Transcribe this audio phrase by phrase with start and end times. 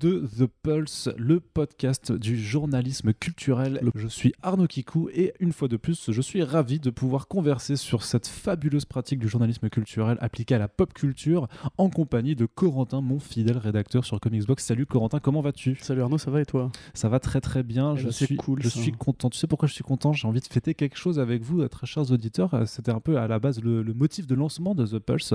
[0.00, 3.80] de The Pulse, le podcast du journalisme culturel.
[3.94, 7.76] Je suis Arnaud Kikou et une fois de plus, je suis ravi de pouvoir converser
[7.76, 12.46] sur cette fabuleuse pratique du journalisme culturel appliquée à la pop culture en compagnie de
[12.46, 14.64] Corentin, mon fidèle rédacteur sur Comicsbox.
[14.64, 15.76] Salut Corentin, comment vas-tu?
[15.82, 16.72] Salut Arnaud, ça va et toi?
[16.94, 17.92] Ça va très très bien.
[17.94, 18.80] Eh je ben, suis cool, je ça.
[18.80, 19.28] suis content.
[19.28, 20.14] Tu sais pourquoi je suis content?
[20.14, 22.54] J'ai envie de fêter quelque chose avec vous, très chers auditeurs.
[22.54, 25.34] Euh, C'était un peu à la base le, le motif de lancement de The Pulse.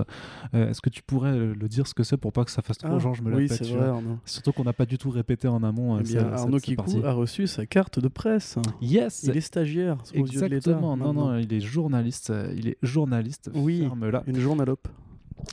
[0.56, 2.80] Euh, Est-ce que tu pourrais le dire ce que c'est pour pas que ça fasse
[2.80, 3.92] trop Ah, genre je me la Oui, pète, vrai.
[4.26, 5.95] Surtout qu'on n'a pas du tout répété en amont.
[5.95, 6.59] euh, Eh bien, c'est- Arnaud.
[6.59, 8.58] Kikou a reçu sa carte de presse.
[8.81, 10.56] Yes Il est stagiaire aux yeux de l'État.
[10.72, 11.31] Exactement, non, maintenant.
[11.34, 13.81] non, il est journaliste, euh, il est journaliste, Oui.
[13.81, 14.23] ferme là.
[14.28, 14.88] Une journalope.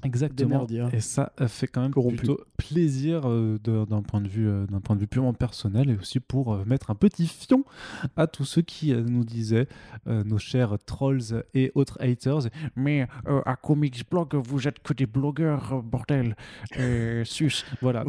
[0.04, 0.66] Exactement.
[0.92, 2.16] Et ça euh, fait quand même Corrompu.
[2.16, 5.96] plutôt plaisir euh, d'un point de vue euh, d'un point de vue purement personnel et
[5.96, 7.64] aussi pour euh, mettre un petit fion
[8.16, 9.66] à tous ceux qui nous disaient
[10.06, 13.06] nos chers trolls et autres haters mais
[13.46, 16.36] à Comics Blog vous êtes que des blogueurs bordel
[17.24, 18.04] sus voilà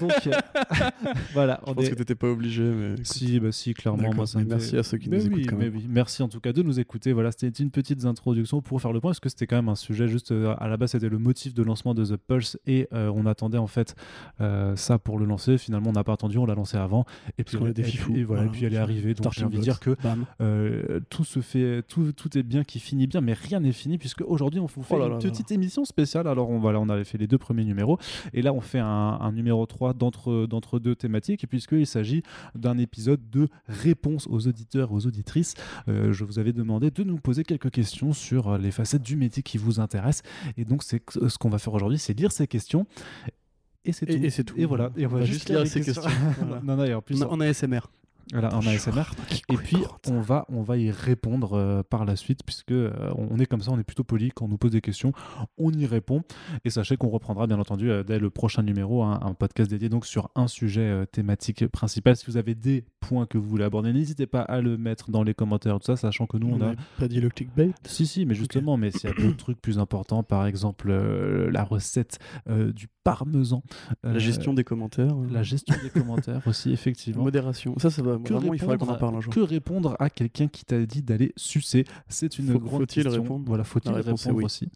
[0.00, 0.12] donc
[1.32, 2.92] voilà Je on pense est que t'étais pas obligé, mais.
[2.94, 3.06] écoute.
[3.06, 5.24] si bah si clairement moi ça mais me merci fait- à ceux qui mais nous
[5.24, 5.76] oui, écoutent quand mais même.
[5.76, 5.86] oui.
[5.88, 7.12] Merci en tout cas de nous écouter.
[7.12, 9.74] Voilà, c'était une petite introduction pour faire le point, parce que c'était quand même un
[9.74, 13.12] sujet juste à la base, c'était le motif de lancement de The Pulse et euh,
[13.14, 13.94] on attendait en fait
[14.40, 15.58] euh, ça pour le lancer.
[15.58, 17.04] Finalement, on n'a pas attendu, on l'a lancé avant.
[17.36, 18.50] Et puis, des et puis- fifous, et voilà, et voilà.
[18.50, 19.12] puis elle est arrivée.
[19.14, 19.94] Donc j'ai envie de dire que
[20.40, 23.98] euh, tout se fait, tout, tout est bien qui finit bien, mais rien n'est fini
[23.98, 25.22] puisque aujourd'hui on vous fait Oh là une là là.
[25.30, 26.26] petite émission spéciale.
[26.26, 27.98] Alors on, voilà, on avait fait les deux premiers numéros
[28.32, 28.86] et là on fait un,
[29.20, 32.22] un numéro 3 d'entre d'entre deux thématiques puisqu'il s'agit
[32.54, 35.54] d'un épisode de réponse aux auditeurs aux auditrices.
[35.88, 39.42] Euh, je vous avais demandé de nous poser quelques questions sur les facettes du métier
[39.42, 40.22] qui vous intéressent
[40.56, 42.86] et donc c'est ce qu'on va faire aujourd'hui, c'est lire ces questions.
[43.84, 44.12] Et c'est tout.
[44.12, 44.54] et c'est tout.
[44.58, 44.90] Et voilà.
[44.96, 46.02] Et on va, juste lire ces questions.
[46.02, 46.20] questions.
[46.46, 46.60] Voilà.
[46.62, 47.80] non, non, et en plus, En en ASMR.
[48.32, 49.04] Voilà, en ASMR.
[49.48, 53.38] Et puis on va, on va y répondre euh, par la suite, puisque euh, on
[53.38, 55.12] est comme ça, on est plutôt poli quand on nous pose des questions,
[55.56, 56.22] on y répond.
[56.64, 59.88] Et sachez qu'on reprendra bien entendu euh, dès le prochain numéro un, un podcast dédié
[59.88, 62.16] donc sur un sujet thématique principal.
[62.16, 65.22] Si vous avez des points que vous voulez aborder, n'hésitez pas à le mettre dans
[65.22, 66.70] les commentaires, tout ça, sachant que nous on a.
[66.70, 67.70] n'a pas dit le clickbait.
[67.84, 71.64] Si, si, mais justement, mais s'il y a d'autres trucs plus importants, par exemple la
[71.64, 72.18] recette
[72.48, 73.62] du parmesan,
[74.02, 75.14] La euh, gestion des commentaires.
[75.16, 77.22] euh, la gestion des commentaires aussi, effectivement.
[77.24, 77.74] modération.
[77.78, 78.18] Ça, ça va.
[78.18, 79.32] Que Vraiment, il faudrait qu'on en parle un jour.
[79.32, 81.84] Que répondre à quelqu'un qui t'a dit d'aller sucer?
[82.08, 83.22] C'est une Faut- grande faut-il question.
[83.22, 83.44] répondre?
[83.46, 84.44] Voilà, faut-il La répondre oui.
[84.44, 84.68] aussi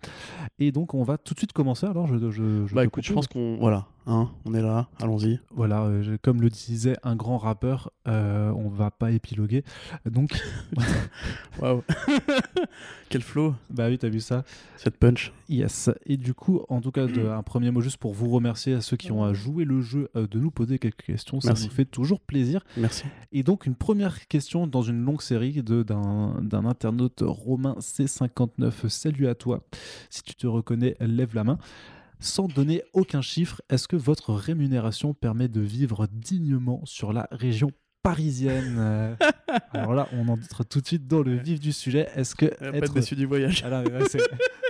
[0.58, 1.86] Et donc, on va tout de suite commencer.
[1.86, 3.56] Alors, je, je, je Bah te écoute, je pense qu'on.
[3.60, 3.86] Voilà.
[4.06, 4.88] Hein, on est là.
[5.00, 5.38] Allons-y.
[5.54, 9.62] Voilà, euh, comme le disait un grand rappeur, euh, on va pas épiloguer.
[10.06, 10.42] Donc,
[11.60, 11.82] Waouh.
[13.08, 13.54] Quel flow.
[13.70, 14.42] bah oui, t'as vu ça
[14.76, 15.32] Cette punch.
[15.48, 15.90] Yes.
[16.06, 18.80] Et du coup, en tout cas, de- un premier mot juste pour vous remercier à
[18.80, 21.40] ceux qui ont joué le jeu euh, de nous poser quelques questions.
[21.40, 21.66] Ça Merci.
[21.66, 22.64] nous fait toujours plaisir.
[22.76, 23.04] Merci.
[23.32, 28.88] Et donc, une première question dans une longue série d'un internaute romain C59.
[28.88, 29.60] Salut à toi.
[30.10, 31.58] Si tu te reconnais, lève la main.
[32.22, 37.72] Sans donner aucun chiffre, est-ce que votre rémunération permet de vivre dignement sur la région
[38.04, 39.16] parisienne?
[39.72, 42.08] Alors là, on entre tout de suite dans le vif du sujet.
[42.14, 42.94] Est-ce que Pas être...
[42.94, 43.64] déçu du voyage.
[43.66, 44.04] Ah ouais,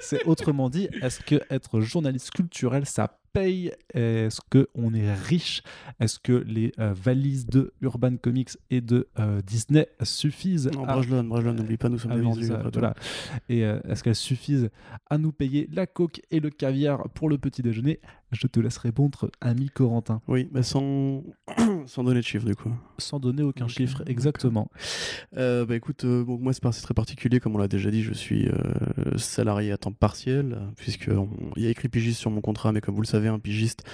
[0.00, 5.62] c'est autrement dit, est-ce que être journaliste culturel, ça paye Est-ce que on est riche?
[6.00, 10.86] Est-ce que les euh, valises de Urban Comics et de euh, Disney suffisent Non, à-
[10.94, 11.22] Brajlon,
[11.52, 12.46] n'oublie pas, nous sommes Ah des vendus.
[12.46, 12.94] ça, voilà.
[13.48, 14.70] Et euh, est-ce qu'elles suffisent
[15.10, 18.00] à nous payer la coke et le caviar pour le petit déjeuner?
[18.32, 21.22] Je te laisse répondre, ami Corentin, Oui, mais sans...
[21.86, 22.72] sans donner de chiffres du coup.
[22.96, 24.02] sans donner aucun chiffre.
[24.06, 24.70] Exactement.
[25.36, 28.48] Bah écoute, bon, moi c'est très particulier, comme on l'a déjà dit, je suis
[29.16, 32.72] salarié à temps partiel, euh, puisque on- il y a écrit pigiste sur mon contrat,
[32.72, 33.84] mais comme vous le savez, un pigiste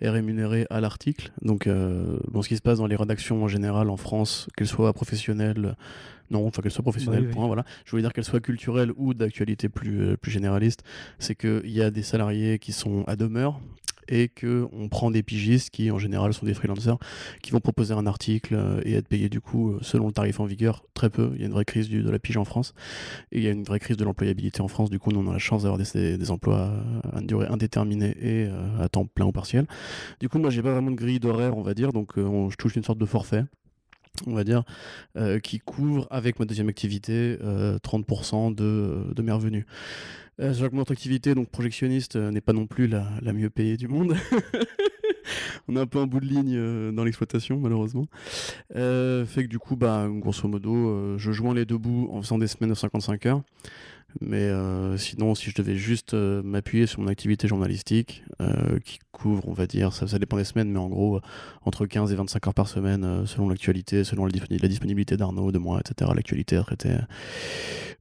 [0.00, 1.32] est rémunéré à l'article.
[1.42, 4.66] Donc, euh, bon, ce qui se passe dans les rédactions en général en France, qu'elles
[4.68, 5.76] soient professionnelles,
[6.30, 7.34] non, enfin qu'elles soient professionnelles, Oui, oui.
[7.34, 7.64] point, voilà.
[7.84, 10.82] Je voulais dire qu'elles soient culturelles ou d'actualité plus, euh, plus généraliste,
[11.18, 13.60] c'est qu'il y a des salariés qui sont à demeure
[14.08, 16.98] et que on prend des pigistes qui en général sont des freelancers
[17.42, 20.40] qui vont proposer un article euh, et être payés du coup euh, selon le tarif
[20.40, 21.30] en vigueur très peu.
[21.34, 22.74] Il y a une vraie crise de la pige en France
[23.32, 24.90] et il y a une vraie crise de l'employabilité en France.
[24.90, 28.16] Du coup, nous on a la chance d'avoir des, emplois euh, à une durée indéterminée
[28.20, 28.48] et
[28.80, 29.66] à temps plein ou partiel.
[30.20, 32.56] Du coup, moi j'ai pas vraiment de grille d'horaire, on va dire, donc on- je
[32.56, 33.44] touche une sorte de forfait.
[34.26, 34.64] On va dire,
[35.16, 39.64] euh, qui couvre avec ma deuxième activité euh, 30% de, mes revenus.
[40.40, 43.88] Euh, que mon activité, donc projectionniste, euh, n'est pas non plus la, mieux payée du
[43.88, 44.14] monde.
[45.68, 48.06] On est un peu en bout de ligne euh, dans l'exploitation, malheureusement.
[48.76, 52.22] Euh, fait que du coup, bah, grosso modo, euh, je joins les deux bouts en
[52.22, 53.42] faisant des semaines de 55 heures.
[54.20, 58.98] Mais euh, sinon, si je devais juste euh, m'appuyer sur mon activité journalistique, euh, qui
[59.12, 61.20] couvre, on va dire, ça, ça dépend des semaines, mais en gros,
[61.64, 65.52] entre 15 et 25 heures par semaine, selon l'actualité, selon la, disponi- la disponibilité d'Arnaud,
[65.52, 66.96] de moi, etc., l'actualité à traiter.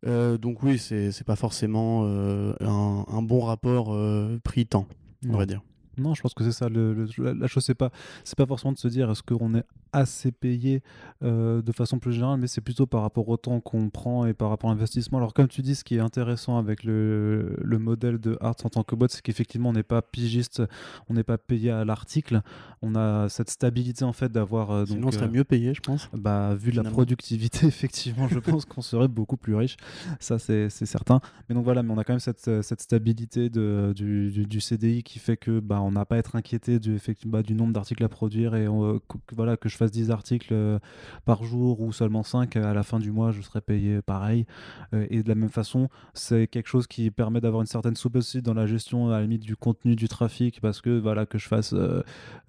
[0.06, 3.96] Donc oui, c'est pas forcément un, un bon rapport
[4.44, 4.88] prix-temps,
[5.28, 5.62] on va dire.
[5.98, 6.70] Non, je pense que c'est ça.
[6.70, 7.92] Le, la, chose, c'est pas,
[8.24, 10.82] c'est pas forcément de se dire est-ce qu'on est assez payé
[11.24, 14.34] euh, de façon plus générale, mais c'est plutôt par rapport au temps qu'on prend et
[14.34, 15.18] par rapport à l'investissement.
[15.18, 18.70] Alors, comme tu dis, ce qui est intéressant avec le, le modèle de Arts en
[18.70, 20.62] tant que boîte, c'est qu'effectivement, on n'est pas pigiste,
[21.10, 22.42] on n'est pas payé à l'article.
[22.82, 24.72] On a cette stabilité en fait d'avoir.
[24.72, 26.10] Euh, Sinon, on serait mieux payé, je pense.
[26.14, 29.78] Bah, vu la productivité, effectivement, je pense qu'on serait beaucoup plus riche.
[30.20, 31.20] Ça, c'est certain.
[31.50, 34.62] Mais donc voilà, mais on a quand même cette, cette stabilité de, du, du, du,
[34.62, 38.04] CDI qui fait que bah, on n'a pas à être inquiété du, bah, nombre d'articles
[38.04, 40.80] à produire et que, voilà, que je fasse 10 articles euh,
[41.26, 44.46] par jour ou seulement 5 à la fin du mois, je serai payé pareil.
[44.94, 48.36] Euh, et de la même façon, c'est quelque chose qui permet d'avoir une certaine souplesse
[48.38, 51.48] dans la gestion à la limite du contenu du trafic parce que voilà que je
[51.48, 51.80] fasse 10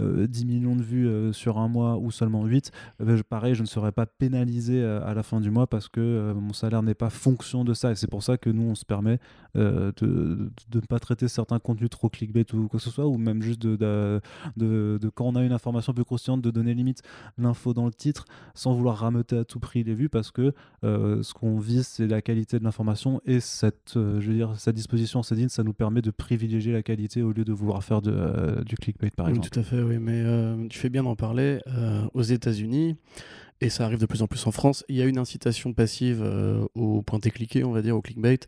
[0.01, 2.73] euh, millions de vues sur un mois ou seulement 8,
[3.29, 6.83] pareil, je ne serai pas pénalisé à la fin du mois parce que mon salaire
[6.83, 7.93] n'est pas fonction de ça.
[7.93, 9.19] Et c'est pour ça que nous, on se permet
[9.55, 13.07] de, ne pas traiter certains contenus trop clickbait ou quoi que ce soit,
[13.41, 14.21] juste de, de,
[14.57, 17.03] de, quand on a une information peu croustillante, de donner limite
[17.37, 20.53] l'info dans le titre sans vouloir rameuter à tout prix les vues parce que
[20.85, 24.55] euh, ce qu'on vise, c'est la qualité de l'information et cette, euh, je veux dire,
[24.57, 27.83] cette disposition en CDIN, ça nous permet de privilégier la qualité au lieu de vouloir
[27.83, 29.49] faire de, euh, du clickbait par exemple.
[29.49, 30.25] Tout à fait, oui, mais
[30.69, 31.59] tu fais bien d'en parler.
[32.15, 32.97] aux États-Unis,
[33.61, 36.25] et ça arrive de plus en plus en France, il y a une incitation passive
[36.75, 38.41] au pointé cliqué, on va dire, au clickbait,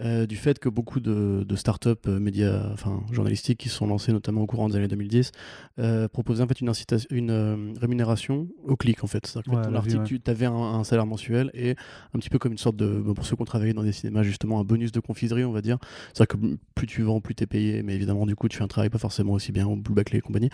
[0.00, 4.12] euh, du fait que beaucoup de, de startups euh, médias, enfin journalistiques qui sont lancées
[4.12, 5.32] notamment au courant des années 2010
[5.78, 6.72] euh, proposaient en fait une,
[7.10, 9.26] une euh, rémunération au clic en fait.
[9.26, 11.76] C'est-à-dire que ton article, tu avais un, salaire mensuel et
[12.14, 14.22] un petit peu comme une sorte de, pour ceux qui ont travaillé dans des cinémas
[14.22, 15.78] justement, un bonus de confiserie on va dire.
[16.14, 18.64] C'est-à-dire que plus tu vends, plus tu es payé, mais évidemment du coup tu fais
[18.64, 20.50] un travail pas forcément aussi bien au Blue Backley et compagnie.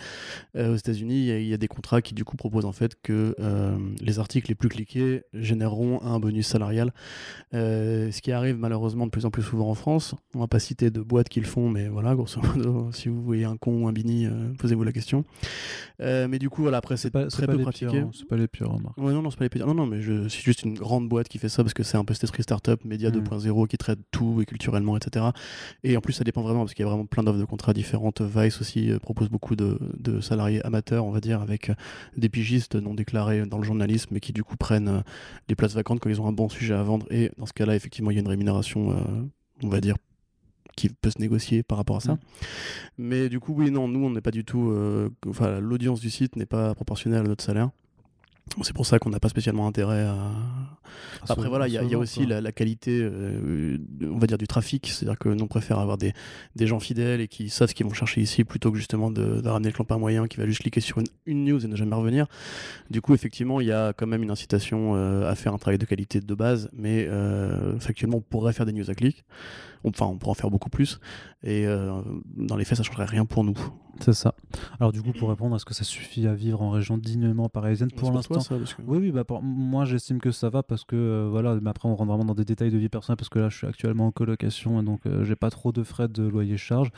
[0.55, 3.35] aux États-Unis, il y, a des contrats qui du coup proposent en fait que
[4.01, 6.91] les articles les plus cliqués généreront un bonus salarial,
[7.53, 10.15] ce qui arrive malheureusement de plus en plus souvent en France.
[10.35, 13.21] On va pas citer de boîtes qui le font, mais voilà, grosso modo, si vous
[13.21, 15.25] voyez un con ou un bini, euh, posez-vous la question.
[16.01, 17.99] Euh, mais du coup, voilà, après, c'est très peu pratiqué.
[17.99, 18.97] Hein, c'est pas les pires, remarque.
[18.97, 19.65] Ouais, non, non, c'est pas les pires.
[19.67, 22.05] Non, non, mais c'est juste une grande boîte qui fait ça parce que c'est un
[22.05, 23.67] peu cet esprit startup, média 2.0 mm.
[23.67, 25.25] qui traite tout et culturellement, etc.
[25.83, 27.73] Et en plus, ça dépend vraiment parce qu'il y a vraiment plein d'offres de contrats
[27.73, 28.21] différentes.
[28.21, 31.71] Vice aussi euh, propose beaucoup de, de, salariés amateurs, on va dire, avec
[32.15, 35.03] des pigistes non déclarés dans le journalisme, mais qui du coup prennent
[35.47, 37.05] des places vacantes quand ils ont un bon sujet à vendre.
[37.11, 38.95] Et dans ce cas-là, effectivement, il y a une rémunération
[39.63, 39.95] on va dire,
[40.75, 42.13] qui peut se négocier par rapport à ça.
[42.13, 42.19] Mm.
[42.99, 44.69] Mais du coup, oui, non, nous, on n'est pas du tout.
[44.69, 47.71] Euh, enfin, l'audience du site n'est pas proportionnelle à notre salaire.
[48.61, 50.17] C'est pour ça qu'on n'a pas spécialement intérêt à.
[51.29, 54.87] Après, voilà, il y, a aussi la, qualité, euh, on va dire, du trafic.
[54.87, 56.13] C'est-à-dire que nous, on préfère avoir des,
[56.55, 59.45] des, gens fidèles et qui savent ce qu'ils vont chercher ici plutôt que justement de,
[59.45, 61.95] ramener le clampin moyen qui va juste cliquer sur une, une, news et ne jamais
[61.95, 62.27] revenir.
[62.89, 65.77] Du coup, effectivement, il y a quand même une incitation euh, à faire un travail
[65.77, 69.25] de qualité de base, mais euh, factuellement, on pourrait faire des news à clic.
[69.83, 70.99] Enfin, on pourrait en faire beaucoup plus.
[71.43, 71.65] Et
[72.35, 73.57] dans les faits, ça ne changerait rien pour nous.
[74.01, 74.33] C'est ça.
[74.79, 77.91] Alors du coup, pour répondre, est-ce que ça suffit à vivre en région dignement parisienne
[77.91, 78.39] pour l'instant
[78.85, 79.11] Oui, oui.
[79.11, 81.57] Bah, moi, j'estime que ça va parce que euh, voilà.
[81.61, 83.57] Mais après, on rentre vraiment dans des détails de vie personnelle parce que là, je
[83.57, 86.89] suis actuellement en colocation et donc euh, j'ai pas trop de frais de loyer charge.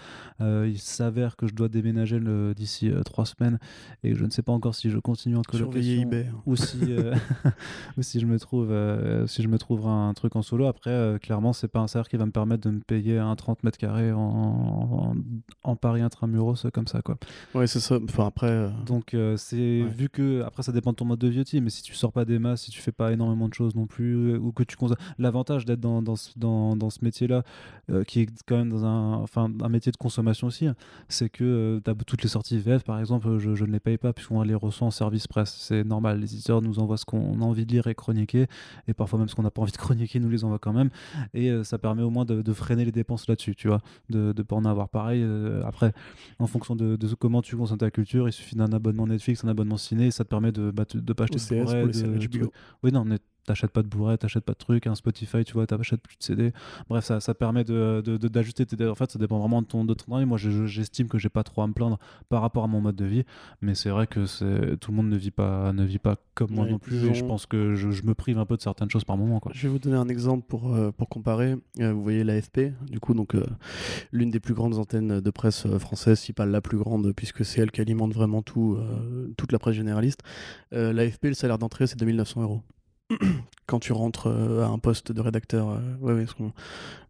[0.41, 2.19] Euh, il s'avère que je dois déménager
[2.55, 3.59] d'ici trois semaines
[4.03, 6.23] et je ne sais pas encore si je continue en colocation hein.
[6.45, 6.79] ou si
[7.97, 8.69] ou si je me trouve
[9.27, 10.67] si je me trouverai un truc en solo.
[10.67, 13.63] Après, clairement, c'est pas un salaire qui va me permettre de me payer un 30
[13.63, 15.15] mètres carrés en, en,
[15.63, 17.17] en Paris intramuros comme ça quoi.
[17.53, 17.97] Ouais, c'est ça.
[18.03, 18.47] Enfin après.
[18.47, 21.61] Euh, Donc euh, c'est vu que après ça dépend de ton mode de vie aussi,
[21.61, 23.87] mais si tu sors pas des masses, si tu fais pas énormément de choses non
[23.87, 24.75] plus, euh, ou que tu
[25.17, 27.43] l'avantage d'être dans, dans, dans, dans, ce métier-là,
[28.07, 30.75] qui est quand même dans un enfin un métier de consommation aussi, hein,
[31.09, 34.13] c'est que as toutes les sorties VF par exemple, je, je ne les paye pas
[34.13, 36.19] puisqu'on les reçoit en service presse, c'est normal.
[36.19, 38.47] Les éditeurs nous envoient ce qu'on a envie de lire et chroniquer,
[38.87, 40.89] et parfois même ce qu'on n'a pas envie de chroniquer, nous les envoie quand même,
[41.33, 44.43] et ça permet au moins de, de freiner les dépenses là-dessus, tu vois, de ne
[44.43, 45.25] pas en avoir pareil.
[45.65, 45.93] après,
[46.39, 48.27] en fonction de, de, comment tu consommes ta culture.
[48.27, 51.23] Il suffit d'un abonnement Netflix, un abonnement ciné, ça te permet de, bah, de pas
[51.23, 52.49] acheter de,
[52.83, 53.05] Oui, non,
[53.49, 56.23] t'achètes pas de bourret, t'achètes pas de trucs, un Spotify, tu vois, t'achètes plus de
[56.23, 56.53] CD.
[56.87, 58.87] Bref, ça, ça permet d'ajuster de, tes.
[58.87, 61.63] En fait, ça dépend vraiment de ton, de ton Moi, j'estime que j'ai pas trop
[61.63, 61.97] à me plaindre
[62.29, 63.23] par rapport à mon mode de vie,
[63.61, 66.67] mais c'est vrai que tout le monde ne vit pas, ne vit pas comme moi
[66.67, 69.17] non plus, et je pense que je, me prive un peu de certaines choses par
[69.17, 69.39] moment.
[69.39, 69.51] Quoi.
[69.55, 71.55] Je vais vous donner un exemple pour, euh, pour comparer.
[71.79, 73.43] Euh, vous voyez l'AFP, du coup, donc euh,
[74.11, 77.61] l'une des plus grandes antennes de presse française, si pas la plus grande, puisque c'est
[77.61, 78.77] elle qui alimente vraiment tout,
[79.37, 80.21] toute la presse généraliste.
[80.71, 82.61] L'AFP, le salaire d'entrée, c'est 2900 euros.
[83.67, 85.69] quand tu rentres euh, à un poste de rédacteur.
[85.69, 86.25] Euh, ouais, ouais,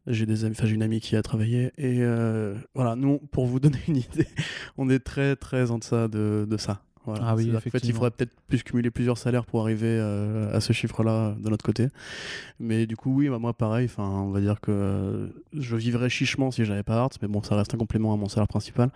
[0.07, 2.95] j'ai des amis, j'ai une amie qui a travaillé et euh, voilà.
[2.95, 4.27] Nous, pour vous donner une idée,
[4.77, 6.81] on est très très en deçà de, de ça.
[7.05, 7.25] Voilà.
[7.27, 10.59] Ah oui, qu'en fait, il faudrait peut-être plus cumuler plusieurs salaires pour arriver euh, à
[10.59, 11.87] ce chiffre-là de notre côté.
[12.59, 16.09] Mais du coup, oui, bah, moi, pareil, enfin, on va dire que euh, je vivrais
[16.09, 18.91] chichement si j'avais pas Arts, mais bon, ça reste un complément à mon salaire principal.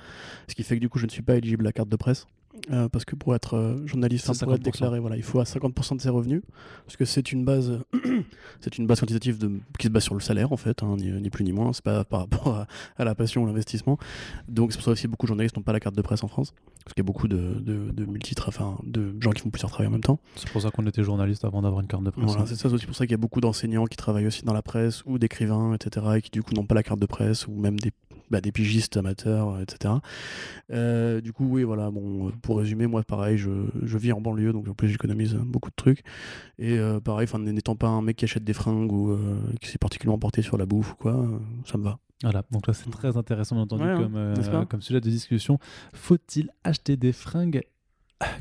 [0.48, 1.96] Ce qui fait que du coup, je ne suis pas éligible à la carte de
[1.96, 2.28] presse.
[2.72, 4.64] Euh, parce que pour être euh, journaliste, enfin, pour être 50%.
[4.64, 6.42] déclaré, voilà, il faut à 50% de ses revenus,
[6.86, 7.80] parce que c'est une base,
[8.62, 11.12] c'est une base quantitative de, qui se base sur le salaire en fait, hein, ni,
[11.12, 11.74] ni plus ni moins.
[11.74, 12.68] C'est pas par rapport à,
[12.98, 13.98] à la passion ou l'investissement.
[14.48, 16.24] Donc c'est pour ça aussi que beaucoup de journalistes n'ont pas la carte de presse
[16.24, 16.54] en France,
[16.86, 19.72] parce qu'il y a beaucoup de, de, de multitres, enfin de gens qui font plusieurs
[19.72, 20.20] travails en même temps.
[20.36, 22.26] C'est pour ça qu'on était journaliste avant d'avoir une carte de presse.
[22.26, 22.46] Voilà, hein.
[22.48, 24.54] c'est ça, c'est aussi pour ça qu'il y a beaucoup d'enseignants qui travaillent aussi dans
[24.54, 27.48] la presse ou d'écrivains, etc., et qui du coup n'ont pas la carte de presse
[27.48, 27.92] ou même des,
[28.34, 29.94] bah, des pigistes amateurs, etc.
[30.72, 33.52] Euh, du coup, oui, voilà, bon, euh, pour résumer, moi pareil, je,
[33.84, 36.02] je vis en banlieue, donc en plus j'économise beaucoup de trucs.
[36.58, 39.70] Et euh, pareil, enfin, n'étant pas un mec qui achète des fringues ou euh, qui
[39.70, 42.00] s'est particulièrement porté sur la bouffe ou quoi, euh, ça me va.
[42.24, 45.10] Voilà, donc là c'est très intéressant bien entendu Ouais, hein, comme, euh, comme sujet de
[45.10, 45.60] discussion.
[45.94, 47.62] Faut-il acheter des fringues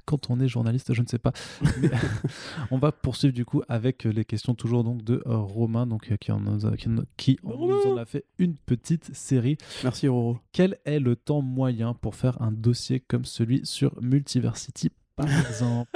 [0.05, 1.33] quand on est journaliste Je ne sais pas.
[1.81, 1.91] Mais
[2.71, 6.17] on va poursuivre du coup avec les questions toujours donc de euh, Romain, donc euh,
[6.17, 9.57] qui en, nous a, qui, en- qui en nous en a fait une petite série.
[9.85, 10.39] Merci Roro.
[10.53, 14.91] Quel est le temps moyen pour faire un dossier comme celui sur Multiversity
[15.27, 15.91] par exemple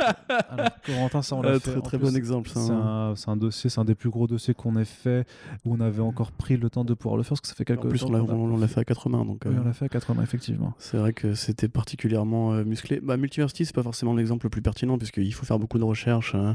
[0.49, 1.73] Alors Corentin, ça on l'a Euh, fait.
[1.73, 2.61] très très plus, bon exemple, ça.
[2.61, 3.11] c'est hein.
[3.11, 5.27] un, c'est un dossier, c'est un des plus gros dossiers qu'on ait fait,
[5.65, 7.65] où on avait encore pris le temps de pouvoir le faire, parce que ça fait
[7.65, 9.43] quelques En plus, temps on l'a fait à quatre mains, donc.
[9.47, 10.75] Oui, euh, on l'a fait à 80, effectivement.
[10.79, 13.01] C'est vrai que c'était particulièrement euh, musclé.
[13.03, 16.33] Bah, Multiversity, c'est pas forcément l'exemple le plus pertinent, puisqu'il faut faire beaucoup de recherches
[16.35, 16.53] euh,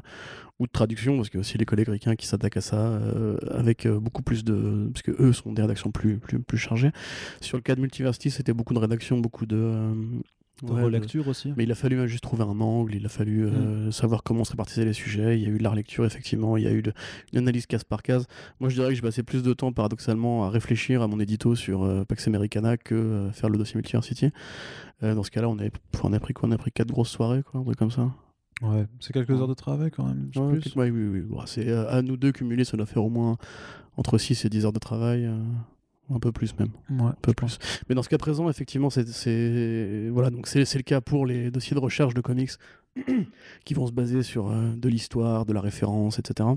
[0.60, 2.78] ou de traduction, parce qu'il y a aussi les collègues ricains qui s'attaquent à ça,
[2.78, 4.90] euh, avec euh, beaucoup plus de.
[4.94, 6.92] Parce que eux sont des rédactions plus, plus, plus chargées.
[7.42, 9.94] Sur le cas de Multiversity, c'était beaucoup de rédaction, beaucoup de.
[10.64, 11.54] De ouais, relecture aussi.
[11.58, 13.92] Mais il a fallu juste trouver un angle, il a fallu euh, Mm.
[13.92, 16.64] savoir comment se répartissaient les sujets, il y a eu de la relecture effectivement, il
[16.64, 16.94] y a eu de-
[17.34, 18.28] une analyse case par case.
[18.60, 21.56] Moi je dirais que j'ai passé plus de temps paradoxalement à réfléchir à mon édito
[21.56, 24.30] sur euh, Pax Americana que euh, faire le dossier Multiversity.
[25.02, 25.72] Dans ce cas-là, on, avait,
[26.04, 26.48] on a pris quoi?
[26.48, 28.12] On a pris quatre grosses soirées, quoi, un truc comme ça.
[28.62, 30.30] Ouais, c'est quelques heures de travail quand même.
[30.36, 30.76] Ouais, plus.
[30.76, 31.22] ouais, oui, oui.
[31.22, 33.38] Bon, c'est, à nous deux cumulés, ça doit faire au moins
[33.98, 35.28] entre 6 et 10 heures de travail,
[36.14, 36.72] un peu plus même.
[36.90, 37.60] Ouais, Un peu plus.
[37.90, 41.52] Mais dans ce cas présent, effectivement, c'est, voilà, donc c'est, c'est le cas pour les
[41.52, 42.52] dossiers de recherche de comics
[43.66, 46.50] qui vont se baser sur euh, de l'histoire, de la référence, etc.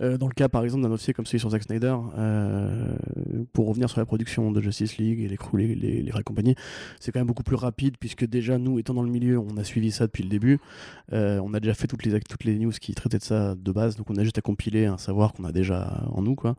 [0.00, 2.96] Euh, dans le cas, par exemple, d'un dossier comme celui sur Zack Snyder, euh,
[3.52, 6.54] pour revenir sur la production de Justice League et les crews, les, les, compagnies,
[6.98, 9.64] c'est quand même beaucoup plus rapide puisque déjà, nous, étant dans le milieu, on a
[9.64, 10.58] suivi ça depuis le début.
[11.12, 13.96] Euh, on a déjà fait toutes les, toutes news qui traitaient de ça de base,
[13.96, 16.34] donc on a juste à compiler un savoir qu'on a déjà en nous.
[16.34, 16.56] Quoi.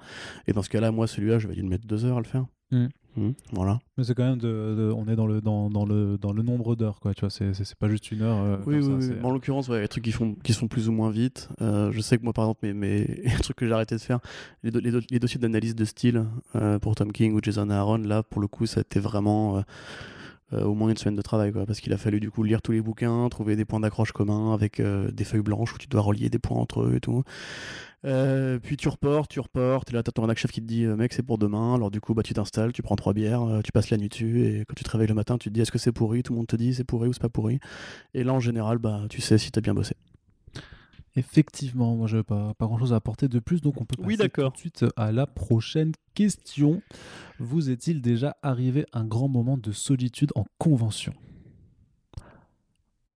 [0.48, 2.46] Et dans ce cas-là, moi, celui-là, je vais lui mettre deux heures à le faire.
[2.72, 2.88] Mm.
[3.18, 3.80] Mm, voilà.
[3.98, 6.44] Mais c'est quand même de, de- on est dans le dans, dans le dans le
[6.44, 7.13] nombre d'heures quoi.
[7.13, 8.38] Tu vois, c'est pas juste une heure.
[8.41, 9.20] euh, Oui, oui, ça, oui.
[9.24, 10.94] En l'occurrence, ouais, il y a des trucs qui, font, qui se font plus ou
[10.94, 11.50] moins vite.
[11.62, 13.00] Euh, je sais que moi, par exemple, mes, mes...
[13.25, 14.20] les trucs que j'ai arrêté de faire,
[14.63, 16.25] les, do- les, do- les dossiers d'analyse de style
[16.56, 19.58] euh, pour Tom King ou Jason Aaron, là, pour le coup, ça a été vraiment
[19.58, 19.62] euh,
[20.53, 22.62] euh, au moins une semaine de travail, quoi, parce qu'il a fallu du coup lire
[22.62, 25.88] tous les bouquins, trouver des points d'accroche communs avec euh, des feuilles blanches où tu
[25.88, 27.24] dois relier des points entre eux et tout.
[28.03, 30.86] Euh, puis tu reportes, tu reportes, et là t'as ton rédac chef qui te dit
[30.86, 33.43] euh, mec c'est pour demain, alors du coup bah tu t'installes, tu prends trois bières,
[33.43, 35.53] euh, tu passes la nuit dessus, et quand tu te réveilles le matin tu te
[35.53, 37.29] dis est-ce que c'est pourri, tout le monde te dit c'est pourri ou c'est pas
[37.29, 37.60] pourri,
[38.15, 39.96] et là en général bah tu sais si t'as bien bossé.
[41.15, 43.98] Effectivement, moi je n'ai pas, pas grand chose à apporter de plus, donc on peut
[43.98, 44.53] passer Oui, d'accord.
[44.53, 46.81] tout de suite à la prochaine question.
[47.38, 51.13] Vous est-il déjà arrivé un grand moment de solitude en convention?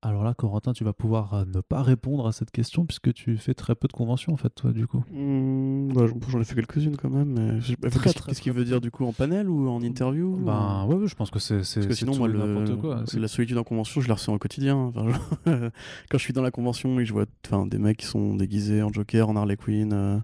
[0.01, 3.37] Alors là, Corentin, tu vas pouvoir euh, ne pas répondre à cette question puisque tu
[3.37, 5.03] fais très peu de conventions en fait, toi, du coup.
[5.11, 9.13] Hmm, bah, j'en- ai fait quelques-unes quand même, qu'est-ce qu'il veut dire du coup en
[9.13, 11.95] panel ou en interview ou- Ben ouais, ouais, je pense que c'est c'est Parce que
[11.95, 13.03] sinon, tout moi, le- n'importe quoi.
[13.07, 14.75] C'est- la solitude en convention, je la ressens au quotidien.
[14.75, 15.15] Enfin, je-
[16.11, 18.35] Quand je suis dans la convention et que je vois enfin, des mecs qui sont
[18.35, 20.19] déguisés en Joker, en Harley Quinn, euh,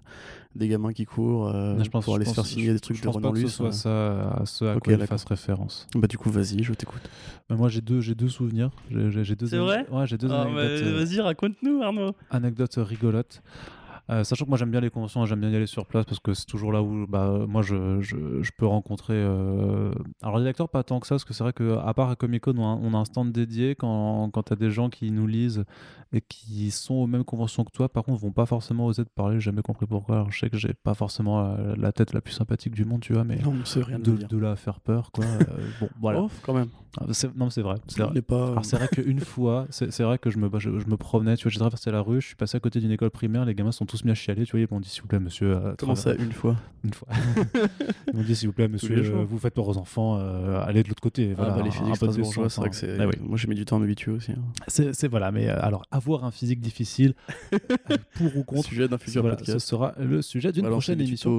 [0.54, 2.96] des gamins qui courent euh, je pense- pour aller je se faire signer des trucs
[2.96, 3.54] je de pense Renan pas que ce Luce.
[3.54, 3.70] soit euh.
[3.72, 5.86] ça à ce à Ok, quoi il fasse référence.
[5.94, 7.02] Bah du coup, vas-y, je t'écoute.
[7.50, 8.70] Mais moi j'ai deux, j'ai deux souvenirs.
[8.90, 9.86] J'ai j'ai- j'ai deux C'est vrai?
[9.90, 10.54] Ouais, j'ai deux Ah, anecdotes.
[10.82, 12.12] bah, euh, Vas-y, raconte-nous, Arnaud.
[12.30, 13.42] anecdote rigolote.
[14.12, 16.20] Euh, sachant que moi j'aime bien les conventions, j'aime bien y aller sur place parce
[16.20, 19.14] que c'est toujours là où bah, moi je, je, je peux rencontrer.
[19.16, 19.90] euh,
[20.22, 22.42] Alors les lecteurs, pas tant que ça, parce que c'est vrai qu'à part à Comic
[22.42, 24.90] Con, on a, un- on a un stand dédié quand, quand tu as des gens
[24.90, 25.64] qui nous lisent
[26.12, 27.88] et qui sont aux mêmes conventions que toi.
[27.88, 30.16] Par contre, vont pas forcément oser te parler, j'ai jamais compris pourquoi.
[30.16, 33.00] Alors, je sais que j'ai pas forcément la, la tête la plus sympathique du monde,
[33.00, 35.24] tu vois, mais Non, rien de, de, de là à faire peur, quoi.
[35.24, 35.46] euh,
[35.80, 36.20] bon, voilà.
[36.20, 36.68] Oh, quand même.
[37.00, 37.04] Ah,
[37.34, 37.76] Non, mais c'est vrai.
[37.88, 38.20] c'est vrai.
[38.20, 38.56] pas.
[38.60, 41.58] Vrai qu'une fois, c'est vrai que je me, je, je me promenais, tu vois, j'ai
[41.58, 44.01] traversé la rue, je suis passé à côté d'une école primaire, les gamins sont tous
[44.02, 44.60] tous mis à chialer, tu vois.
[44.60, 45.54] Ils m'ont dit, s'il vous plaît, monsieur.
[45.56, 47.06] euh, Comment ça, une fois Une fois.
[48.12, 50.82] ils m'ont dit, s'il vous plaît, monsieur, euh, vous faites peur aux enfants, euh, allez
[50.82, 51.32] de l'autre côté.
[51.34, 52.90] Voilà, Ah bah, les physiques strasbourgeois, c'est vrai que c'est.
[52.90, 52.98] hein.
[53.00, 53.14] Ah oui.
[53.20, 54.32] Moi, j'ai mis du temps à m'habituer aussi.
[54.32, 54.42] hein.
[54.66, 57.14] C'est voilà, mais euh, alors, avoir un physique difficile,
[58.16, 61.36] pour ou contre, Sujet d'un futur voilà, ce sera le sujet d'une prochaine émission.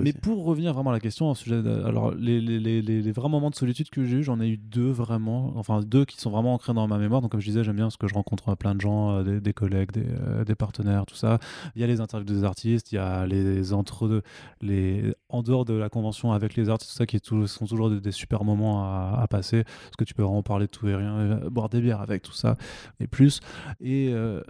[0.00, 3.50] Mais pour revenir vraiment à la question, sujet alors les, les, les, les, vrais moments
[3.50, 6.54] de solitude que j'ai eu, j'en ai eu deux vraiment, enfin deux qui sont vraiment
[6.54, 7.20] ancrés dans ma mémoire.
[7.22, 9.40] Donc comme je disais, j'aime bien parce que je rencontre euh, plein de gens, des,
[9.40, 10.04] des collègues, des,
[10.44, 11.38] des partenaires, tout ça.
[11.74, 14.22] Il y a les interviews des artistes, il y a les entre
[14.60, 18.12] les en dehors de la convention avec les artistes, tout ça qui sont toujours des,
[18.12, 21.16] super moments à, à passer parce que tu peux vraiment parler de tout et rien,
[21.16, 22.56] euh, boire des bières avec tout ça
[23.00, 23.40] et plus.
[23.80, 24.42] Et, euh,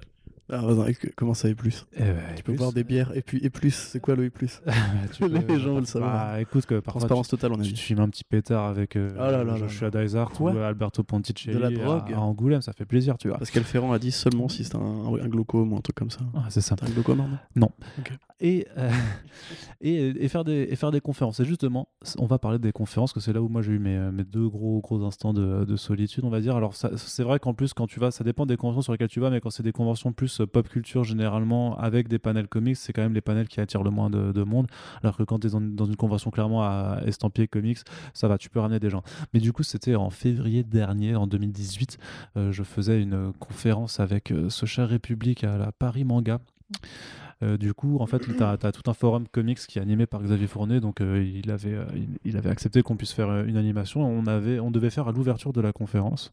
[0.50, 2.58] Ah, vas-y, comment ça et plus euh, et Tu peux plus.
[2.58, 3.74] boire des bières et puis et plus.
[3.74, 4.60] C'est quoi le et plus
[5.12, 6.12] Tu Les peux- gens veulent savoir.
[6.32, 7.80] Bah, écoute que parfois tu- Transparence totale, on a tu dit.
[7.80, 11.02] filmes un petit pétard avec euh, Ah là là là Joshua Dysart ou Quoi Alberto
[11.02, 13.38] Ponticelli De la à- drogue à, Angoulême, ça fait plaisir, tu vois.
[13.38, 16.20] Parce qu'Alferrand a dit seulement si c'est un, un glaucome ou un truc comme ça.
[16.34, 16.76] Ah, c'est ça.
[16.76, 17.24] T'as un glaucome,
[17.56, 17.70] non
[18.40, 18.90] Et, euh,
[19.80, 21.40] et, et, faire des, et faire des conférences.
[21.40, 23.96] Et justement, on va parler des conférences, que c'est là où moi j'ai eu mes,
[24.12, 26.56] mes deux gros, gros instants de, de solitude, on va dire.
[26.56, 29.08] Alors, ça- c'est vrai qu'en plus, quand tu vas, ça dépend des conventions sur lesquelles
[29.08, 32.76] tu vas, mais quand c'est des conventions plus pop culture, généralement, avec des panels comics,
[32.76, 34.66] c'est quand même les panels qui attirent le moins de, de monde.
[35.02, 37.78] Alors que quand tu es dans, une convention clairement à estampillé comics,
[38.12, 39.02] ça va, tu peux ramener des gens.
[39.32, 41.98] Mais du coup, c'était en février dernier, en 2018,
[42.36, 46.40] euh, je faisais une conférence avec euh, ce cher République à la Paris Manga.
[47.42, 50.22] Euh, du coup, en fait, tu as, tout un forum comics qui est animé par
[50.22, 51.76] Xavier Fournet, donc euh, il, avait,
[52.24, 54.04] il, avait accepté qu'on puisse faire une animation.
[54.04, 56.32] On, avait, on devait faire à l'ouverture de la conférence.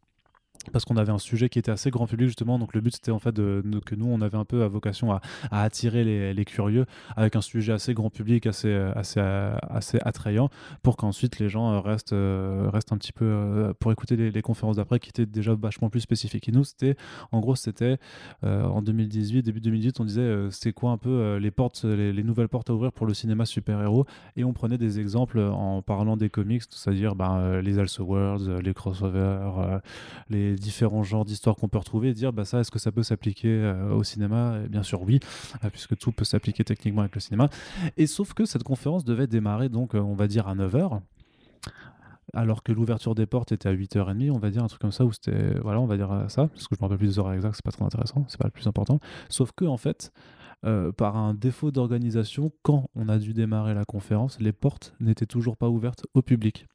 [0.72, 3.12] Parce qu'on avait un sujet qui était assez grand public justement, donc le but c'était
[3.12, 6.86] en fait que nous on avait un peu à vocation à, attirer les, les curieux
[7.16, 10.50] avec un sujet assez grand public, assez, euh, assez, euh, assez attrayant,
[10.84, 14.32] pour qu'ensuite les gens euh, restent, euh, restent un petit peu euh, pour écouter les,
[14.32, 16.48] les conférences d'après qui étaient déjà vachement plus spécifiques.
[16.50, 16.96] Et nous c'était,
[17.32, 17.98] en gros c'était
[18.44, 21.84] euh, en 2018, début 2018, on disait euh, c'est quoi un peu euh, les portes,
[21.84, 25.40] les, les nouvelles portes à ouvrir pour le cinéma super-héros, et on prenait des exemples
[25.40, 29.80] en parlant des comics, c'est-à-dire ben, euh, les Elseworlds, euh, les crossovers, euh,
[30.52, 33.04] les différents genres d'histoires qu'on peut retrouver et dire bah ça est-ce que ça peut
[33.04, 34.60] s'appliquer euh, au cinéma?
[34.66, 35.20] Et bien sûr oui
[35.64, 37.50] euh, puisque tout peut s'appliquer techniquement avec le cinéma.
[37.98, 41.00] Et sauf que cette conférence devait démarrer donc euh, on va dire à 9h
[42.34, 45.06] alors que l'ouverture des portes était à 8h30 on va dire un truc comme ça
[45.06, 47.34] où c'était voilà on va dire ça parce que je me rappelle plus des horaires
[47.34, 49.00] exacts c'est pas trop intéressant c'est pas le plus important.
[49.30, 50.12] Sauf que en fait
[50.96, 55.58] par un défaut d'organisation, quand on a dû démarrer la conférence, les portes n'étaient toujours
[55.58, 56.68] pas ouvertes au public.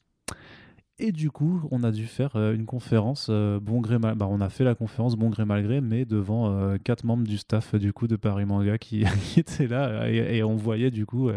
[0.98, 4.14] Et du coup, on a dû faire euh, une conférence euh, bon gré mal.
[4.14, 7.24] Bah, on a fait la conférence bon gré mal gré, mais devant euh, quatre membres
[7.24, 11.04] du staff du coup de Paris Manga qui, qui étaient là et, on voyait du
[11.04, 11.30] coup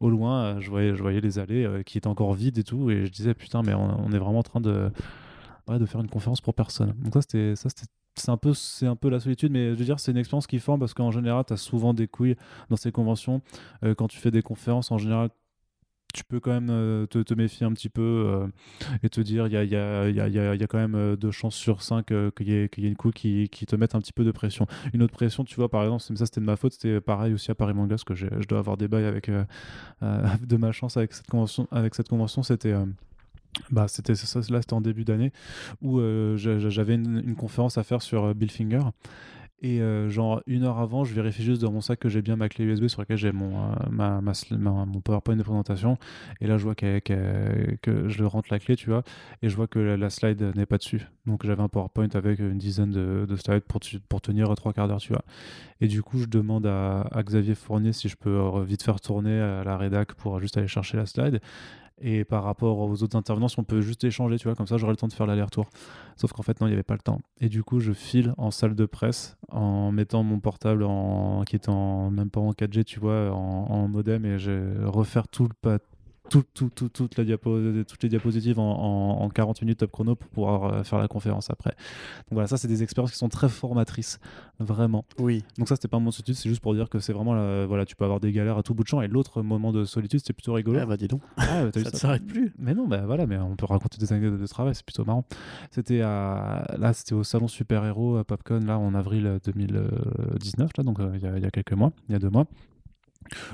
[0.00, 3.34] au loin, je voyais, les allées qui étaient encore vides et tout, et je disais
[3.34, 4.90] putain, mais on, est vraiment en train de
[5.68, 6.94] de faire une conférence pour personne.
[6.98, 9.76] Donc ça c'était ça c'était c'est un peu c'est un peu la solitude mais je
[9.76, 12.36] veux dire c'est une expérience qui forme parce qu'en général tu as souvent des couilles
[12.68, 13.40] dans ces conventions
[13.96, 15.30] quand tu fais des conférences en général
[16.12, 18.46] tu peux quand même euh, te, te méfier un petit peu euh,
[19.02, 21.16] et te dire il y a, y, a, y, a, y a- quand même euh,
[21.16, 24.00] deux chances sur cinq qu'il y, y ait une couille qui, qui te mette un
[24.00, 24.66] petit peu de pression.
[24.92, 27.50] Une autre pression, tu vois, par exemple, ça c'était de ma faute, c'était pareil aussi
[27.50, 29.30] à Paris Manga, parce que je dois avoir des bails avec,
[30.02, 31.66] de ma chance avec cette convention.
[31.70, 32.74] Avec cette convention, c'était.
[33.70, 35.32] bah, c'était ça, là, c'était en début d'année
[35.82, 36.00] où
[36.36, 38.80] j'a- j'avais une, une conférence à faire sur Bill Finger.
[39.62, 42.36] Et euh, genre une heure avant, je vérifie juste dans mon sac que j'ai bien
[42.36, 45.98] ma clé USB sur laquelle j'ai mon, euh, ma, mon PowerPoint de présentation.
[46.40, 47.02] Et là, je vois qu'elle-
[47.82, 49.02] que je rentre la clé, tu vois,
[49.42, 51.06] et je vois que la, slide n'est pas dessus.
[51.26, 54.88] Donc j'avais un PowerPoint avec une dizaine de, de slides pour, pour tenir trois quarts
[54.88, 55.24] d'heure, tu vois.
[55.80, 59.00] Et du coup, je demande à, à Xavier Fournier si je peux euh, vite faire
[59.00, 61.40] tourner à la rédac pour juste aller chercher la slide.
[62.00, 64.78] Et par rapport aux autres intervenants, si on peut juste échanger, tu vois, comme ça
[64.78, 65.68] j'aurai le temps de faire l'aller-retour.
[66.16, 67.20] Sauf qu'en fait, non, il n'y avait pas le temps.
[67.40, 71.56] Et du coup, je file en salle de presse en mettant mon portable en, qui
[71.56, 75.54] est en, même pas en 4G, tu vois, en, modem et je refaire tout le
[75.60, 75.78] pas.
[76.30, 79.90] Tout, tout, tout, toute la diapo, toutes les diapositives en, en- en 40 minutes top
[79.90, 81.70] chrono pour pouvoir euh, faire la conférence après.
[81.70, 84.20] Donc voilà, ça, c'est des expériences qui sont très formatrices,
[84.60, 85.04] vraiment.
[85.18, 85.42] Oui.
[85.58, 87.84] Donc ça, c'était pas mon solitude, c'est juste pour dire que c'est vraiment, la- voilà,
[87.84, 89.02] tu peux avoir des galères à tout bout de champ.
[89.02, 90.78] Et l'autre moment de solitude, c'était plutôt rigolo.
[90.80, 91.20] Ah bah dis donc.
[91.36, 92.52] Ah, bah, Ça ne s'arrête plus.
[92.60, 95.24] mais non, bah voilà, mais on peut raconter des anecdotes de travail, c'est plutôt marrant.
[95.72, 100.84] C'était à, là, c'était au salon super héros à Popcon là en avril 2019, là,
[100.84, 102.46] donc euh, il y, a- il y a quelques mois, il y a deux mois.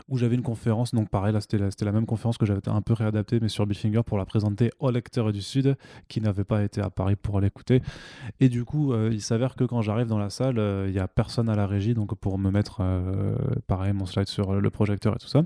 [0.08, 2.92] Où j'avais une conférence, donc pareil, là c'était la, même conférence que j'avais un peu
[2.92, 5.76] réadaptée, mais sur Bill Finger pour la présenter aux lecteurs du Sud
[6.08, 7.82] qui n'avaient pas été à Paris pour l'écouter.
[8.40, 10.98] Et du coup, euh, il s'avère que quand j'arrive dans la salle, euh, il n'y
[10.98, 14.70] a personne à la régie, donc pour me mettre euh, pareil mon slide sur le
[14.70, 15.42] projecteur et tout ça.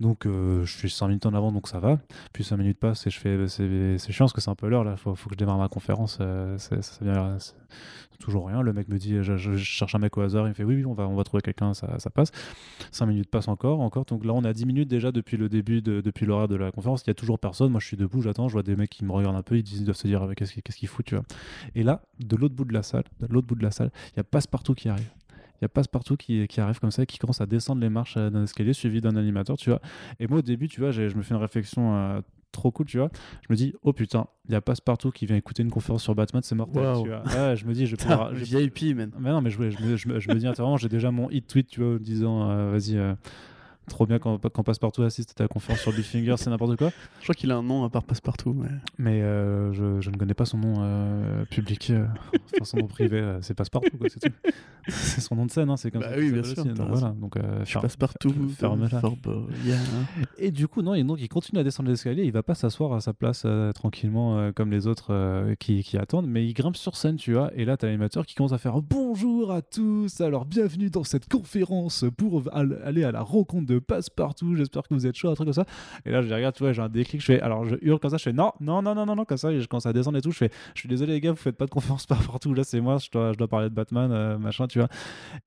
[0.00, 1.98] Donc je suis 5 minutes en avant, donc ça va.
[2.32, 4.84] Puis 5 minutes passent et je fais, c'est, chiant parce que c'est un peu l'heure
[4.84, 6.18] là, faut, faut que je démarre ma conférence.
[6.18, 7.38] ça vient,
[8.20, 8.62] toujours rien.
[8.62, 10.86] Le mec me dit, je, cherche un mec au hasard, il me fait oui, oui,
[10.86, 12.30] on va, on trouver quelqu'un, ça, ça passe.
[12.92, 14.04] 5 minutes passent encore, encore.
[14.04, 16.70] Donc là, on a 10 minutes déjà depuis le début, de, depuis l'horaire de la
[16.70, 17.02] conférence.
[17.06, 17.70] Il y a toujours personne.
[17.70, 18.48] Moi, je suis debout, j'attends.
[18.48, 19.56] Je vois des mecs qui me regardent un peu.
[19.56, 21.24] Ils, disent, doivent se dire qu'est-ce qu'ils qu foutent, tu vois.
[21.74, 24.18] Et là, de l'autre bout de la salle, de l'autre bout de la salle, il
[24.18, 25.10] y a Passepartout qui arrive.
[25.60, 28.16] Il y a Passepartout qui, qui arrive comme ça, qui commence à descendre les marches
[28.16, 29.80] d'un escalier suivi d'un animateur, tu vois.
[30.18, 32.20] Et moi, au début, tu vois, je me fais une réflexion euh,
[32.52, 33.10] trop cool, tu vois.
[33.42, 36.14] Je me dis, oh putain, il y a Passepartout qui vient écouter une conférence sur
[36.14, 37.22] Batman, c'est mortel, tu vois.
[37.24, 38.32] Ouais, je me dis, je vais pouvoir.
[38.32, 39.10] VIP, man.
[39.18, 40.46] Mais non, mais je, je, je, me dis,
[40.78, 42.96] j'ai déjà mon hit tweet, tu vois, disant, euh, vas-y.
[42.96, 43.14] Euh,
[43.88, 46.90] trop bien quand, quand Passepartout assiste à la conférence sur Finger, c'est n'importe quoi.
[47.18, 48.54] Je crois qu'il a un nom à part Passepartout.
[48.54, 52.06] Mais, mais euh, je, je, ne connais pas son nom euh, public, euh,
[52.54, 54.32] enfin, son nom privé, c'est Passepartout, quoi, c'est tout.
[54.88, 56.18] c'est son nom de scène, hein, c'est comme bah ça.
[56.18, 56.64] Oui, bien sûr.
[56.64, 59.02] Donc, voilà, donc, je Passepartout, ferme-la.
[60.38, 62.92] Et du coup, non, et donc, il continue à descendre l'escalier, il va pas s'asseoir
[62.92, 67.16] à sa place tranquillement comme les autres qui, qui, attendent, mais il grimpe sur scène,
[67.16, 70.44] tu vois, et là, tu as l'animateur qui commence à faire bonjour à tous, alors
[70.44, 75.16] bienvenue dans cette conférence pour aller à la rencontre de passe-partout, j'espère que vous êtes
[75.16, 75.66] chaud, un truc comme ça.
[76.04, 78.10] Et là, je regarde, tu vois, j'ai un déclic, je fais, alors je hurle comme
[78.10, 79.92] ça, je fais non, non, non, non, non, non, comme ça, et je commence à
[79.92, 82.06] descendre et tout, je fais, je suis désolé les gars, vous faites pas de conférence
[82.06, 84.88] partout, là c'est moi, je dois, je dois parler de Batman, euh, machin, tu vois.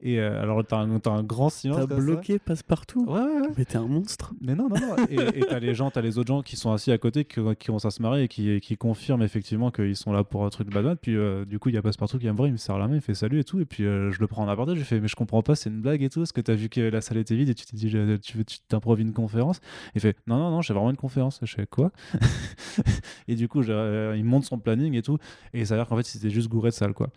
[0.02, 1.88] Et euh, alors, t'as un, un grand silence.
[1.88, 3.48] T'as bloqué passe-partout Ouais, ouais, ouais.
[3.58, 4.34] Mais t'es un monstre.
[4.42, 4.96] Mais non, non, non.
[5.10, 7.68] et t'as les gens, t'as les autres gens qui sont assis à côté, qui, qui
[7.68, 10.70] commencent à se marrer et qui, qui confirment effectivement qu'ils sont là pour un truc
[10.70, 10.98] de Batman.
[11.02, 12.78] Puis euh, du coup, il y a passe-partout qui vient me voir, il me serre
[12.78, 13.60] la main, il fait salut et tout.
[13.60, 15.82] Et puis je le prends en aparté, je fais, mais je comprends pas, c'est une
[15.82, 16.24] blague et tout.
[16.24, 17.50] Est-ce que t'as vu que la salle était vide?
[17.50, 19.60] Et tu t'es dit, tu veux, tu t'improvises une conférence
[19.96, 21.40] Il fait non, non, non, j'ai vraiment une conférence.
[21.42, 21.92] Je fais quoi?
[23.28, 25.18] Et du coup, euh, il monte son planning et tout.
[25.54, 27.10] Et ça a l'air qu'en fait, c'était juste gouré de salle, quoi.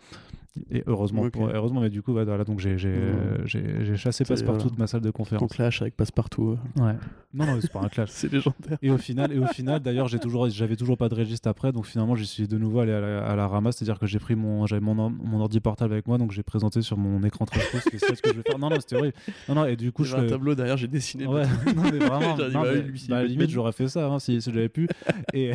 [0.71, 3.95] Et heureusement, heureusement, mais du coup, voilà, donc j'ai mmh.
[3.95, 5.47] chassé Passepartout de ma salle de conférence.
[5.47, 6.57] Ton clash avec Passepartout.
[6.75, 6.93] Ouais.
[7.33, 8.09] Non, non, c'est pas un clash.
[8.11, 8.77] c'est légendaire.
[8.81, 11.71] Et au final, et au final, d'ailleurs, j'ai toujours, j'avais toujours pas de registre après,
[11.71, 14.19] donc finalement, j'y suis de nouveau allé à la, à la ramasse, c'est-à-dire que j'ai
[14.19, 17.45] pris mon, j'avais mon, mon ordi portable avec moi, donc j'ai présenté sur mon écran
[17.45, 17.87] 13 pouces.
[17.91, 18.59] c'est ce que je vais faire.
[18.59, 19.15] Non, non, c'était horrible.
[19.49, 20.15] Non, non, et du coup, je.
[20.15, 21.27] un tableau derrière, j'ai dessiné.
[21.27, 21.43] Ouais.
[21.75, 22.37] non, mais vraiment.
[22.51, 24.87] non, bah, mais, bah, limite, j'aurais fait ça hein, si, si j'avais pu.
[25.33, 25.51] et,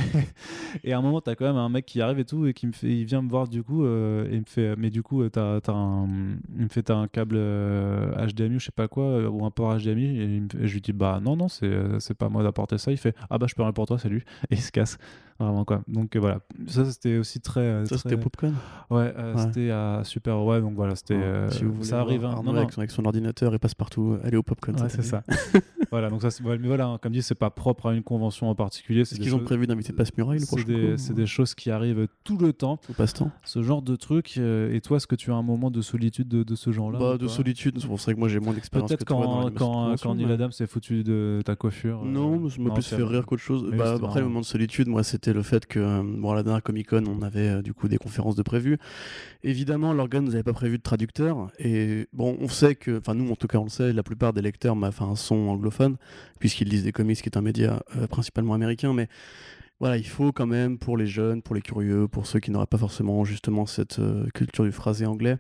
[0.84, 2.66] et à un moment, t'as quand même un mec qui arrive et tout, et qui
[2.66, 5.02] me fait, il vient me voir du coup, euh, et il me fait, mais du
[5.02, 9.28] coup, t'as il me fait un câble HDMI euh, ou je sais pas quoi, euh,
[9.28, 12.28] ou un port HDMI, et, je lui dis bah non, non, c'est, euh, c'est pas
[12.28, 12.92] moi d'apporter ça.
[12.92, 14.98] Il fait ah bah je peux rien pour toi, salut, et il se casse.
[15.40, 15.82] Vraiment quoi.
[15.88, 17.84] Donc voilà, ça c'était aussi très.
[17.86, 18.54] Ça c'était Popcorn
[18.90, 21.18] ouais, c'était à Super ouais, donc voilà, c'était.
[21.50, 22.24] si ça arrive.
[22.24, 22.40] Hein.
[22.44, 22.68] Non, non.
[22.76, 24.80] Avec, son, ordinateur et passe partout, allez au Popcorn.
[24.80, 25.24] Ouais, c'est ça.
[25.92, 28.54] voilà, donc ça, mais voilà, hein, comme dit, c'est pas propre à une convention en
[28.54, 29.04] particulier.
[29.04, 31.70] C'est ce qu'ils ont prévu d'inviter Passe Muraille le C'est des, c'est des choses qui
[31.70, 32.78] arrivent tout le temps.
[32.78, 33.30] Tout passe-temps.
[33.44, 34.36] Ce genre de truc.
[34.36, 37.18] et toi, est-ce que tu as un moment de solitude de, de ce genre-là bah,
[37.18, 38.88] De solitude, c'est pour ça que moi j'ai moins d'expérience.
[38.88, 42.04] Peut-être quand, quand, quand Neil Adam s'est foutu de ta coiffure.
[42.04, 43.70] Non, ça m'a plus fait rire qu'autre chose.
[43.76, 46.62] Bah, après, le moment de solitude, moi, c'était le fait que bon, à la dernière
[46.62, 48.78] Comic Con, on avait euh, du coup des conférences de prévues.
[49.42, 51.50] Évidemment, l'organe nous avait pas prévu de traducteur.
[51.58, 54.32] Et bon, on sait que, enfin, nous en tout cas, on le sait, la plupart
[54.32, 55.81] des lecteurs enfin, sont anglophones,
[56.38, 58.92] puisqu'ils lisent des comics, qui est un média euh, principalement américain.
[58.92, 59.08] Mais
[59.80, 62.66] voilà, il faut quand même pour les jeunes, pour les curieux, pour ceux qui n'auraient
[62.66, 65.38] pas forcément justement cette euh, culture du phrasé anglais,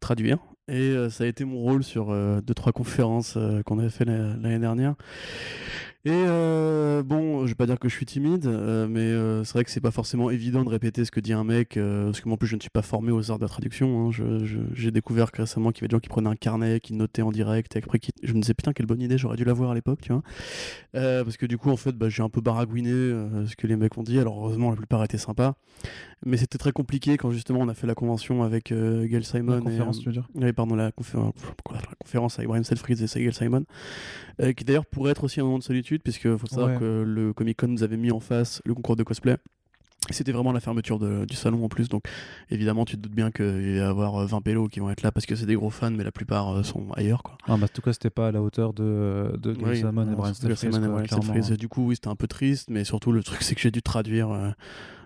[0.00, 0.38] traduire.
[0.68, 2.06] Et ça a été mon rôle sur
[2.42, 4.96] deux trois conférences qu'on avait fait l'année dernière.
[6.06, 9.54] Et euh, bon, je vais pas dire que je suis timide, euh, mais euh, c'est
[9.54, 12.28] vrai que c'est pas forcément évident de répéter ce que dit un mec, parce que
[12.28, 14.08] moi en plus je ne suis pas formé aux arts de la traduction.
[14.08, 14.44] Hein.
[14.72, 17.32] J'ai découvert récemment qu'il y avait des gens qui prenaient un carnet, qui notaient en
[17.32, 18.12] direct, et après qui...
[18.22, 20.22] je me disais putain quelle bonne idée, j'aurais dû l'avoir à l'époque, tu vois.
[20.92, 23.98] parce que du coup en fait bah, j'ai un peu baragouiné ce que les mecs
[23.98, 25.56] ont dit, alors heureusement la plupart étaient sympas,
[26.24, 29.56] mais c'était très compliqué quand justement on a fait la convention avec Gail Simon.
[29.56, 30.28] La conférence, tu veux dire?
[30.36, 30.92] Oui, pardon, la, la,
[31.98, 33.64] conférence avec Brian Selfridge et Gail Simon,
[34.56, 37.58] qui d'ailleurs pourrait être aussi un moment de solitude puisque faut savoir que le Comic
[37.58, 39.36] Con nous avait mis en face le concours de cosplay.
[40.10, 42.04] C'était vraiment la fermeture du salon en plus, donc
[42.50, 45.02] évidemment tu te doutes bien qu'il va y avoir 20 euh, pélos qui vont être
[45.02, 47.24] là parce que c'est des gros fans, mais la plupart euh, sont ailleurs.
[47.24, 47.36] Quoi.
[47.48, 49.90] Ah, bah, en tout cas, c'était pas à la hauteur de, de et Brian
[51.58, 53.82] Du coup, oui, c'était un peu triste, mais surtout le truc c'est que j'ai dû
[53.82, 54.30] traduire.
[54.30, 54.50] Euh,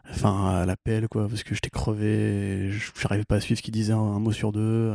[0.08, 2.06] enfin à l'appel quoi parce que j'étais crevé
[2.66, 4.94] et je n'arrivais pas à suivre ce qu'il disait un, un mot sur deux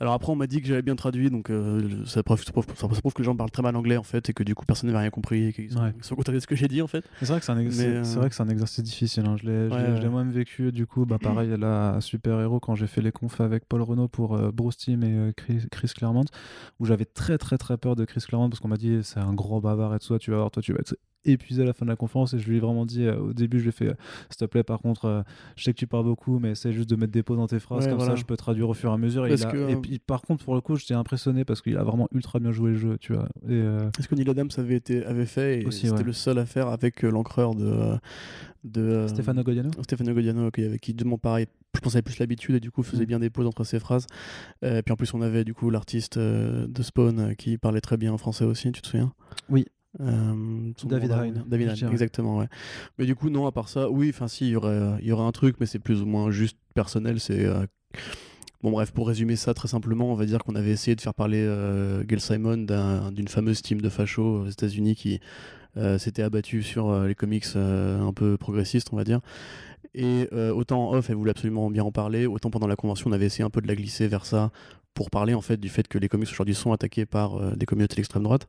[0.00, 2.64] alors après on m'a dit que j'avais bien traduit donc euh, ça, prouve, ça, prouve,
[2.76, 4.64] ça prouve que les gens parlent très mal anglais en fait et que du coup
[4.64, 5.92] personne n'avait rien compris et qu'ils sont, Ouais.
[6.00, 8.28] sont contents de ce que j'ai dit en fait C'est vrai que c'est un, euh,
[8.40, 9.24] un exercice difficile.
[9.26, 9.36] hein.
[9.40, 10.72] Je l'ai Ouais, moi-même vécu.
[10.72, 13.82] Du coup, bah, pareil, là, à Super Héros, quand j'ai fait les confs avec Paul
[13.82, 16.24] Renault pour euh, Bruce Timm et euh, Chris, Chris Claremont,
[16.80, 19.32] où j'avais très, très, très peur de Chris Claremont parce qu'on m'a dit c'est un
[19.34, 20.18] gros bavard et tout ça.
[20.18, 20.94] Tu vas voir, toi, tu vas être
[21.32, 22.34] épuisé à la fin de la conférence.
[22.34, 23.94] Et je lui ai vraiment dit euh, au début, je lui ai fait euh,
[24.30, 25.22] s'il te plaît, par contre, euh,
[25.56, 27.58] je sais que tu parles beaucoup, mais essaie juste de mettre des pauses dans tes
[27.60, 27.84] phrases.
[27.84, 28.14] Ouais, comme voilà.
[28.14, 29.26] ça, je peux traduire au fur et à mesure.
[29.26, 31.76] Et, il a- que, et puis, par contre, pour le coup, j'étais impressionné parce qu'il
[31.76, 33.28] a vraiment ultra bien joué le jeu, tu vois.
[33.48, 33.58] Et,
[33.98, 36.04] est-ce que Neil Adams avait, été, avait fait et Aussi, c'était ouais.
[36.04, 37.94] le seul à faire avec l'encreur de,
[38.64, 42.56] de Stefano Godiano Stefano Godiano qui, avait- qui demande pareil je pense avait plus l'habitude
[42.56, 43.06] et du coup faisait Mm.
[43.06, 44.06] bien des pauses entre ses phrases
[44.64, 47.96] Euh, puis en plus on avait du coup l'artiste euh, de Spawn qui parlait très
[47.96, 49.12] bien français aussi tu te souviens?
[49.48, 49.66] Oui.
[50.00, 51.92] Euh, David Hein, David dirais.
[51.92, 52.46] exactement ouais
[52.98, 55.24] mais du coup non à part ça oui enfin si il y aurait y aurait
[55.24, 57.66] un truc mais c'est plus ou moins juste personnel c'est euh,
[58.60, 61.14] Bon bref, pour résumer ça très simplement, on va dire qu'on avait essayé de faire
[61.14, 65.20] parler euh, Gail Simon d'un- d'une fameuse team de fachos aux États-Unis qui
[65.76, 69.20] euh, s'était abattue sur euh, les comics euh, un peu progressistes, on va dire.
[69.94, 73.08] Et euh, autant en off, elle voulait absolument bien en parler, autant pendant la convention,
[73.10, 74.50] on avait essayé un peu de la glisser vers ça
[74.92, 77.64] pour parler en fait du fait que les comics aujourd'hui sont attaqués par euh, des
[77.64, 78.48] communautés d'extrême droite.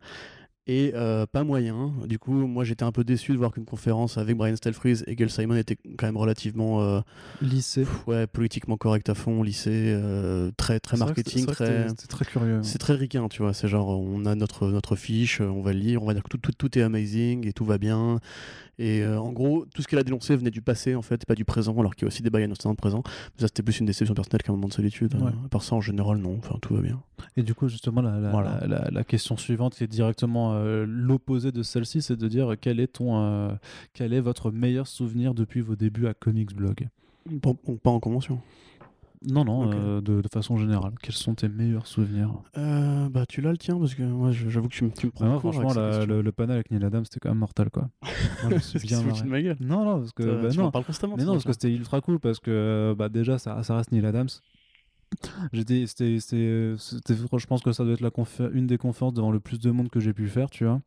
[0.67, 1.91] Et euh, pas moyen.
[2.07, 5.15] Du coup, moi j'étais un peu déçu de voir qu'une conférence avec Brian Stelfreeze et
[5.15, 6.99] Gail Simon était quand même relativement euh,
[7.41, 7.87] lycée.
[8.05, 12.07] ouais, politiquement correct à fond, lycée, euh, très, très marketing, c'était- c'est très.
[12.07, 12.59] très curieux.
[12.61, 13.53] C'est très ricain, tu vois.
[13.53, 16.29] C'est genre, on a notre, notre fiche, on va le lire, on va dire que
[16.29, 18.19] tout, tout, tout est amazing et tout va bien.
[18.81, 21.25] Et euh, en gros, tout ce qu'elle a dénoncé venait du passé, en fait, et
[21.25, 23.01] pas du présent, alors qu'il y a aussi des bails le présent.
[23.05, 25.15] Mais ça, c'était plus une déception personnelle qu'un moment de solitude.
[25.15, 25.31] Ouais.
[25.45, 26.37] À part ça, en général, non.
[26.37, 27.01] Enfin, tout va bien.
[27.35, 28.59] Et du coup, justement, la, la, Voilà.
[28.61, 32.79] la- la- la question suivante, est directement euh, l'opposé de celle-ci, c'est de dire quel
[32.79, 33.49] est ton, euh,
[33.93, 36.87] quel est votre meilleur souvenir depuis vos débuts à Comics Blog?
[37.41, 37.51] Pas,
[37.83, 38.39] pas en convention.
[39.27, 40.93] Non, non, euh, de, de façon générale.
[41.01, 42.31] Quels sont tes meilleurs souvenirs?
[42.57, 45.11] Euh, bah, tu l'as le tien, parce que moi, j'avoue que tu me, tu me
[45.11, 47.89] prends franchement, la- le, le panel avec Neil Adams, c'était quand même mortel, quoi.
[48.41, 49.57] Moi, je me suis bien de ma gueule.
[49.59, 50.71] Non, non, parce que, bah, tu non.
[50.71, 51.15] parles constamment.
[51.17, 53.91] Mais ce non, parce que c'était ultra cool parce que bah, déjà ça, ça reste
[53.91, 54.29] Neil Adams.
[55.53, 58.11] J'étais, c'était, c'était, je pense que ça doit être la
[58.53, 60.81] une des conférences devant le plus de monde que j'ai pu faire, tu vois.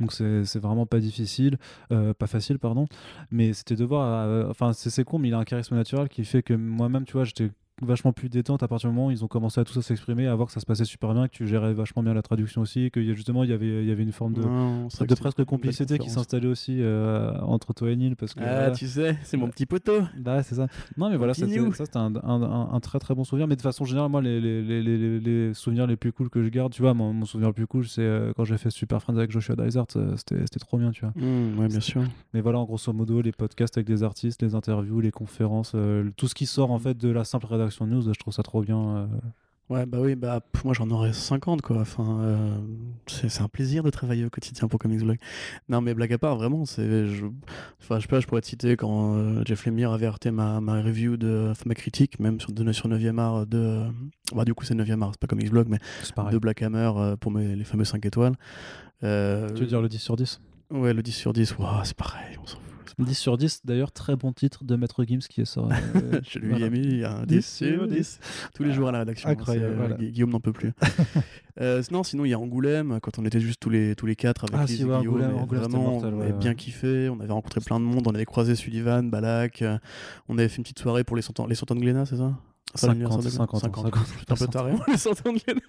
[0.00, 1.58] Donc c'est, vraiment pas difficile,
[1.90, 2.86] euh, pas facile, pardon.
[3.30, 6.24] Mais c'était de voir, euh, enfin c'est con, mais il a un charisme naturel qui
[6.24, 7.50] fait que moi-même, tu vois, j'étais
[7.82, 10.26] vachement plus détente à partir du moment où ils ont commencé à tout ça s'exprimer,
[10.26, 12.60] à voir que ça se passait super bien, que tu gérais vachement bien la traduction
[12.62, 14.88] aussi, que y a- justement il y avait, il y avait une forme de, Non,
[14.88, 18.86] de presque complicité qui s'installait aussi euh, entre toi et Neil parce que Ah, tu
[18.86, 20.00] sais, c'est mon petit poteau.
[20.18, 20.66] Bah, c'est ça.
[20.96, 23.46] Non, mais voilà, ça, c'était- ça c'était un, un- un- un très très bon souvenir.
[23.48, 26.42] Mais de façon générale, moi, les, les, les, les, les souvenirs les plus cool que
[26.42, 28.70] je garde, tu vois, mon, mon souvenir le plus cool, c'est euh, quand j'ai fait
[28.70, 29.86] Super Friends avec Joshua Dysart.
[29.96, 31.12] euh, C'était c'était trop bien, tu vois.
[31.16, 32.02] Mmh, ouais, bien sûr.
[32.34, 36.10] Mais voilà, en grosso modo, les podcasts avec des artistes, les interviews, les conférences, euh,
[36.16, 38.42] tout ce qui sort en fait de la simple rédaction de news, je trouve ça
[38.42, 38.78] trop bien.
[38.96, 39.06] euh.
[39.70, 41.80] Ouais, bah oui, bah pff, moi j'en aurais 50 quoi.
[41.82, 42.56] Enfin, euh,
[43.06, 45.18] c'est un plaisir de travailler au quotidien pour Comics Blog.
[45.68, 47.06] Non, mais blague à part, vraiment, c'est.
[47.06, 47.26] Je...
[47.78, 50.62] Enfin, je sais pas, je pourrais te citer quand euh, Jeff Lemire avait arrêté ma,
[50.62, 51.48] ma review de.
[51.50, 53.82] Enfin, ma critique, même sur, de, sur 9e art de.
[54.34, 55.78] Bah, du coup, c'est 9e art, c'est pas Comics Blog, mais
[56.30, 58.36] de Black Hammer euh, pour mes, les fameux 5 étoiles.
[59.02, 61.94] Euh, Tu veux dire le 10 sur 10 Ouais, le 10 sur 10, Ouah, c'est
[61.96, 62.67] pareil, on s'en fout.
[62.98, 65.74] C'est pas 10 sur 10, d'ailleurs, très bon titre de Maître Gims qui est sorti.
[65.96, 66.66] euh, Je lui voilà.
[66.66, 68.20] ai mis un 10 10 sur sur 10
[68.54, 69.28] tous les jours à la rédaction.
[69.28, 69.96] Incroyable, C'est, euh, voilà.
[69.96, 70.72] Guillaume n'en peut plus.
[71.60, 74.16] euh, sinon, sinon, il y a Angoulême, quand on était juste tous les, tous les
[74.16, 75.16] quatre avec Ah, si, ouais, Guillaume.
[75.16, 78.14] Angoulême, Angoulême, vraiment, mortel, on avait bien kiffé, on avait rencontré plein de monde, on
[78.14, 79.78] avait croisé Sullivan, Balak, euh,
[80.28, 82.06] on avait fait une petite soirée pour les 100 ans, les 100 ans de Glénat,
[82.06, 82.34] c'est ça?
[82.72, 85.32] Pas 50, l'anniversaire de 50, Glénat 50, J'étais un peu taré, hein, les 100 ans
[85.32, 85.60] de Glénat.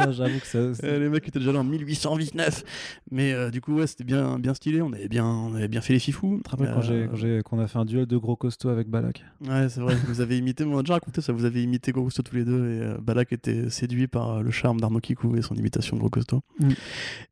[0.00, 0.74] Putain, J'avoue que ça.
[0.74, 2.64] c'est- Euh, les mecs étaient déjà là en 1829.
[3.10, 5.80] Mais euh, du coup, ouais, c'était bien, bien stylé, on avait bien, on avait bien
[5.80, 6.36] fait les fifous.
[6.38, 8.36] Tu te rappelles quand j'ai- Euh, quand j'ai- qu'on a fait un duel de gros
[8.36, 9.94] costauds avec Balak Ouais, c'est vrai.
[10.06, 11.32] Vous avez imité, on a déjà raconté ça.
[11.32, 14.42] Vous avez imité Gros Costaud tous les deux et euh, Balak était séduit par euh,
[14.42, 16.42] le charme d'Arnaud Kikou et son imitation de Gros Costaud.
[16.58, 16.68] Mm.
[16.70, 16.74] Et,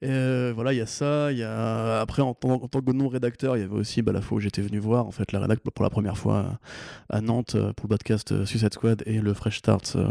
[0.08, 1.32] euh, voilà, il y a ça.
[1.32, 4.02] Il y a après en tant, en tant que non rédacteur, il y avait aussi
[4.02, 6.36] bah, la fois où j'étais venu voir en fait la rédac pour la première fois
[6.36, 10.08] euh, à Nantes euh, pour le podcast euh, Suicide Squad et le Fresh Start, euh,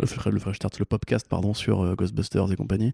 [0.00, 2.92] le, Fre- le Fresh Start, le podcast pardon sur euh, Ghostbusters et compagnie.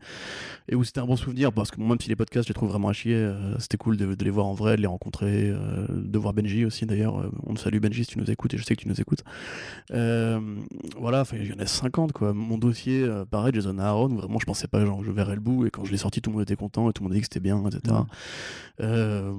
[0.69, 2.71] Et où c'était un bon souvenir parce que même si les podcasts, je les trouve
[2.71, 5.51] vraiment à chier, euh, c'était cool de, de les voir en vrai, de les rencontrer,
[5.51, 7.21] euh, de voir Benji aussi d'ailleurs.
[7.21, 9.01] Euh, on te salue Benji si tu nous écoutes et je sais que tu nous
[9.01, 9.23] écoutes.
[9.93, 10.41] Euh,
[10.99, 12.33] voilà, enfin, il y en a 50 quoi.
[12.33, 15.41] Mon dossier, euh, pareil, Jason Aaron, où vraiment je pensais pas genre je verrais le
[15.41, 17.13] bout et quand je l'ai sorti, tout le monde était content et tout le monde
[17.13, 17.81] a dit que c'était bien, etc.
[17.95, 18.01] Ouais.
[18.81, 19.33] Euh,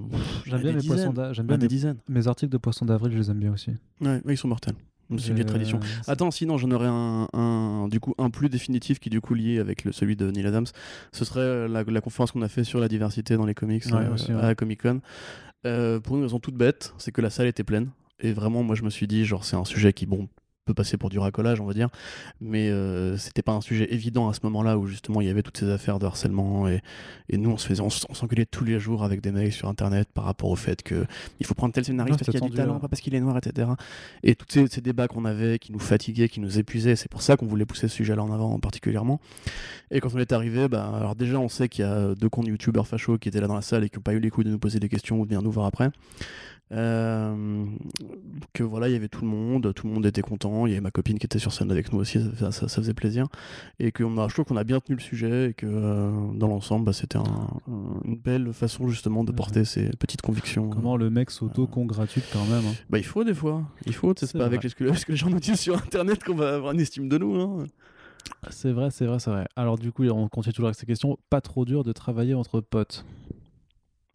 [0.45, 1.13] J'aime bien mes poissons dizaines.
[1.13, 1.97] d'a- j'aime bien mes, dizaines.
[2.07, 3.71] mes articles de poissons d'avril, je les aime bien aussi.
[4.01, 4.75] Ouais, ouais, ils sont mortels.
[5.17, 5.79] C'est une vieille Euh, tradition.
[6.07, 9.33] Attends, sinon j'en aurais un, un- du coup un plus définitif qui est du coup
[9.35, 10.65] lié avec le, celui de Neil Adams.
[11.11, 13.93] Ce serait la, la conférence qu'on a fait sur la diversité dans les comics Ouais,
[13.93, 14.41] euh, aussi, ouais.
[14.43, 15.01] à Comic Con.
[15.65, 17.89] Euh, pour une raison toute bête, c'est que la salle était pleine.
[18.19, 20.27] Et vraiment, moi je me suis dit, genre c'est un sujet qui bon
[20.65, 21.89] peut passer pour du racolage, on va dire,
[22.41, 25.43] mais euh, c'était pas un sujet évident à ce moment-là où justement il y avait
[25.43, 26.81] toutes ces affaires de harcèlement et,
[27.29, 30.09] et nous on se faisait, on, s'engueulait tous les jours avec des mails sur internet
[30.11, 31.05] par rapport au fait que
[31.39, 33.19] il faut prendre tel scénariste Ouais, parce qu'il a du talent, pas parce qu'il est
[33.19, 33.69] noir, etc.
[34.23, 37.21] Et tous ces, ces débats qu'on avait, qui nous fatiguaient, qui nous épuisaient, c'est pour
[37.21, 39.19] ça qu'on voulait pousser ce sujet-là en avant particulièrement.
[39.91, 42.47] Et quand on est arrivé, bah, alors déjà on sait qu'il y a deux comptes
[42.47, 44.47] youtubeurs fachos qui étaient là dans la salle et qui n'ont pas eu les coups
[44.47, 45.91] de nous poser des questions ou de venir nous voir après.
[46.71, 47.65] Euh,
[48.53, 50.73] que voilà, il y avait tout le monde, tout le monde était content, il y
[50.73, 53.27] avait ma copine qui était sur scène avec nous aussi, ça, ça- ça faisait plaisir.
[53.79, 56.11] Et que on a, je trouve qu'on a bien tenu le sujet et que euh,
[56.33, 57.21] dans l'ensemble, bah, c'était un-
[57.67, 59.35] un- une belle façon justement de Ouais.
[59.35, 60.69] porter ces petites convictions.
[60.69, 62.65] Comment le mec s'auto-congratule quand même.
[62.65, 62.73] hein.
[62.89, 64.69] Bah, il faut des fois, il faut, C'est pas avec vrai.
[64.69, 67.17] que, ce que les gens nous disent sur internet qu'on va avoir une estime de
[67.19, 67.35] nous.
[67.35, 67.65] Hein.
[68.49, 69.45] C'est vrai, c'est vrai, c'est vrai.
[69.55, 71.17] Alors du coup, on continue toujours avec ces questions.
[71.29, 73.05] Pas trop dur de travailler entre potes.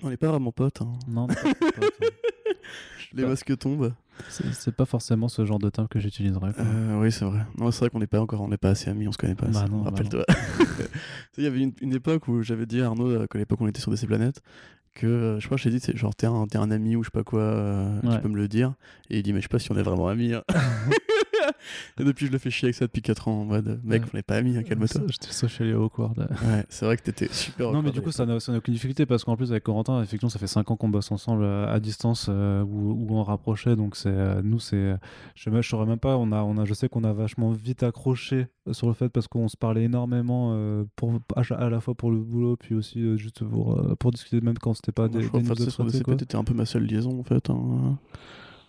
[0.02, 0.82] On n'est pas vraiment potes.
[0.82, 0.92] hein.
[1.08, 2.06] Non, pas trop potes, hein.
[3.12, 3.92] Les pas- masques tombent.
[4.28, 6.52] c'est pas forcément ce genre de terme que j'utiliserais.
[6.58, 7.40] Euh, oui, c'est vrai.
[7.58, 9.34] Non, c'est vrai qu'on n'est pas encore, on n'est pas assez amis, on se connaît
[9.34, 9.46] pas.
[9.46, 10.24] Bah bah Rappelle-toi.
[10.28, 10.84] Sais,
[11.38, 13.66] Il y avait une, une époque où j'avais dit à Arnaud, euh, qu'à l'époque on
[13.66, 14.42] était sur DC Planète,
[14.94, 17.02] que euh, je crois que je t'ai dit, c'est genre t'es un, un ami ou
[17.02, 18.14] je sais pas quoi, euh, Ouais.
[18.16, 18.74] tu peux me le dire.
[19.08, 20.34] Et il dit, mais je sais pas si on est vraiment amis.
[20.34, 20.42] hein.
[21.98, 24.08] Et depuis, je le fais chier avec ça depuis 4 ans en mode, mec, Ouais.
[24.12, 25.02] on n'est pas amis, hein, calme-toi.
[25.08, 26.18] J'étais socially awkward.
[26.18, 27.72] Ouais, c'est vrai que t'étais super.
[27.72, 30.38] Non, mais du coup, ça n'a aucune difficulté parce qu'en plus, avec Corentin, effectivement, ça
[30.38, 33.76] fait 5 ans qu'on bosse ensemble euh, à distance euh, ou, ou en rapproché.
[33.76, 34.94] Donc, c'est euh, nous, c'est.
[35.34, 36.16] Je sais même- je saurais même pas.
[36.16, 39.26] On a, on a, je sais qu'on a vachement vite accroché sur le fait parce
[39.26, 43.16] qu'on se parlait énormément euh, pour, à, la fois pour le boulot, puis aussi euh,
[43.16, 46.12] juste pour, euh, pour discuter, même quand c'était pas Moi, des, je crois des que
[46.12, 47.50] t'étais un peu ma seule liaison en fait.
[47.50, 47.98] hein.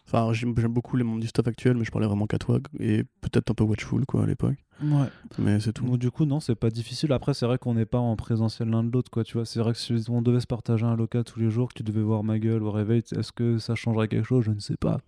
[0.07, 3.03] Enfin, j'aime beaucoup les membres du staff actuel, mais je parlais vraiment qu'à toi et
[3.21, 4.57] peut-être un peu Watchful quoi à l'époque.
[4.83, 5.07] Ouais.
[5.37, 5.85] Mais c'est tout.
[5.85, 7.13] Donc, du coup, non, c'est pas difficile.
[7.13, 9.23] Après, c'est vrai qu'on n'est pas en présentiel l'un de l'autre, quoi.
[9.23, 11.69] Tu vois, c'est vrai que si on devait se partager un local tous les jours,
[11.69, 14.43] que tu devais voir ma gueule au réveil, est-ce que ça changerait quelque chose?
[14.43, 14.99] Je ne sais pas.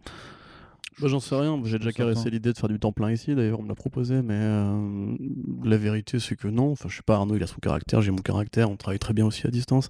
[1.01, 3.59] Bah, J'en sais rien, j'ai déjà caressé l'idée de faire du temps plein ici, d'ailleurs
[3.59, 5.15] on me l'a proposé, mais euh,
[5.63, 8.11] la vérité c'est que non, enfin je sais pas, Arnaud il a son caractère, j'ai
[8.11, 9.89] mon caractère, on travaille très bien aussi à distance.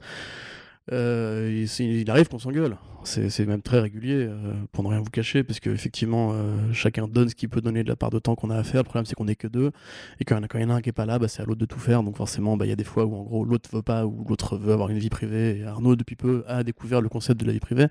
[0.92, 5.42] Euh, il, arrive qu'on s'engueule, c'est même très régulier, euh, pour ne rien vous cacher,
[5.44, 8.36] parce que effectivement euh, chacun donne ce qu'il peut donner de la part de temps
[8.36, 9.72] qu'on a à faire, le problème c'est qu'on est que deux,
[10.20, 11.62] et quand il y en a- un qui est pas là, bah, c'est à l'autre
[11.62, 13.70] de tout faire, donc forcément bah, il y a des fois où en gros l'autre
[13.72, 17.00] veut pas, ou l'autre veut avoir une vie privée, et Arnaud depuis peu a découvert
[17.00, 17.88] le concept de la vie privée,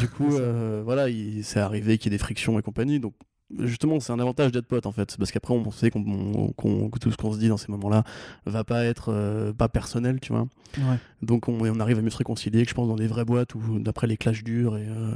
[0.00, 3.12] du coup euh, voilà, il- c'est arrivé qu'il y ait des frictions et compagnie, donc
[3.60, 6.88] justement c'est un avantage d'être pote en fait parce qu'après on sait qu'on, on- qu'on-
[6.88, 8.02] que tout ce qu'on se dit dans ces moments là
[8.46, 10.96] va pas être euh, pas personnel tu vois Ouais.
[11.22, 13.54] donc on, on arrive à mieux se réconcilier que je pense dans des vraies boîtes
[13.54, 15.12] où d'après les clashs durs et, euh,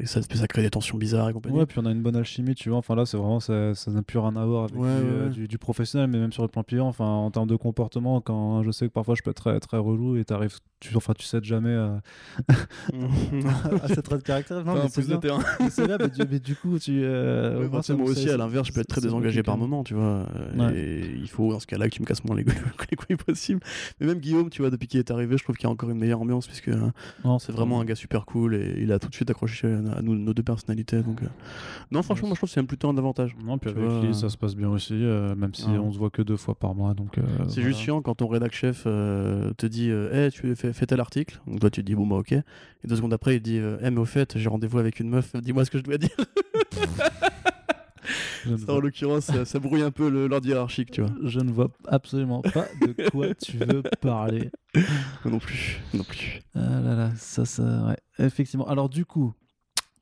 [0.00, 2.16] et ça, ça crée des tensions bizarres et compagnie Ouais, puis on a une bonne
[2.16, 2.78] alchimie, tu vois.
[2.78, 5.10] Enfin là, c'est vraiment, ça ça n'a plus rien à voir avec Ouais, du, ouais,
[5.10, 6.86] euh, du, du professionnel, mais même sur le plan client.
[6.88, 9.76] Enfin, en termes de comportement, quand je sais que parfois je peux être très, très
[9.76, 12.00] relou et t'arrives, tu, enfin, tu cèdes jamais à,
[13.82, 14.64] à cette trait de caractère.
[14.64, 14.88] Non, Enfin, mais
[15.70, 15.98] c'est bien.
[15.98, 17.02] Mais du, mais du coup, tu.
[17.04, 20.26] Euh, Moi aussi à l'inverse je peux être très désengagé par moment tu vois euh,
[20.70, 20.76] Ouais.
[20.78, 22.54] et il faut dans ce cas là que tu me casses moins les couilles,
[22.90, 23.60] les couilles possible
[24.00, 25.90] mais même Guillaume tu vois depuis qu'il est arrivé je trouve qu'il y a encore
[25.90, 26.70] une meilleure ambiance puisque
[27.24, 30.02] Non, c'est vraiment un gars super cool et il a tout de suite accroché à
[30.02, 31.26] nous, nos deux personnalités donc euh,
[31.90, 34.00] non franchement moi je trouve que c'est même plutôt un avantage Non, puis avec vois,
[34.00, 35.80] lui, euh, ça se passe bien aussi, euh, même si Ah.
[35.80, 36.94] on se voit que deux fois par mois.
[36.94, 37.68] Donc, euh, C'est voilà.
[37.68, 41.00] juste chiant quand ton rédac chef euh, te dit euh, hey, tu fais, fais tel
[41.00, 41.40] article.
[41.46, 42.32] Donc toi tu te dis bon bah ok.
[42.32, 42.42] Et
[42.84, 45.32] deux secondes après il dit euh, Eh, mais au fait j'ai rendez-vous avec une meuf,
[45.36, 46.10] dis-moi ce que je dois dire.
[48.44, 51.10] Je ne Ça, en vois- l'occurrence ça, ça brouille un peu l'ordre hiérarchique tu vois.
[51.24, 54.50] Je ne vois absolument pas de quoi tu veux parler.
[55.24, 56.40] Non plus, non plus.
[56.54, 57.96] Ah là là, ça, ça, ouais.
[58.18, 58.66] Effectivement.
[58.66, 59.34] Alors, du coup,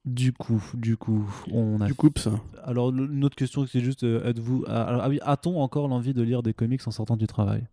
[0.05, 1.87] du coup, du coup, on a.
[1.87, 2.41] Du coup ça.
[2.65, 4.65] Alors, une autre question, c'est juste euh, êtes-vous.
[4.69, 7.67] ah, alors, ah oui, a-t-on encore l'envie de lire des comics en sortant du travail?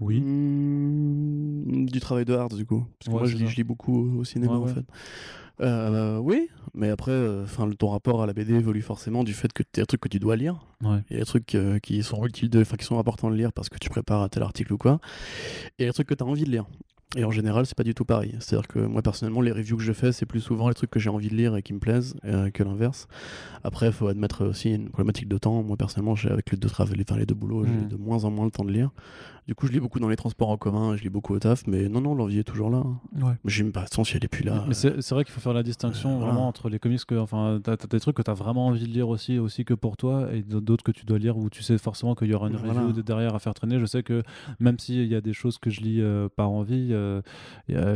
[0.00, 0.20] Oui.
[0.20, 2.84] Mmh, du travail de hard du coup.
[2.98, 3.50] Parce que Ouais, moi je lis, ça.
[3.50, 4.84] je lis beaucoup au cinéma Ouais, en fait.
[5.60, 9.62] Euh, oui, mais après, enfin ton rapport à la BD évolue forcément du fait que
[9.62, 10.66] tu as des trucs que tu dois lire.
[10.82, 13.52] Il y a des trucs euh, qui sont utiles, de, qui sont importants de lire
[13.52, 14.98] parce que tu prépares un tel article ou quoi.
[15.78, 16.66] Et il y a des trucs que tu as envie de lire.
[17.16, 18.34] Et en général, c'est pas du tout pareil.
[18.40, 20.98] C'est-à-dire que moi, personnellement, les reviews que je fais, c'est plus souvent les trucs que
[20.98, 23.06] j'ai envie de lire et qui me plaisent euh, que l'inverse.
[23.62, 25.62] Après, il faut admettre aussi une problématique de temps.
[25.62, 28.32] Moi, personnellement, j'ai avec les deux travaux, enfin, les deux boulots, j'ai de moins en
[28.32, 28.90] moins le temps de lire.
[29.46, 31.66] Du coup, je lis beaucoup dans les transports en commun, je lis beaucoup au taf,
[31.66, 32.78] mais non, non, l'envie est toujours là.
[32.78, 32.98] hein.
[33.20, 33.34] Ouais.
[33.44, 34.64] J'aime pas, façon, si elle est plus là.
[34.66, 36.46] Mais c'est c'est vrai qu'il faut faire la distinction euh, vraiment voilà.
[36.46, 39.08] entre les comics que, enfin, t'as as des trucs que t'as vraiment envie de lire
[39.10, 42.14] aussi, aussi que pour toi, et d'autres que tu dois lire où tu sais forcément
[42.14, 42.80] qu'il y aura une Voilà.
[42.80, 43.78] review de- derrière à faire traîner.
[43.78, 44.22] Je sais que
[44.60, 47.20] même s'il y a des choses que je lis euh, par envie, euh,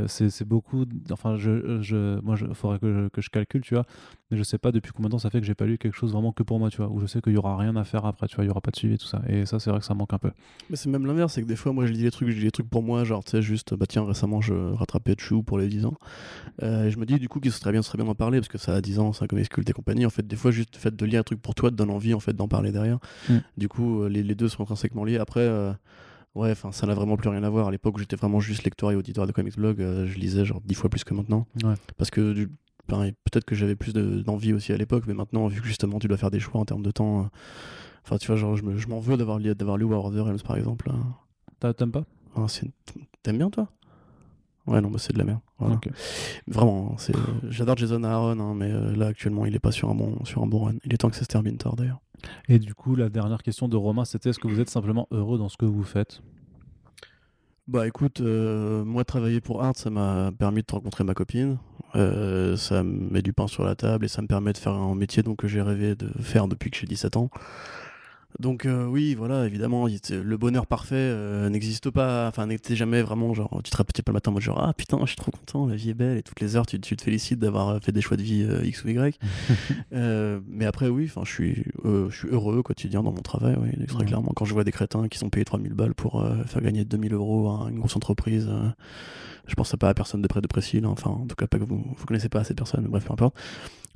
[0.06, 0.84] c'est beaucoup.
[1.10, 3.86] Enfin, je, je, moi, il faudrait que je, que je calcule, tu vois.
[4.30, 5.94] Mais je sais pas depuis combien de temps ça fait que j'ai pas lu quelque
[5.96, 6.88] chose vraiment que pour moi, tu vois.
[6.90, 8.44] Où je sais qu'il y aura rien à faire après, tu vois.
[8.44, 9.22] Il y aura pas de suivi, tout ça.
[9.26, 10.30] Et ça, c'est vrai que ça manque un peu.
[10.68, 12.44] Mais c'est même l'inverse, c'est que des fois, moi, je lis des trucs, je lis
[12.44, 15.58] des trucs pour moi, genre, tu sais, juste, bah tiens, récemment, je rattrapais Chou pour
[15.58, 15.94] les 10 ans.
[16.62, 18.38] Euh, et je me dis, du coup, qu'il serait bien, ce serait bien d'en parler,
[18.38, 20.04] parce que ça a 10 ans, un comics culte et compagnie.
[20.04, 21.90] En fait, des fois, juste le fait de lire un truc pour toi te donne
[21.90, 22.98] envie, en fait, d'en parler derrière.
[23.30, 23.36] Mm.
[23.56, 25.16] Du coup, euh, les, les deux sont intrinsèquement liés.
[25.16, 25.72] Après, euh,
[26.34, 27.68] ouais, enfin, ça n'a vraiment plus rien à voir.
[27.68, 30.44] À l'époque, où j'étais vraiment juste lecteur et auditeur de comics blog, euh, je lisais
[30.44, 31.46] genre 10 fois plus que maintenant.
[31.64, 31.74] Ouais.
[31.96, 32.50] Parce que, du-
[32.88, 36.08] peut-être que j'avais plus de- d'envie aussi à l'époque, mais maintenant, vu que justement, tu
[36.08, 37.20] dois faire des choix en termes de temps.
[37.22, 37.28] euh,
[38.04, 40.14] Enfin, tu vois, genre, je me- je m'en veux d'avoir lu, d'avoir lu War of
[40.14, 40.90] the Realms, par exemple.
[40.90, 41.72] hein.
[41.74, 42.04] T'aimes pas?
[42.36, 42.46] Ah,
[43.22, 43.68] T'aimes bien toi?
[44.66, 45.40] Ouais, non, bah, c'est de la merde.
[45.58, 45.78] Voilà.
[46.46, 47.14] Vraiment, hein, c'est...
[47.50, 50.42] j'adore Jason Aaron, hein, mais euh, là actuellement il est pas sur un bon, sur
[50.42, 50.74] un bon run.
[50.84, 52.00] Il est temps que ça se termine tard d'ailleurs.
[52.48, 55.36] Et du coup, la dernière question de Romain, c'était est-ce que vous êtes simplement heureux
[55.38, 56.22] dans ce que vous faites?
[57.68, 61.58] Bah écoute, euh, moi travailler pour Art, ça m'a permis de rencontrer ma copine.
[61.96, 64.72] Euh, ça me met du pain sur la table et ça me permet de faire
[64.72, 67.28] un métier donc, que j'ai rêvé de faire depuis que j'ai 17 ans.
[68.40, 73.34] Donc euh, oui, voilà, évidemment, le bonheur parfait euh, n'existe pas, enfin n'était jamais vraiment
[73.34, 75.32] genre, tu te rappelles pas le matin en mode genre, ah putain, je suis trop
[75.32, 77.90] content, la vie est belle, et toutes les heures tu, tu te félicites d'avoir fait
[77.90, 79.18] des choix de vie euh, X ou Y.
[79.94, 83.22] Euh, mais après oui, enfin je suis, euh, je suis heureux au quotidien dans mon
[83.22, 84.04] travail, oui, très Ouais.
[84.04, 84.32] clairement.
[84.36, 87.14] Quand je vois des crétins qui sont payés 3000 balles pour euh, faire gagner 2000
[87.14, 88.68] euros à une grosse entreprise, euh,
[89.46, 90.88] je pense pas à personne de près de précis, là.
[90.90, 93.34] enfin en tout cas pas que vous, vous connaissez pas ces personnes, bref peu importe.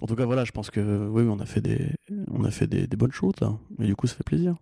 [0.02, 1.90] En tout cas voilà, je pense que oui, on a fait des,
[2.30, 4.56] on a fait des, des bonnes choses là, mais du coup ça fait plaisir.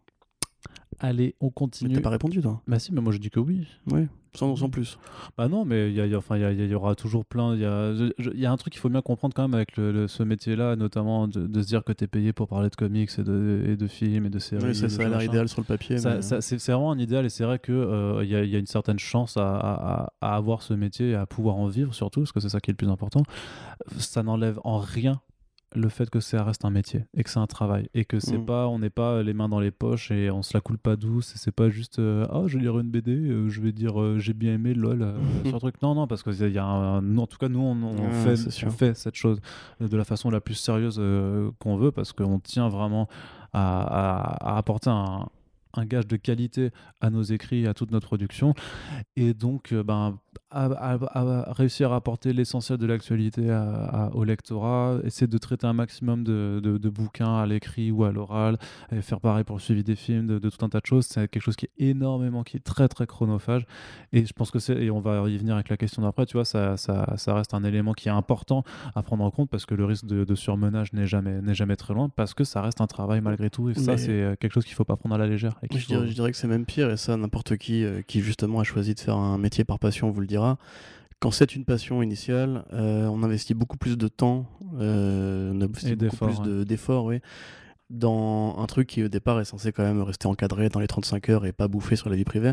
[1.02, 1.94] Allez, on Mais continue.
[1.94, 2.60] t'as pas répondu toi?
[2.68, 3.66] Bah si, mais moi je dis que oui.
[3.90, 4.98] Oui, sans, sans plus.
[5.38, 7.24] Bah non, mais il y, a- il y a- enfin, y, a- y aura toujours
[7.24, 7.54] plein.
[7.54, 10.22] Il y a, un truc qu'il faut bien comprendre quand même avec le, le- ce
[10.22, 13.22] métier-là, notamment de, de se dire que tu es payé pour parler de comics et
[13.22, 14.62] de, et de films et de séries.
[14.62, 15.96] Oui, et ça, a l'air idéal sur le papier.
[15.96, 18.58] Ça- mais- ça- c'est c'est vraiment un idéal et c'est vrai qu'il il y, a-
[18.58, 21.94] une certaine chance à, à- à- à avoir ce métier et à pouvoir en vivre
[21.94, 23.22] surtout, parce que c'est ça qui est le plus important.
[23.96, 25.22] Ça n'enlève en rien
[25.74, 28.38] le fait que ça reste un métier et que c'est un travail et que c'est
[28.38, 28.44] Mm.
[28.46, 30.96] pas on n'est pas les mains dans les poches et on se la coule pas
[30.96, 33.70] douce et c'est pas juste euh, ah je vais lire une BD euh, je vais
[33.72, 35.06] dire euh, j'ai bien aimé lol
[35.44, 37.60] sur un truc non non parce que il y a un, en tout cas nous
[37.60, 39.40] on, on Ouais, fait on cette chose
[39.80, 41.00] de la façon la plus sérieuse
[41.60, 43.08] qu'on veut parce qu'on tient vraiment
[43.52, 43.80] à,
[44.42, 45.28] à- à apporter un,
[45.74, 48.54] un gage de qualité à nos écrits, à toute notre production,
[49.16, 50.18] et donc euh, ben,
[50.50, 50.98] à, à-
[51.48, 53.42] à réussir à apporter l'essentiel de l'actualité
[54.12, 58.12] au lectorat, essayer de traiter un maximum de, de- de bouquins à l'écrit ou à
[58.12, 58.58] l'oral,
[58.92, 61.06] et faire pareil pour le suivi des films, de, de tout un tas de choses.
[61.06, 63.64] C'est quelque chose qui est énormément, qui est très très chronophage,
[64.12, 66.36] et je pense que c'est, et on va y venir avec la question d'après, tu
[66.36, 68.64] vois, ça, ça, ça reste un élément qui est important
[68.94, 71.92] à prendre en compte parce que le risque de, surmenage n'est jamais, n'est jamais très
[71.94, 74.64] loin, parce que ça reste un travail malgré tout, et ça c'est euh, quelque chose
[74.64, 75.58] qu'il faut pas prendre à la légère.
[75.62, 78.02] Et Je faut- dirais, je dirais que c'est même pire, et ça, n'importe qui euh,
[78.02, 80.58] qui justement a choisi de faire un métier par passion vous le dira.
[81.20, 84.46] Quand c'est une passion initiale, euh, on investit beaucoup plus de temps,
[84.78, 87.20] euh, on investit Et beaucoup plus de- d'efforts, oui,
[87.90, 91.28] dans un truc qui au départ est censé quand même rester encadré dans les 35
[91.28, 92.52] heures et pas bouffer sur la vie privée.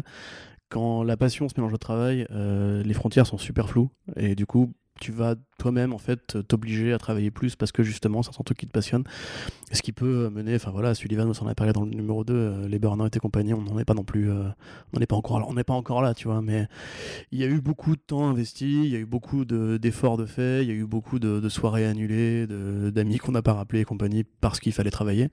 [0.70, 4.46] Quand la passion se mélange au travail, euh, les frontières sont super floues, et du
[4.46, 8.44] coup, tu vas toi-même en fait t'obliger à travailler plus parce que justement c'est un
[8.44, 9.04] truc qui te passionne.
[9.72, 12.34] Ce qui peut mener enfin voilà Sullivan on s'en a parlé dans le numéro 2
[12.34, 14.44] euh, les burn-out et compagnie on n'en est pas non plus euh,
[14.94, 16.68] on n'est pas encore là on n'est pas encore là tu vois mais
[17.32, 20.18] il y a eu beaucoup de temps investi il y a eu beaucoup de- d'efforts
[20.18, 23.42] de, fait il y a eu beaucoup de, de soirées annulées de- d'amis qu'on n'a
[23.42, 25.30] pas rappelés et compagnie parce qu'il fallait travailler.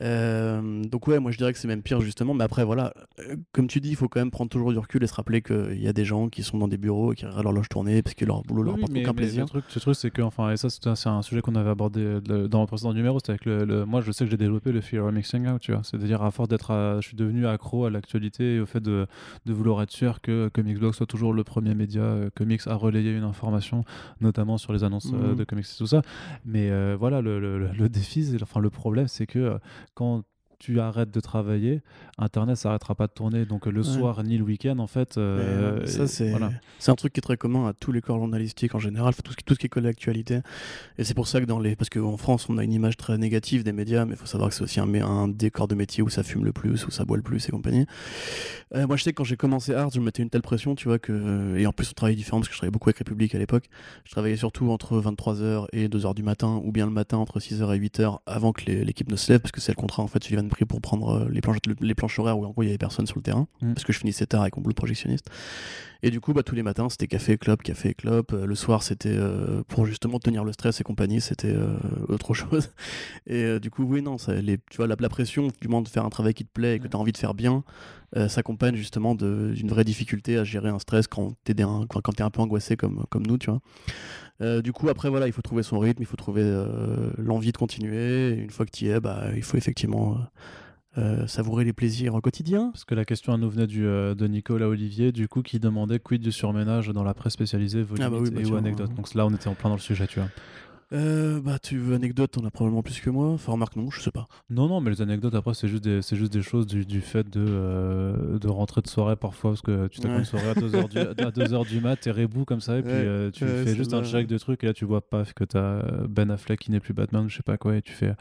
[0.00, 3.34] Euh, donc ouais moi je dirais que c'est même pire justement mais après voilà euh,
[3.50, 5.82] comme tu dis il faut quand même prendre toujours du recul et se rappeler qu'il
[5.82, 8.14] y a des gens qui sont dans des bureaux et qui regardent l'horloge tourner parce
[8.14, 10.22] que leur boulot leur Oui, apporte aucun mais plaisir Le truc, ce truc, c'est que,
[10.22, 12.92] enfin, et ça, c'est un, c'est sujet qu'on avait abordé euh, le- dans le précédent
[12.92, 13.18] numéro.
[13.18, 15.60] C'était avec le, le- Moi, je sais que j'ai développé le fear of mixing out,
[15.60, 15.82] tu vois.
[15.82, 16.98] C'est-à-dire, à force d'être.
[17.00, 19.06] Je suis devenu accro à l'actualité et au fait de,
[19.46, 22.74] de vouloir être sûr que Comics Blog soit toujours le premier média euh, comics à
[22.74, 23.84] relayer une information,
[24.20, 25.36] notamment sur les annonces euh, Mhm.
[25.36, 26.02] de comics et tout ça.
[26.44, 29.58] Mais euh, voilà, le, le- défi, c'est- enfin, le problème, c'est que euh,
[29.94, 30.22] quand
[30.58, 31.82] tu arrêtes de travailler,
[32.18, 33.44] Internet s'arrêtera pas de tourner.
[33.44, 33.86] Donc le Ouais.
[33.86, 35.16] soir ni le week-end, en fait.
[35.18, 36.50] Euh, euh, ça, c'est voilà.
[36.86, 39.36] un truc qui est très commun à tous les corps journalistiques en général, tout ce
[39.36, 40.40] qui, tout ce qui est collé à l'actualité.
[40.98, 41.76] Et c'est pour ça que dans les.
[41.76, 44.48] Parce qu'en France, on a une image très négative des médias, mais il faut savoir
[44.50, 47.04] que c'est aussi un, un décor de métier où ça fume le plus, où ça
[47.04, 47.86] boit le plus et compagnie.
[48.74, 50.74] Euh, moi, je sais que quand j'ai commencé Art, je me mettais une telle pression,
[50.74, 51.56] tu vois, que.
[51.56, 53.68] Et en plus, on travaillait différent parce que je travaillais beaucoup avec République à l'époque.
[54.04, 57.74] Je travaillais surtout entre 23h et 2h du matin, ou bien le matin entre 6h
[57.74, 60.22] et 8h avant que l'équipe ne se lève, parce que c'est le contrat en fait,
[60.24, 62.68] Sullivan pris pour prendre euh, les planches, les planches horaires où en gros il y
[62.68, 63.74] avait personne sur le terrain Mm.
[63.74, 65.26] parce que je finissais tard avec mon boulot de projectionniste.
[66.02, 68.26] Et du coup, bah, tous les matins, c'était café, club, café, club.
[68.32, 71.76] Euh, le soir, c'était euh, pour justement tenir le stress et compagnie, c'était euh,
[72.08, 72.70] autre chose.
[73.26, 75.88] Et du coup, oui, non, ça, les, tu vois, la, la pression du moment de
[75.88, 77.64] faire un travail qui te plaît et que tu as envie de faire bien,
[78.28, 82.22] s'accompagne justement d'une vraie difficulté à gérer un stress quand tu es, un, quand, es
[82.22, 83.60] un peu angoissé comme, comme nous, tu vois.
[84.40, 86.44] Du coup, après, voilà, il faut trouver son rythme, il faut trouver
[87.18, 88.30] l'envie de continuer.
[88.30, 90.18] Et une fois que tu y es, bah, il faut effectivement
[90.98, 92.70] euh, savourer les plaisirs au quotidien.
[92.72, 96.00] Parce que la question nous venait du, euh, de Nicolas Olivier, du coup, qui demandait
[96.00, 98.92] quid du surménage dans la presse spécialisée, volume ah bah et ou anecdote.
[98.94, 100.28] Donc là, on était en plein dans le sujet, tu vois.
[100.92, 103.28] Euh, bah, tu veux anecdote, t'en as probablement plus que moi.
[103.28, 104.26] Enfin, remarque, non, je sais pas.
[104.48, 107.00] Non, non, mais les anecdotes, après, c'est juste des, c'est juste des choses du, du
[107.00, 110.88] fait de, de rentrer de soirée parfois, parce que tu t'as une soirée à 2h
[110.88, 114.02] du, à 2 du mat, t'es rebou comme ça, et puis tu fais juste un
[114.02, 116.94] check de trucs, et là, tu vois paf que t'as Ben Affleck qui n'est plus
[116.94, 118.14] Batman, je sais pas quoi, et tu fais.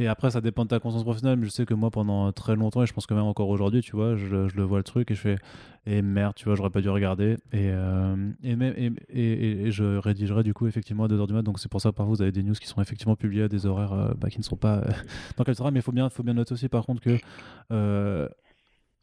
[0.00, 2.54] Et après, ça dépend de ta conscience professionnelle, mais je sais que moi, pendant très
[2.54, 4.26] longtemps, et je pense que même encore aujourd'hui, tu vois, je,
[4.56, 5.36] le vois le truc et je fais,
[5.86, 7.36] et merde, tu vois, j'aurais pas dû regarder.
[7.52, 11.42] Et, euh, et, même, et, et, je rédigerai du coup effectivement à 2h du mat.
[11.42, 13.66] Donc c'est pour ça parfois vous avez des news qui sont effectivement publiées à des
[13.66, 14.92] horaires euh, bah, qui ne sont pas euh,
[15.36, 15.72] dans quel sera.
[15.72, 17.18] Mais il faut bien, faut bien noter aussi par contre que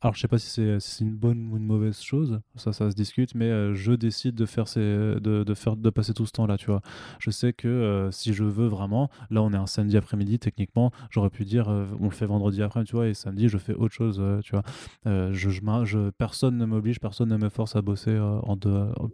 [0.06, 2.96] alors je sais pas si c'est une bonne ou une mauvaise chose, ça ça se
[2.96, 6.32] discute, mais euh, je décide de faire ces, de, de, faire de passer tout ce
[6.32, 6.82] temps là, tu vois.
[7.18, 10.92] Je sais que euh, si je veux vraiment, là on est un samedi après-midi, techniquement,
[11.10, 13.74] j'aurais pu dire euh, on le fait vendredi après, tu vois, et samedi je fais
[13.74, 14.64] autre chose, tu vois.
[15.06, 18.58] je, je, personne ne m'oblige, personne ne me force à bosser en,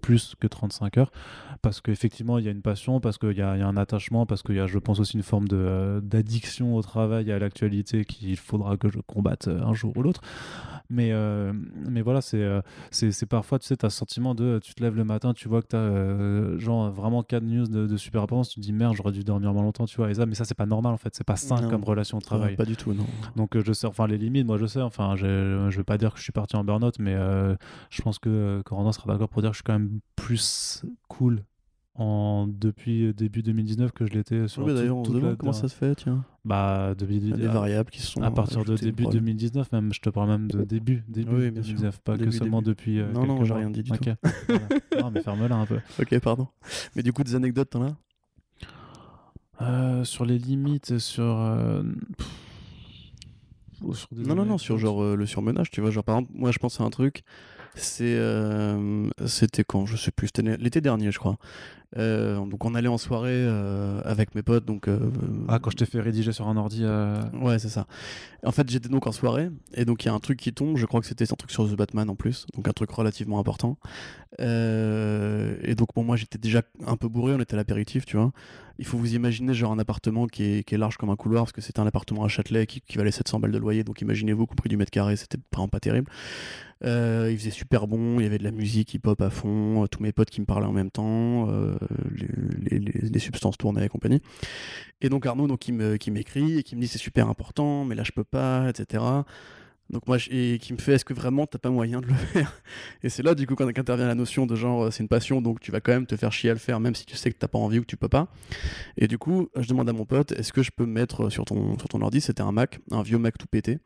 [0.02, 1.12] plus que 35 heures,
[1.62, 4.44] parce qu'effectivement il y a une passion, parce qu'il y, y, a un attachement, parce
[4.44, 8.38] qu'il y a, je pense aussi une forme d'addiction au travail et à l'actualité qu'il
[8.38, 10.22] faudra que je combatte un jour ou l'autre.
[10.92, 11.54] Mais, euh,
[11.90, 14.84] mais voilà, c'est, euh, c'est, parfois, tu sais, tu as ce sentiment de, tu te
[14.84, 18.24] lèves le matin, tu vois que tu as euh, genre vraiment 4 news de, super
[18.24, 20.12] importance, tu te dis merde, j'aurais dû dormir moins longtemps, tu vois.
[20.12, 22.24] Et ça, mais ça, c'est pas normal en fait, c'est pas sain comme relation de
[22.24, 22.58] travail.
[22.58, 23.06] pas du tout, non.
[23.38, 26.12] Donc je sais, enfin les limites, moi je sais, enfin je, je vais pas dire
[26.12, 27.16] que je suis parti en burn-out, mais
[27.90, 31.44] je pense que Corentin sera d'accord pour dire que je suis quand même plus cool
[31.96, 35.68] en, depuis début 2019 que je l'étais sur oui, d'ailleurs on se demande comment ça
[35.68, 36.24] se fait tiens.
[36.46, 39.94] Bah depuis Il y a des variables qui sont à partir de début 2019 même
[39.94, 41.36] je te parle même de début début.
[41.36, 44.10] Oui, 2019 pas que seulement depuis euh, non non j'ai rien dit du tout.
[45.00, 45.80] Non mais ferme-la un peu.
[46.00, 46.48] Ok pardon.
[46.96, 47.96] Mais du coup des anecdotes t'en as?
[49.62, 51.84] Euh, sur les limites sur euh,
[54.16, 56.80] non non non sur genre le surmenage tu vois genre par exemple moi je pense
[56.80, 57.24] à un truc
[57.76, 58.20] c'est
[59.28, 61.38] c'était quand je sais plus c'était l'été dernier je crois
[61.98, 64.66] euh, donc on allait en soirée euh, avec mes potes.
[64.66, 65.12] Donc, euh,
[65.48, 66.86] ah, quand je t'ai fait rédiger sur un ordi.
[67.34, 67.88] Ouais, c'est ça.
[68.44, 70.78] En fait, j'étais donc en soirée et donc il y a un truc qui tombe.
[70.78, 73.40] Je crois que c'était un truc sur The Batman en plus, donc un truc relativement
[73.40, 73.78] important.
[74.40, 77.34] et donc bon, moi j'étais déjà un peu bourré.
[77.34, 78.32] On était à l'apéritif, tu vois.
[78.80, 81.44] Il faut vous imaginer genre un appartement qui est, qui est large comme un couloir
[81.44, 83.84] parce que c'était un appartement à Châtelet qui, qui, valait 700 balles de loyer.
[83.84, 86.10] Donc imaginez-vous qu'au prix du mètre carré, c'était vraiment pas terrible.
[86.82, 90.12] il faisait super bon, il y avait de la musique hip-hop à fond, tous mes
[90.12, 91.48] potes qui me parlaient en même temps,
[92.62, 94.22] les, substances tournaient et compagnie.
[95.02, 95.72] Et donc Arnaud, donc, qui
[96.12, 99.04] m'écrit et qui me dit c'est super important, mais là je peux pas, etc.
[99.92, 102.62] Donc moi, et qui me fait, est-ce que vraiment t'as pas moyen de le faire?
[103.04, 105.60] Et c'est là, du coup, quand intervient la notion de genre, c'est une passion, donc
[105.60, 107.38] tu vas quand même te faire chier à le faire, même si tu sais que
[107.38, 108.28] t'as pas envie ou que tu peux pas.
[108.98, 111.46] Et du coup, je demande à mon pote, est-ce que je peux me mettre sur
[111.46, 112.22] ton, sur ton ordi?
[112.22, 113.80] C'était un Mac, un vieux Mac tout pété.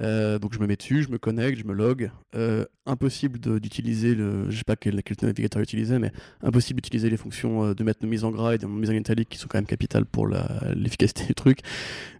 [0.00, 2.10] Euh, donc je me mets dessus, je me connecte, je me log.
[2.34, 6.12] Euh, impossible d'utiliser le, je sais pas quel, quel navigateur utiliser, mais
[6.42, 8.94] impossible d'utiliser les fonctions euh, de mettre nos mises en gras et de mise en
[8.94, 11.60] italique qui sont quand même capitales pour l'efficacité du truc.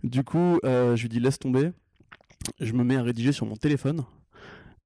[0.05, 1.71] Du coup, je lui dis laisse tomber
[2.61, 4.05] je me mets à rédiger sur mon téléphone.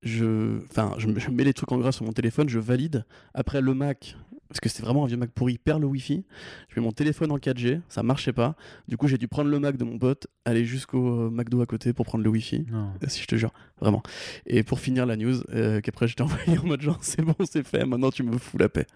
[0.03, 3.05] Je, enfin, je, mets les trucs en gras sur mon téléphone, je valide.
[3.33, 4.17] Après, le Mac,
[4.55, 6.25] parce que c'était vraiment un vieux Mac pourri, perd le Wi-Fi.
[6.69, 8.55] Je mets mon téléphone en 4G, ça marchait pas.
[8.87, 11.67] Du coup, j'ai dû prendre le Mac de mon pote, aller jusqu'au euh, McDo à
[11.67, 12.65] côté pour prendre le Wi-Fi.
[12.73, 13.51] Euh, si je te jure,
[13.81, 14.01] vraiment.
[14.47, 17.67] Et pour finir la news, euh, qu'après j'étais envoyé en mode genre c'est bon, c'est
[17.67, 18.87] fait, maintenant tu me fous la paix.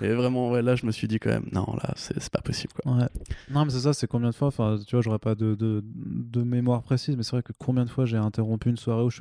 [0.00, 2.72] Et vraiment, ouais, là je me suis dit quand même, non, là c'est pas possible
[2.72, 2.94] quoi.
[2.94, 3.08] Ouais.
[3.50, 5.82] Non, mais c'est ça, c'est combien de fois, enfin, tu vois, j'aurais pas de, de,
[5.84, 9.10] de, mémoire précise, mais c'est vrai que combien de fois j'ai interrompu une soirée où
[9.10, 9.16] je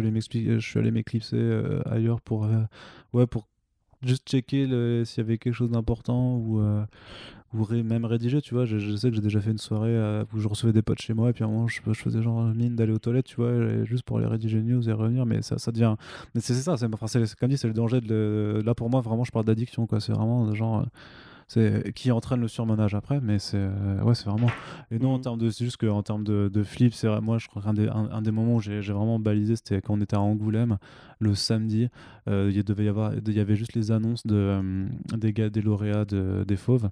[0.60, 2.48] suis allé m'éclipser ailleurs pour,
[3.14, 3.48] ouais, pour
[4.04, 4.66] juste checker
[5.06, 6.84] s'il y avait quelque chose d'important ou, euh,
[7.54, 8.66] ou même rédiger, tu vois.
[8.66, 11.14] Je, sais que j'ai déjà fait une soirée euh, où je recevais des potes chez
[11.14, 13.84] moi et puis à un moment je, faisais genre mine d'aller aux toilettes, tu vois,
[13.84, 15.96] juste pour aller rédiger une news et revenir, mais ça, ça devient.
[16.36, 18.62] Mais c'est ça, c'est comme dit, c'est le danger de.
[18.66, 20.00] Là pour moi, vraiment, je parle d'addiction, quoi.
[20.00, 20.86] C'est vraiment genre
[21.52, 24.50] c'est qui entraîne le surmenage après mais c'est euh, ouais c'est vraiment
[24.90, 25.22] et non en mhm.
[25.22, 27.90] termes de c'est juste qu'en termes de, de flip c'est moi je crois qu'un des,
[27.90, 30.78] un, des moments où j'ai vraiment balisé c'était quand on était à Angoulême
[31.20, 31.90] le samedi
[32.30, 34.88] euh, il devait y avoir il y avait juste les annonces de euh,
[35.18, 36.90] des gars des lauréats des fauves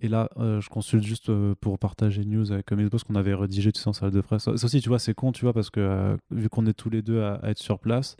[0.00, 1.30] et là, je consulte juste
[1.62, 4.42] pour partager news avec mes boss qu'on avait rédigé tu sais, en salle de presse.
[4.42, 7.00] Ça aussi, tu vois, c'est con, tu vois, parce que vu qu'on est tous les
[7.00, 8.16] deux à, être sur place,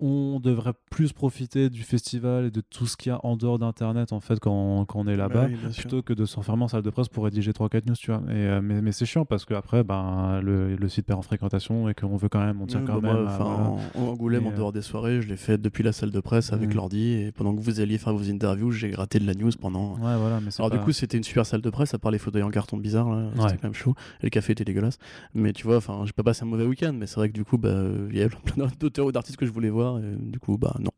[0.00, 3.58] on devrait plus profiter du festival et de tout ce qu'il y a en dehors
[3.58, 6.68] d'internet en fait quand, quand on est là-bas Bah oui, plutôt que de s'enfermer en
[6.68, 9.24] salle de presse pour rédiger 3-4 news tu vois et, euh, mais, mais c'est chiant
[9.24, 12.60] parce que après ben, le, le site perd en fréquentation et qu'on veut quand même
[12.62, 13.70] on tient quand bah même à- enfin, voilà.
[13.70, 16.10] en, en Angoulême, Et, en euh, dehors des soirées, je l'ai fait depuis la salle
[16.10, 16.76] de presse avec Mm.
[16.76, 17.12] l'ordi.
[17.12, 19.94] Et pendant que vous alliez faire vos interviews, j'ai gratté de la news pendant.
[19.94, 22.10] ouais voilà mais Alors, pas- du coup, c'était une super salle de presse, à part
[22.10, 23.30] les fauteuils en carton bizarres, là.
[23.36, 23.94] C'était quand même chaud.
[24.20, 24.98] Et le café était dégueulasse.
[25.34, 27.44] Mais tu vois, enfin, j'ai pas passé un mauvais week-end, mais c'est vrai que du
[27.44, 29.89] coup, bah, euh, il y avait plein d'auteurs ou d'artistes que je voulais voir.
[29.98, 30.90] Et du coup, bah, non.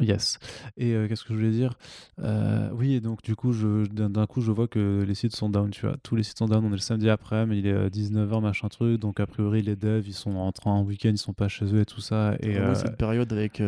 [0.00, 0.38] Yes.
[0.76, 1.74] Et euh, qu'est-ce que je voulais dire?
[2.18, 3.52] Euh, Oui, et donc du coup,
[3.92, 5.96] d'un coup, je vois que les sites sont down, tu vois.
[6.02, 6.64] Tous les sites sont down.
[6.64, 8.98] On est le samedi après, mais il est 19h, machin truc.
[8.98, 11.66] Donc, a priori, les devs, ils sont en train en week-end, ils sont pas chez
[11.66, 12.34] eux et tout ça.
[12.40, 13.62] Et euh, cette période avec.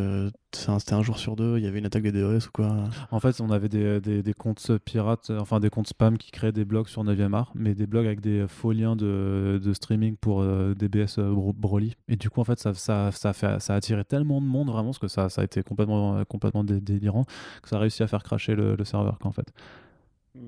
[0.68, 2.76] Euh, C'était un jour sur deux, il y avait une attaque des DOS ou quoi.
[3.10, 6.52] en fait, on avait des, des, comptes pirates, euh, enfin des comptes spam qui créaient
[6.52, 10.16] des blogs sur 9e art, mais des blogs avec des faux liens de, de streaming
[10.16, 11.94] pour euh, DBS euh, Bro- Broly.
[12.08, 14.90] Et du coup, en fait, ça, ça, ça, fait, a attiré tellement de monde, vraiment,
[14.90, 17.24] parce que ça, ça a été complètement, complètement dé- délirant,
[17.62, 19.52] que ça a réussi à faire cracher le, le serveur, quoi, en fait.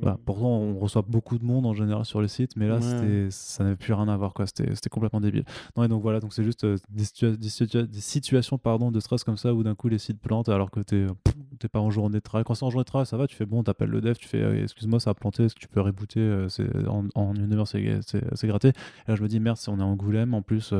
[0.00, 0.16] Voilà.
[0.24, 2.80] Pourtant, on reçoit beaucoup de monde en général sur le site, mais là, Ouais.
[2.82, 4.46] c'était, ça n'avait plus rien à voir, quoi.
[4.46, 5.44] C'était, c'était complètement débile.
[5.76, 8.90] Non, et donc voilà, donc c'est juste euh, des, situa- des situa- des situations pardon,
[8.92, 11.68] de stress comme ça où d'un coup les sites plantent alors que t'es, pff, t'es
[11.68, 12.44] pas en journée de travail.
[12.44, 14.28] Quand c'est en journée de travail, ça va, tu fais bon, t'appelles le dev, tu
[14.28, 17.34] fais euh, excuse-moi, ça a planté, est-ce que tu peux rebooter euh, c'est, en, en
[17.34, 18.68] une heure, c'est, c'est, c'est gratté.
[18.68, 18.72] Et
[19.08, 20.72] là, je me dis merde, si on est en Angoulême, en plus,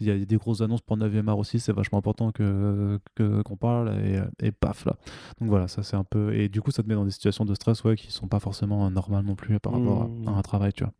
[0.00, 3.42] il y a des grosses annonces pour 9e art aussi, c'est vachement important que, que-
[3.42, 4.96] qu'on parle et, et paf là.
[5.40, 6.34] Donc voilà, ça c'est un peu.
[6.34, 8.35] Et du coup, ça te met dans des situations de stress ouais, qui sont pas
[8.40, 10.28] forcément normales non plus par rapport à- Mmh.
[10.28, 10.92] à, un travail, tu vois.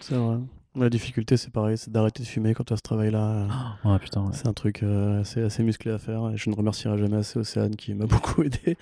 [0.00, 0.38] C'est vrai.
[0.78, 3.46] La difficulté, c'est pareil, c'est d'arrêter de fumer quand tu as ce travail-là.
[3.82, 3.98] Ah ouais.
[4.32, 7.38] C'est un truc euh, assez, assez musclé à faire et je ne remercierai jamais assez
[7.38, 8.76] Océane qui m'a beaucoup aidé.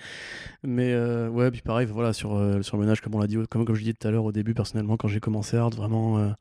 [0.61, 3.37] Mais euh, ouais, puis pareil, voilà, sur, euh, sur le ménage, comme on l'a dit,
[3.49, 6.33] comme, comme je disais tout à l'heure au début, personnellement, quand j'ai commencé Hard, vraiment,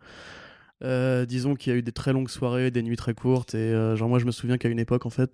[0.82, 3.54] euh, disons qu'il y a eu des très longues soirées, des nuits très courtes.
[3.54, 5.32] Et genre, moi, je me souviens qu'à une époque, en fait,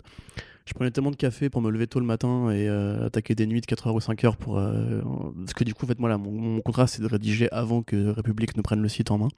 [0.67, 3.47] je prenais tellement de café pour me lever tôt le matin et euh, attaquer des
[3.47, 4.59] nuits de 4h ou 5h pour.
[4.59, 5.01] euh,
[5.39, 7.83] parce que du coup, en fait, moi, là, mon, mon contrat, c'est de rédiger avant
[7.83, 9.29] que République ne prenne le site en main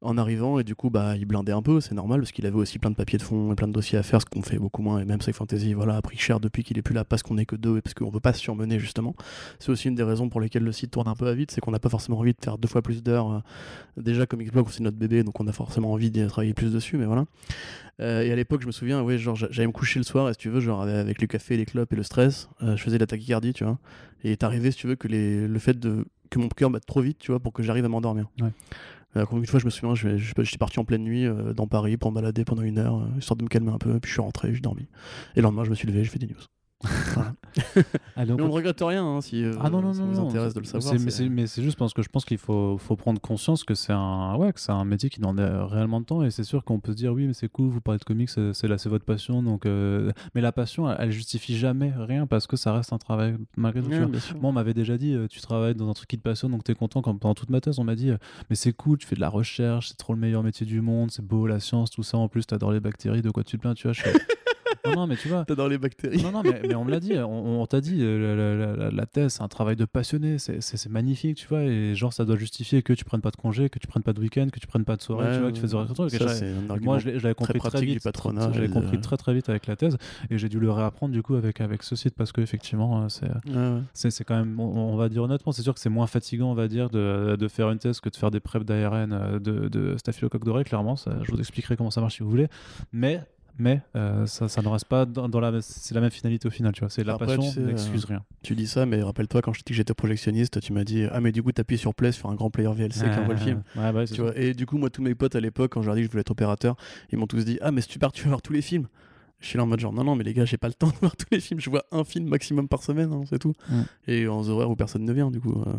[0.00, 2.56] en arrivant et du coup bah il blindait un peu c'est normal parce qu'il avait
[2.56, 4.58] aussi plein de papiers de fond et plein de dossiers à faire ce qu'on fait
[4.58, 7.04] beaucoup moins et même Sci Fantasy voilà a pris cher depuis qu'il est plus là
[7.04, 9.14] parce qu'on est que deux et parce qu'on veut pas se surmener justement.
[9.58, 11.60] C'est aussi une des raisons pour lesquelles le site tourne un peu à vite c'est
[11.60, 13.40] qu'on n'a pas forcément envie de faire deux fois plus d'heures euh,
[14.00, 16.96] déjà comme Xbox c'est notre bébé donc on a forcément envie de travailler plus dessus
[16.96, 17.24] mais voilà.
[18.00, 20.28] Euh, et à l'époque je me souviens ouais genre j'a- j'allais me coucher le soir
[20.28, 22.82] et si tu veux genre avec le café les clopes et le stress euh, je
[22.82, 23.78] faisais la tachycardie tu vois.
[24.24, 26.84] Et est arrivé si tu veux que les, le fait de que mon cœur batte
[26.86, 28.26] trop vite tu vois pour que j'arrive à m'endormir.
[29.16, 32.10] Euh, une fois, je me souviens, j'étais parti en pleine nuit euh, dans Paris pour
[32.10, 34.22] me balader pendant une heure, euh, histoire de me calmer un peu, puis je suis
[34.22, 34.88] rentré, j'ai dormi.
[35.34, 36.57] Et le lendemain, je me suis levé, j'ai fait des news.
[37.14, 37.34] Voilà.
[38.16, 40.12] Allez, on Mais on ne regrette rien hein, si euh, Ah non, non, ça non,
[40.12, 40.94] vous intéresse de le savoir.
[40.94, 44.36] Mais c'est- juste parce que je pense qu'il faut, faut prendre conscience que c'est un,
[44.36, 46.22] ouais, que c'est un métier qui demande euh, réellement de temps.
[46.22, 48.28] Et c'est sûr qu'on peut se dire, oui, mais c'est cool, vous parlez de comics,
[48.30, 49.42] c'est, c'est, là, c'est votre passion.
[49.42, 52.98] Donc, euh, Mais la passion, elle, elle justifie jamais rien parce que ça reste un
[52.98, 53.88] travail malgré tout.
[53.88, 54.40] tu Ouais.
[54.40, 56.62] Moi, on m'avait déjà dit, euh, tu travailles dans un truc qui te passionne, donc
[56.62, 57.02] t'es content.
[57.02, 58.18] Quand, pendant toute ma thèse, on m'a dit, euh,
[58.50, 61.10] mais c'est cool, tu fais de la recherche, c'est trop le meilleur métier du monde,
[61.10, 62.18] c'est beau, la science, tout ça.
[62.18, 63.94] En plus, t'adores les bactéries, de quoi tu te plains, tu vois.
[64.84, 65.44] fais, non, non, mais tu vois.
[65.46, 66.22] T'adores les bactéries.
[66.22, 68.76] Non, non, mais, mais on me l'a dit, on, on t'a dit, euh, la, la-
[68.76, 72.24] la- la thèse, c'est un travail de passionné, c'est- magnifique, tu vois, et genre, ça
[72.24, 74.58] doit justifier que tu prennes pas de congé, que tu prennes pas de week-end, que
[74.60, 76.10] tu prennes pas de soirée, Ouais, tu vois, que tu fasses des trucs.
[76.10, 77.98] Ça, j'avais- c'est un et argument moi, je l'ai l'avais compris très, vite,
[78.54, 79.96] je de- compris très très vite avec la thèse,
[80.30, 83.26] et j'ai dû le réapprendre du coup avec, avec ce site, parce qu'effectivement, euh, c'est
[83.26, 83.80] Ouais, ouais.
[84.24, 86.68] quand même, on, on va dire honnêtement, c'est sûr que c'est moins fatigant, on va
[86.68, 89.96] dire, de, de faire une thèse que de faire des prep d'ARN euh, de, de
[89.96, 90.96] staphylocoque doré, clairement.
[90.96, 92.48] Ça, je vous expliquerai comment ça marche si vous voulez.
[92.92, 93.20] Mais,
[93.58, 95.60] mais euh, ça, ça ne reste pas dans, dans la.
[95.60, 96.90] C'est la même finalité au final, tu vois.
[96.90, 98.22] C'est la Après, passion, tu sais, n'excuse rien.
[98.42, 101.20] Tu dis ça, mais rappelle-toi, quand je dit que j'étais projectionniste, tu m'as dit Ah,
[101.20, 103.62] mais du coup, t'appuies sur play sur un grand player VLC qui envoie le film.
[103.76, 104.22] Ouais, bah, Tu ça.
[104.22, 106.08] vois, et du coup, moi, tous mes potes à l'époque, quand je leur que je
[106.08, 106.76] voulais être opérateur,
[107.12, 108.86] ils m'ont tous dit Ah, mais si tu pars, tu vas voir tous les films.
[109.40, 110.88] Je suis là en mode genre, non, non, mais les gars, j'ai pas le temps
[110.88, 111.60] de voir tous les films.
[111.60, 113.54] Je vois un film maximum par semaine, hein, c'est tout.
[113.70, 113.82] Mm.
[114.08, 115.62] Et en horaires où personne ne vient, du coup.
[115.66, 115.72] euh,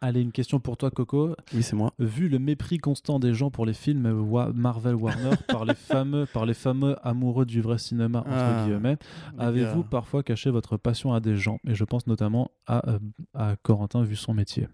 [0.00, 1.34] Allez, une question pour toi, Coco.
[1.52, 1.92] Oui, c'est moi.
[1.98, 6.26] Vu le mépris constant des gens pour les films Wa- Marvel Warner par les fameux
[6.26, 8.96] par les fameux amoureux du vrai cinéma entre Ah, guillemets,
[9.38, 11.58] avez-vous parfois caché votre passion à des gens?
[11.66, 12.98] Et je pense notamment à, euh,
[13.34, 14.68] à Corentin vu son métier.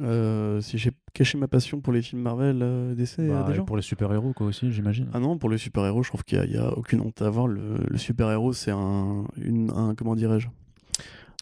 [0.00, 3.82] euh, Si j'ai caché ma passion pour les films Marvel euh, d'essai Bah, pour les
[3.82, 5.08] super-héros quoi aussi, j'imagine.
[5.12, 7.48] Ah non, pour les super-héros, je trouve qu'il n'y a, aucune honte à avoir.
[7.48, 9.94] Le, le super-héros, c'est un, une, un.
[9.96, 10.48] Comment dirais-je?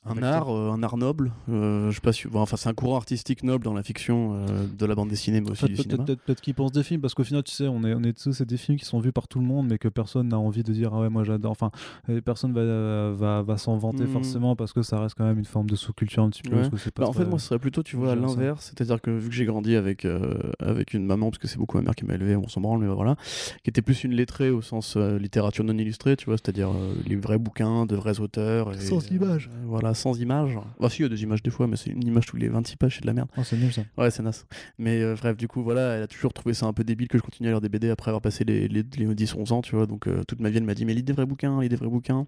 [0.05, 1.33] Un art, euh, un art noble.
[1.49, 4.35] Euh, je sais pas si, bon, enfin, c'est un courant artistique noble dans la fiction
[4.35, 6.05] euh, de la bande dessinée, mais aussi peut-être cinéma.
[6.05, 8.13] peut-être- peut-être qu'ils pensent des films, parce qu'au final, tu sais, on est, on est
[8.21, 10.39] tous, c'est des films qui sont vus par tout le monde, mais que personne n'a
[10.39, 11.53] envie de dire, ah ouais, moi j'adore.
[11.53, 11.71] Enfin,
[12.09, 14.09] euh, personne va, va, va s'en vanter Hmm.
[14.09, 16.51] forcément, parce que ça reste quand même une forme de sous-culture un petit peu.
[16.57, 16.57] Ouais.
[16.63, 18.73] parce que c'est pas Bah, en fait, moi, ce serait plutôt, tu vois, à l'inverse.
[18.75, 21.77] C'est-à-dire que vu que j'ai grandi avec, euh, avec une maman, parce que c'est beaucoup
[21.77, 23.15] ma mère qui m'a élevé, on s'en branle, mais voilà,
[23.63, 26.95] qui était plus une lettrée au sens euh, littérature non illustrée, tu vois, c'est-à-dire euh,
[27.07, 28.73] les vrais bouquins de vrais auteurs.
[28.73, 29.49] et, Sans images.
[29.53, 30.59] euh, sans images.
[30.81, 32.49] Bah, si, il y a des images des fois, mais c'est une image tous les
[32.49, 33.29] 26 pages, c'est de la merde.
[33.37, 33.83] Oh, c'est nul ça.
[33.97, 34.47] Ouais, c'est naze.
[34.79, 37.19] Mais euh, bref, du coup, voilà, elle a toujours trouvé ça un peu débile que
[37.19, 39.77] je continue à lire des BD après avoir passé les, les, les 10-11 ans, tu
[39.77, 39.87] vois.
[39.87, 41.77] Donc, euh, toute ma vie, elle m'a dit, mais lis des vrais bouquins, lis des
[41.77, 42.27] vrais bouquins.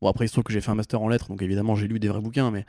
[0.00, 1.88] Bon, après, il se trouve que j'ai fait un master en lettres, donc évidemment, j'ai
[1.88, 2.64] lu des vrais bouquins, mais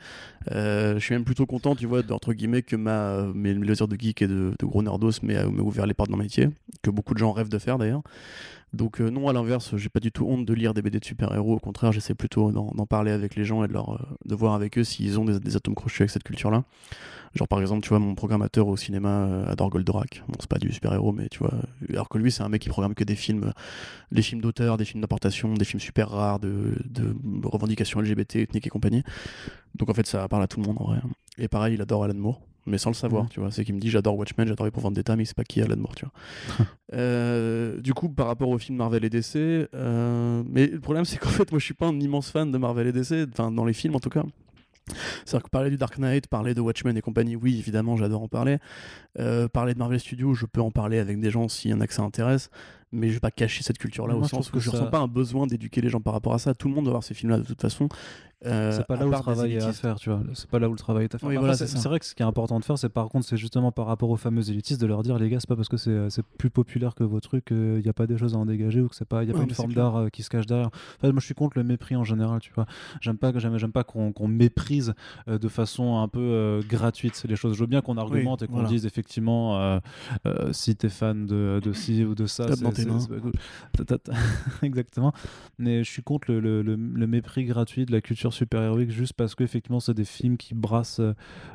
[0.52, 3.88] euh, je suis même plutôt content, tu vois, de- entre guillemets, que ma, mes loisirs
[3.88, 6.48] de geek et de, de gros nerdos m'aient ouvert les portes d'un métier,
[6.82, 8.02] que beaucoup de gens rêvent de faire d'ailleurs.
[8.72, 11.04] Donc, euh, non, à l'inverse, j'ai pas du tout honte de lire des BD de
[11.04, 14.34] super-héros, au contraire, j'essaie plutôt d'en parler avec les gens et de, leur, euh, de
[14.34, 16.64] voir avec eux s'ils ont des, des atomes crochus avec cette culture-là.
[17.34, 20.22] Genre par exemple, tu vois, mon programmateur au cinéma euh, adore Goldorak.
[20.28, 21.54] Bon, c'est pas du super-héros, mais tu vois.
[21.88, 23.52] Alors que lui, c'est un mec qui programme que des films, euh,
[24.10, 27.14] des films d'auteur, des films d'importation, des films super rares, de, de
[27.44, 29.02] revendications LGBT, ethniques et compagnie.
[29.74, 30.98] Donc en fait, ça parle à tout le monde en vrai.
[31.38, 33.28] Et pareil, il adore Alan Moore, mais sans le savoir, Mhm.
[33.30, 33.50] tu vois.
[33.50, 35.94] C'est qu'il me dit j'adore Watchmen, j'adore pour Vendetta, mais c'est pas qui Alan Moore,
[35.94, 36.14] tu vois.
[36.94, 39.36] Euh, du coup, par rapport aux films Marvel et DC,
[39.74, 42.58] euh, mais le problème, c'est qu'en fait, moi, je suis pas un immense fan de
[42.58, 44.24] Marvel et DC, enfin, dans les films en tout cas.
[45.24, 48.28] C'est-à-dire que parler du Dark Knight, parler de Watchmen et compagnie, oui, évidemment, j'adore en
[48.28, 48.58] parler.
[49.18, 51.80] Euh, parler de Marvel Studios, je peux en parler avec des gens s'il y en
[51.80, 52.50] a que ça intéresse,
[52.92, 54.90] mais je vais pas cacher cette culture-là au sens trouve que, que je ça- ressens
[54.90, 56.54] pas un besoin d'éduquer les gens par rapport à ça.
[56.54, 57.88] Tout le monde doit voir ces films-là de toute façon.
[58.44, 60.20] Euh, c'est pas là où le travail est à faire, tu vois.
[60.34, 61.28] C'est pas là où le travail est à faire.
[61.28, 61.88] Oui, Après, voilà, c'est ça.
[61.88, 64.10] vrai que ce qui est important de faire, c'est par contre, c'est justement par rapport
[64.10, 66.50] aux fameux élitistes de leur dire, les gars, c'est pas parce que c'est euh, plus
[66.50, 68.96] populaire que vos trucs, il n'y a pas des choses à en dégager ou que
[68.96, 70.70] c'est pas, il y a Ouais, pas une forme d'art euh, qui se cache derrière.
[70.98, 72.66] Enfin, moi, je suis contre le mépris en général, tu vois.
[73.00, 74.92] J'aime pas, j'aime, j'aime pas qu'on qu'on méprise
[75.28, 77.54] euh, de façon un peu euh, gratuite les choses.
[77.54, 78.68] Je veux bien qu'on argumente et qu'on voilà.
[78.68, 79.78] dise effectivement, euh,
[80.26, 82.46] euh, si t'es fan de, de ci ou de ça,
[83.00, 83.32] c'est- pas cool.
[84.62, 85.12] Exactement.
[85.58, 89.12] Mais je suis contre le, le- le- le mépris gratuit de la culture super-héroïque juste
[89.14, 91.14] parce qu'effectivement, c'est des films qui brassent euh,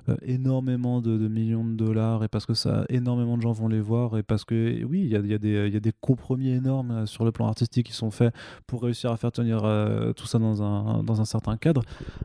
[0.09, 3.67] euh, énormément de, de millions de dollars et parce que ça, énormément de gens vont
[3.67, 5.77] les voir et parce que, oui, il y a, il y a des- il y
[5.77, 8.33] a des compromis énormes euh, sur le plan artistique qui sont faits
[8.67, 11.81] pour réussir à faire tenir euh, tout ça dans un, dans un certain cadre.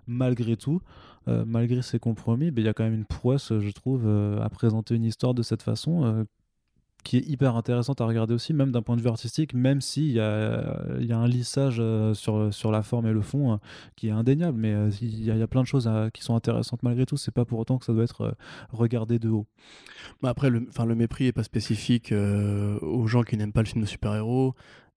[0.06, 0.80] Malgré tout,
[1.28, 4.40] euh, malgré ces compromis, ben, il y a quand même une prouesse, je trouve, euh,
[4.42, 6.04] à présenter une histoire de cette façon.
[6.04, 6.24] euh,
[7.02, 10.12] qui est hyper intéressante à regarder aussi, même d'un point de vue artistique, même s'il
[10.12, 10.76] y a,
[11.10, 13.56] un lissage euh, sur, la forme et le fond euh,
[13.96, 16.82] qui est indéniable, mais euh, il y, a- plein de choses à- qui sont intéressantes
[16.82, 17.16] malgré tout.
[17.16, 18.32] C'est pas pour autant que ça doit être euh,
[18.70, 19.46] regardé de haut.
[20.22, 23.68] Bah après, le, le mépris est pas spécifique euh, aux gens qui n'aiment pas le
[23.68, 24.54] film de super-héros.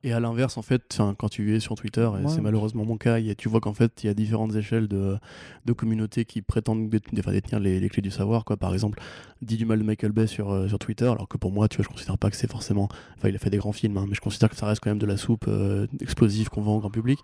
[0.07, 2.27] Et à l'inverse, en fait, quand tu es sur Twitter, et Ouais.
[2.27, 4.87] c'est malheureusement mon cas, y a- tu vois qu'en fait, il y a différentes échelles
[4.87, 5.17] de,
[5.65, 8.45] de communautés qui prétendent détenir les, les clés du savoir.
[8.45, 8.55] Quoi.
[8.55, 8.99] Par exemple,
[9.41, 11.77] dit du mal de Michael Bay sur, euh, sur Twitter, alors que pour moi, tu
[11.77, 12.87] vois, je considère pas que c'est forcément.
[13.17, 14.91] Enfin, il a fait des grands films, hein, mais je considère que ça reste quand
[14.91, 17.17] même de la soupe euh, explosive qu'on vend au grand public.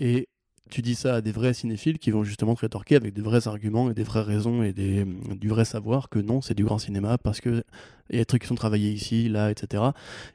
[0.00, 0.28] Et
[0.70, 3.48] tu dis ça à des vrais cinéphiles qui vont justement te rétorquer avec des vrais
[3.48, 6.78] arguments et des vraies raisons et des, du vrai savoir que non, c'est du grand
[6.78, 7.62] cinéma parce que
[8.10, 9.84] il y a des trucs qui sont travaillés ici, là, etc.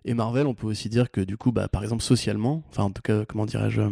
[0.05, 2.91] Et Marvel, on peut aussi dire que du coup, bah, par exemple, socialement, enfin en
[2.91, 3.89] tout cas, comment dirais-je, euh,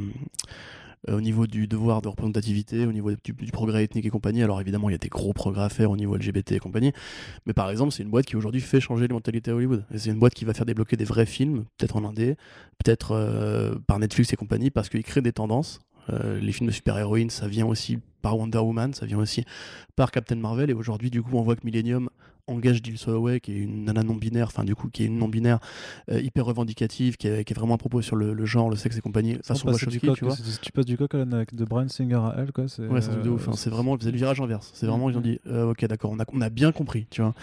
[1.10, 4.62] euh, au niveau du devoir de représentativité, au niveau du, progrès ethnique et compagnie, alors
[4.62, 6.94] évidemment, il y a des gros progrès à faire au niveau LGBT et compagnie,
[7.46, 9.86] mais par exemple, c'est une boîte qui aujourd'hui fait changer les mentalités à Hollywood.
[9.96, 12.36] C'est une boîte qui va faire débloquer des vrais films, peut-être en indé,
[12.84, 15.82] peut-être euh, par Netflix et compagnie, parce qu'ils créent des tendances.
[16.10, 19.46] Euh, les films de super-héroïnes, ça vient aussi par Wonder Woman, ça vient aussi
[19.96, 22.10] par Captain Marvel, et aujourd'hui, du coup, on voit que Millennium
[22.48, 25.60] engage Jill Soloway, qui est une nana non-binaire, enfin du coup, qui est une non-binaire
[26.12, 28.98] euh, hyper revendicative, qui est, qui vraiment à propos sur le, le genre, le sexe
[28.98, 30.36] et compagnie, façon Wachowski, tu vois.
[30.36, 32.68] si- tu passes du coq à de Brian Singer à elle, quoi.
[32.68, 33.48] C'est Ouais, c'est un truc de euh, ouf.
[33.48, 33.54] hein.
[33.56, 34.72] C'est vraiment c'est le virage inverse.
[34.74, 35.24] C'est vraiment, ils ont Mhm.
[35.24, 37.34] dit, euh, ok, d'accord, on a, on a bien compris, tu vois.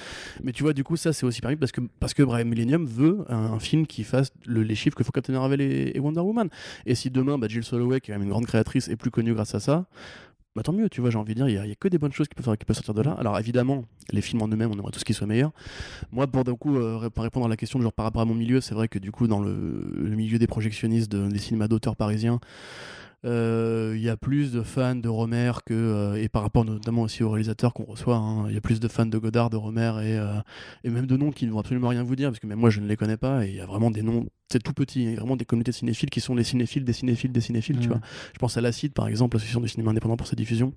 [0.42, 2.84] Mais tu vois, du coup, ça, c'est aussi permis parce que, parce que Brian Millennium
[2.86, 6.00] veut un, un film qui fasse le- les chiffres que faut Captain Marvel et, et
[6.00, 6.48] Wonder Woman.
[6.86, 9.10] Et si demain, bah, Jill Soloway, qui est quand même une grande créatrice, est plus
[9.10, 9.86] connue grâce à ça,
[10.56, 12.12] bah, tant mieux, tu vois, j'ai envie de dire, il y, a- que des bonnes
[12.12, 13.12] choses qui peuvent, sortir de là.
[13.18, 15.52] Alors évidemment, les films en eux-mêmes, on aimerait tous qu'ils soient meilleurs.
[16.10, 18.60] Moi, pour d'un coup, euh, répondre à la question, genre par rapport à mon milieu,
[18.60, 19.52] c'est vrai que du coup, dans le,
[20.16, 22.40] milieu des projectionnistes, de- des cinémas d'auteurs parisiens,
[23.24, 27.22] il y a plus de fans de Romer que euh, et par rapport notamment aussi
[27.22, 29.92] aux réalisateurs qu'on reçoit hein, il y a plus de fans de Godard de Romer
[30.02, 30.40] et, euh,
[30.84, 32.70] et même de noms qui ne vont absolument rien vous dire parce que même moi
[32.70, 35.02] je ne les connais pas et il y a vraiment des noms c'est tout petit
[35.02, 37.40] il y a vraiment des communautés de cinéphiles qui sont les cinéphiles des cinéphiles des
[37.40, 38.00] cinéphiles tu vois.
[38.32, 40.72] Je pense à l'Acide par exemple l'association du cinéma indépendant pour sa diffusion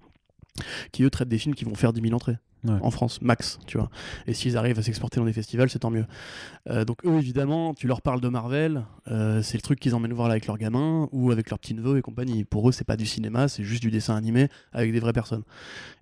[0.92, 2.38] qui eux traitent des films qui vont faire 10 000 entrées.
[2.66, 2.78] Ouais.
[2.82, 3.90] En France, max, tu vois.
[4.26, 6.06] Et s'ils arrivent à s'exporter dans des festivals, c'est tant mieux.
[6.70, 10.14] Euh, donc eux, évidemment, tu leur parles de Marvel, euh, c'est le truc qu'ils emmènent
[10.14, 12.46] voir là avec leurs gamins ou avec leurs petits neveux et compagnie.
[12.46, 15.44] Pour eux, c'est pas du cinéma, c'est juste du dessin animé avec des vraies personnes.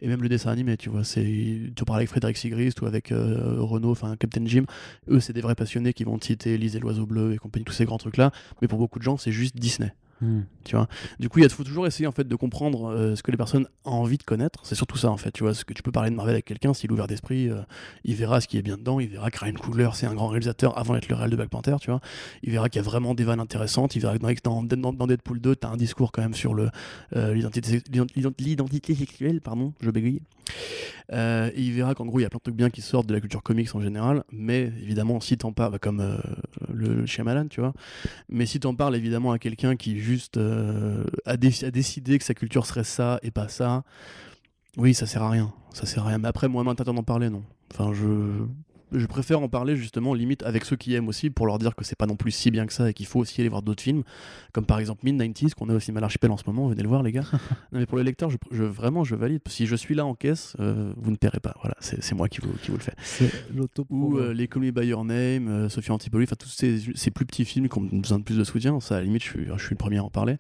[0.02, 3.12] Et même le dessin animé, tu vois, c'est tu parles avec Frédéric Sigrist ou avec
[3.12, 4.66] euh, Renault, enfin Captain Jim.
[5.10, 7.66] Eux, c'est des vrais passionnés qui vont te citer Lise et l'oiseau bleu et compagnie,
[7.66, 8.32] tous ces grands trucs là.
[8.62, 9.92] Mais pour beaucoup de gens, c'est juste Disney.
[10.22, 10.42] Hmm.
[10.64, 10.88] Tu vois.
[11.20, 13.66] Du coup, il faut toujours essayer en fait de comprendre euh, ce que les personnes
[13.86, 14.60] ont envie de connaître.
[14.64, 15.32] C'est surtout ça en fait.
[15.32, 17.50] Tu vois, ce que tu peux parler de Marvel avec quelqu'un, s'il est ouvert d'esprit,
[17.50, 17.62] euh,
[18.04, 19.00] il verra ce qui est bien dedans.
[19.00, 21.50] Il verra que Ryan Coogler c'est un grand réalisateur avant d'être le réel de Black
[21.50, 21.76] Panther.
[21.82, 22.02] Tu vois.
[22.44, 23.96] Il verra qu'il y a vraiment des vannes intéressantes.
[23.96, 26.54] Il verra que dans, dans, dans Deadpool 2, tu as un discours quand même sur
[26.54, 26.70] le
[27.16, 29.42] euh, l'identité sexuelle.
[29.42, 30.22] Pardon, je bégaye.
[31.14, 33.08] Euh, et il verra qu'en gros, il y a plein de trucs bien qui sortent
[33.08, 36.18] de la culture comics en général, mais évidemment, si t'en parles, bah, comme
[36.72, 37.74] le, le Shyamalan, tu vois,
[38.30, 42.84] mais si t'en parles évidemment à quelqu'un qui juste euh, a, que sa culture serait
[42.84, 43.84] ça et pas ça,
[44.78, 45.54] oui, ça sert à rien.
[45.74, 46.18] Ça sert à rien.
[46.18, 47.44] Mais après, moi, m'interdire d'en parler, non.
[47.72, 48.46] Enfin, je.
[48.94, 51.84] Je préfère en parler justement limite avec ceux qui aiment aussi pour leur dire que
[51.86, 53.82] c'est pas non plus si bien que ça et qu'il faut aussi aller voir d'autres
[53.84, 54.04] films
[54.54, 57.02] comme par exemple Mid-90s qu'on a au cinéma l'archipel en ce moment venez le voir
[57.04, 57.24] les gars
[57.72, 60.14] non, mais pour les lecteurs je, je- vraiment je valide si je suis là en
[60.14, 62.94] caisse euh, vous ne paierez pas voilà c'est moi qui vous, qui vous le fais
[63.90, 67.26] ou euh, les Me By Your Name, euh, Sophie Antipoli, enfin tous ces, ces plus
[67.26, 69.46] petits films qui ont besoin de plus de soutien, ça à la limite je suis,
[69.58, 70.38] je suis le premier à en parler.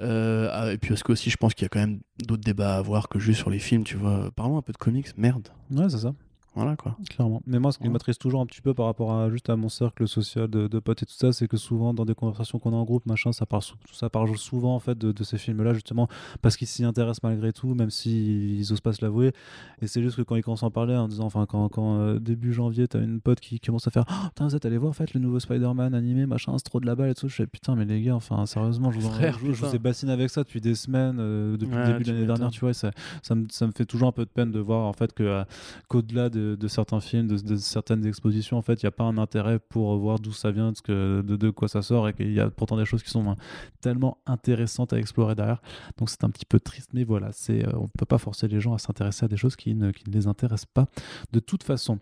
[0.00, 2.42] Euh, ah, et puis parce que aussi je pense qu'il y a quand même d'autres
[2.44, 4.30] débats à avoir que juste sur les films, tu vois.
[4.36, 5.48] Parlons un peu de comics, merde.
[5.70, 6.14] Ouais, c'est ça.
[6.58, 6.96] Voilà quoi.
[7.10, 7.40] Clairement.
[7.46, 7.90] Mais moi, ce qui Ouais.
[7.90, 10.78] m'attriste toujours un petit peu par rapport à juste à mon cercle social de, de
[10.80, 13.32] potes et tout ça, c'est que souvent dans des conversations qu'on a en groupe, machin,
[13.32, 16.08] ça parle, ça parle souvent en fait de, de ces films-là justement
[16.42, 19.32] parce qu'ils s'y intéressent malgré tout, même s'ils ils osent pas se l'avouer.
[19.80, 21.98] Et c'est juste que quand ils commencent à en parler, en disant, enfin, quand, quand
[22.00, 24.78] euh, début janvier, t'as une pote qui commence à faire, oh, putain, vous êtes allé
[24.78, 27.28] voir en fait le nouveau Spider-Man animé, machin, c'est trop de la balle et tout.
[27.28, 29.74] Je fais putain, mais les gars, enfin, sérieusement, je vous, en- Frère, je, je vous
[29.74, 32.50] ai bassiné avec ça depuis des semaines, euh, depuis Ouais, le début de l'année dernière,
[32.50, 32.74] tu vois.
[32.74, 32.90] Ça,
[33.22, 35.22] ça, me, ça me fait toujours un peu de peine de voir en fait que
[35.22, 35.44] euh,
[35.88, 39.58] qu'au-delà de, certains films, de, certaines expositions, en fait, il n'y a pas un intérêt
[39.58, 42.50] pour voir d'où ça vient, de, que, de, quoi ça sort, et qu'il y a
[42.50, 43.34] pourtant des choses qui sont euh,
[43.80, 45.62] tellement intéressantes à explorer derrière.
[45.96, 48.60] Donc c'est un petit peu triste, mais voilà, euh, on ne peut pas forcer les
[48.60, 50.86] gens à s'intéresser à des choses qui ne, les intéressent pas
[51.32, 51.98] de toute façon.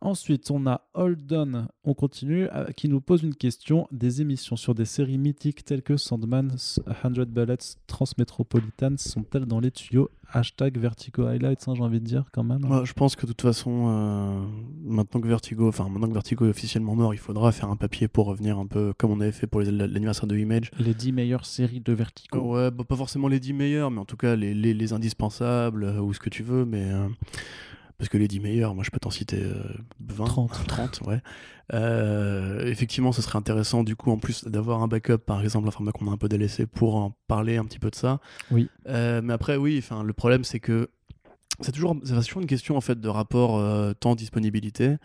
[0.00, 3.88] Ensuite, on a Holden, on continue, euh, qui nous pose une question.
[3.90, 9.70] Des émissions sur des séries mythiques telles que Sandman, 100 Bullets, Transmétropolitan sont-elles dans les
[9.70, 12.60] tuyaux Hashtag Vertigo Highlights, hein, j'ai envie de dire quand même.
[12.62, 14.40] Moi, je pense que de toute façon, euh,
[14.84, 18.08] maintenant que Vertigo, enfin maintenant que Vertigo est officiellement mort, il faudra faire un papier
[18.08, 20.70] pour revenir un peu comme on avait fait pour l'anniversaire de Image.
[20.78, 22.54] Les 10 meilleures séries de Vertigo.
[22.54, 25.84] Ouais, bah, pas forcément les 10 meilleurs, mais en tout cas les, les, les indispensables
[25.84, 26.64] euh, ou ce que tu veux.
[26.64, 27.08] Mais euh,
[28.00, 29.62] parce que les 10 meilleurs, moi je peux t'en citer euh,
[30.08, 30.66] 20, 30.
[30.66, 31.20] 30, ouais.
[31.74, 35.70] Euh, effectivement, ce serait intéressant du coup en plus d'avoir un backup, par exemple, un
[35.70, 38.20] format qu'on a un peu délaissé pour en parler un petit peu de ça.
[38.50, 38.70] Oui.
[38.88, 40.88] Euh, mais après, oui, enfin le problème c'est que
[41.60, 44.96] c'est toujours, toujours une question en fait de rapport euh, temps-disponibilité.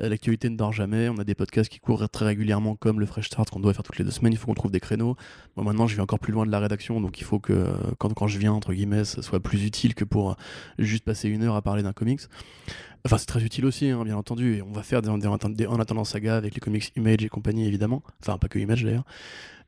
[0.00, 1.08] Euh, L'actualité ne dort jamais.
[1.08, 3.82] On a des podcasts qui courent très régulièrement, comme le Fresh Start qu'on doit faire
[3.82, 4.32] toutes les deux semaines.
[4.32, 5.16] Il faut qu'on trouve des créneaux.
[5.56, 8.12] Moi maintenant, je vais encore plus loin de la rédaction, donc il faut que quand,
[8.14, 10.34] quand je viens entre guillemets, ça soit plus utile que pour euh,
[10.78, 12.22] juste passer une heure à parler d'un comics.
[13.06, 14.56] Enfin, c'est très utile aussi, hein, bien entendu.
[14.56, 17.66] Et on va faire des, des en attendant saga avec les comics Image et compagnie,
[17.66, 18.02] évidemment.
[18.22, 19.04] Enfin, pas que Image d'ailleurs.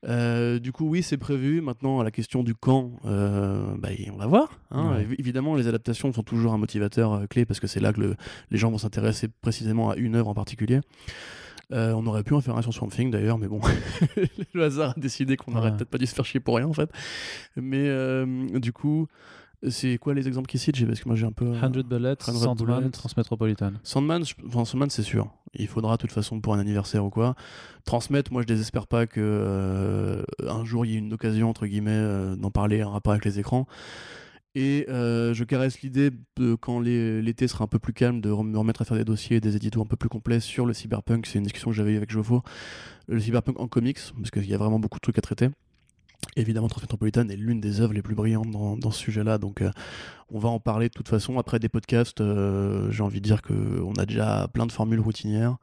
[0.08, 1.60] Euh, du coup, oui, c'est prévu.
[1.60, 4.50] Maintenant, à la question du quand, euh, bah, on va voir.
[4.70, 4.96] hein.
[4.96, 5.06] Ouais.
[5.18, 8.16] Évidemment, les adaptations sont toujours un motivateur euh, clé parce que c'est là que le-
[8.50, 10.80] les gens vont s'intéresser précisément à une œuvre en particulier.
[11.72, 13.60] On aurait pu en faire un sur Swamp Thing d'ailleurs, mais bon,
[14.54, 15.76] le hasard a décidé qu'on n'aurait Ouais.
[15.76, 16.88] peut-être pas dû se faire chier pour rien en fait.
[17.56, 17.90] Mais
[18.60, 19.08] du coup,
[19.68, 20.76] c'est quoi les exemples qui citent?
[20.76, 21.52] J'ai- Parce que moi j'ai un peu.
[22.22, 22.90] 100 Bullets, 100 Sandman, Bullets.
[23.82, 25.30] Sandman, je- enfin, Sandman c'est sûr.
[25.54, 27.34] Il faudra de toute façon pour un anniversaire ou quoi.
[27.84, 31.66] Transmettre, moi je désespère pas que euh, un jour il y ait une occasion entre
[31.66, 33.66] guillemets euh, d'en parler en rapport avec les écrans.
[34.54, 36.10] Et euh, je caresse l'idée
[36.60, 39.54] quand l'été sera un peu plus calme de me remettre à faire des dossiers, des
[39.54, 41.26] éditos un peu plus complets sur le cyberpunk.
[41.26, 42.42] C'est une discussion que j'avais eue avec Jofo.
[43.06, 45.48] Le cyberpunk en comics, parce qu'il y a vraiment beaucoup de trucs à traiter.
[46.36, 49.70] Évidemment, Transmétropolitan est l'une des œuvres les plus brillantes dans, dans ce sujet-là, donc euh,
[50.30, 51.38] on va en parler de toute façon.
[51.38, 55.56] Après des podcasts, euh, j'ai envie de dire qu'on a déjà plein de formules routinières.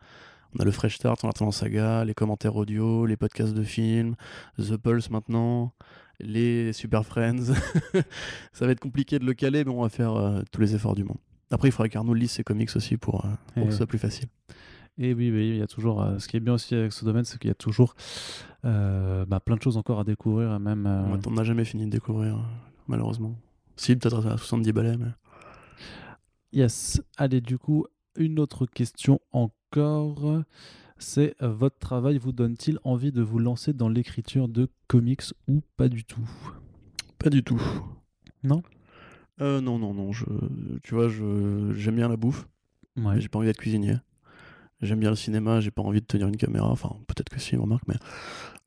[0.55, 4.15] On a le Fresh Start, on attend saga, les commentaires audio, les podcasts de films,
[4.57, 5.73] The Pulse maintenant,
[6.19, 7.53] les Super Friends.
[8.53, 10.95] Ça va être compliqué de le caler, mais on va faire euh, tous les efforts
[10.95, 11.17] du monde.
[11.51, 13.99] Après, il faudrait qu'Arnaud lise ses comics aussi pour, pour Et que ce soit plus
[13.99, 14.27] facile.
[14.97, 16.01] Et oui, oui, il y a toujours.
[16.03, 17.95] euh, ce qui est bien aussi avec ce domaine, c'est qu'il y a toujours
[18.65, 20.85] euh, bah, plein de choses encore à découvrir, même.
[20.85, 22.37] euh, On n'a jamais fini de découvrir,
[22.87, 23.35] malheureusement.
[23.75, 25.07] Si, peut-être à 70 balais, mais.
[26.51, 27.01] Yes.
[27.17, 27.85] Allez, du coup,
[28.15, 30.43] une autre question encore.
[30.99, 35.89] C'est votre travail vous donne-t-il envie de vous lancer dans l'écriture de comics ou pas
[35.89, 36.29] du tout?
[37.17, 37.59] Pas du tout.
[38.43, 38.61] Non?
[39.41, 40.11] Euh, non, non, non.
[40.11, 40.25] Je,
[40.83, 42.47] tu vois, j'aime bien la bouffe.
[42.95, 43.19] Ouais.
[43.19, 43.95] J'ai pas envie d'être cuisinier.
[44.83, 46.69] J'aime bien le cinéma, j'ai pas envie de tenir une caméra.
[46.69, 47.95] Enfin, peut-être que si, remarque, mais.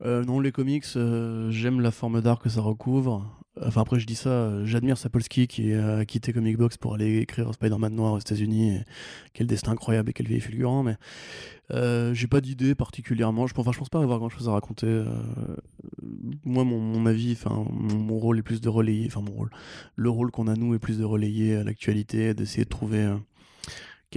[0.03, 3.25] Euh, non, les comics, euh, j'aime la forme d'art que ça recouvre.
[3.65, 7.17] Enfin, après, je dis ça, euh, j'admire Sapolsky qui a quitté Comic Box pour aller
[7.17, 8.79] écrire Spider-Man Noir aux États-Unis.
[9.33, 10.95] Quel destin incroyable et quel vieil fulgurant, mais
[11.71, 13.47] euh, j'ai pas d'idée particulièrement.
[13.47, 14.87] Je, enfin, je pense pas avoir grand chose à raconter.
[14.87, 15.05] euh,
[16.45, 19.07] moi, mon, avis, enfin, mon, mon rôle est plus de relayer.
[19.07, 19.49] Enfin, mon rôle.
[19.95, 23.11] Le rôle qu'on a, nous, est plus de relayer l'actualité, d'essayer de trouver.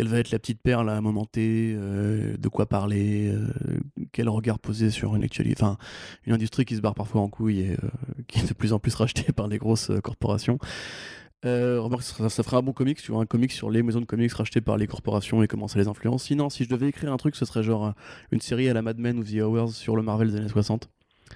[0.01, 3.48] Quelle va être la petite perle à un moment T, euh, de quoi parler, euh,
[4.12, 5.76] quel regard poser sur une actualité, enfin
[6.24, 7.76] une industrie qui se barre parfois en couille et euh,
[8.26, 10.59] qui est de plus en plus rachetée par les grosses corporations.
[11.44, 14.07] Remarque, ça, ça ferait un bon comics, tu vois, un comics sur les maisons de
[14.07, 16.24] comics rachetées par les corporations et comment ça les influence.
[16.24, 17.92] Sinon, si je devais écrire un truc, ce serait genre
[18.30, 20.88] une série à la Mad Men ou The Hours sur le Marvel des années 60,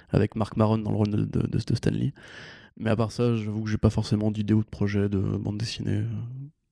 [0.08, 2.14] avec Mark Maron dans le rôle de, de, de- de Stan Lee.
[2.78, 5.58] Mais à part ça, j'avoue que j'ai pas forcément d'idée ou de projet de bande
[5.58, 6.04] dessinée,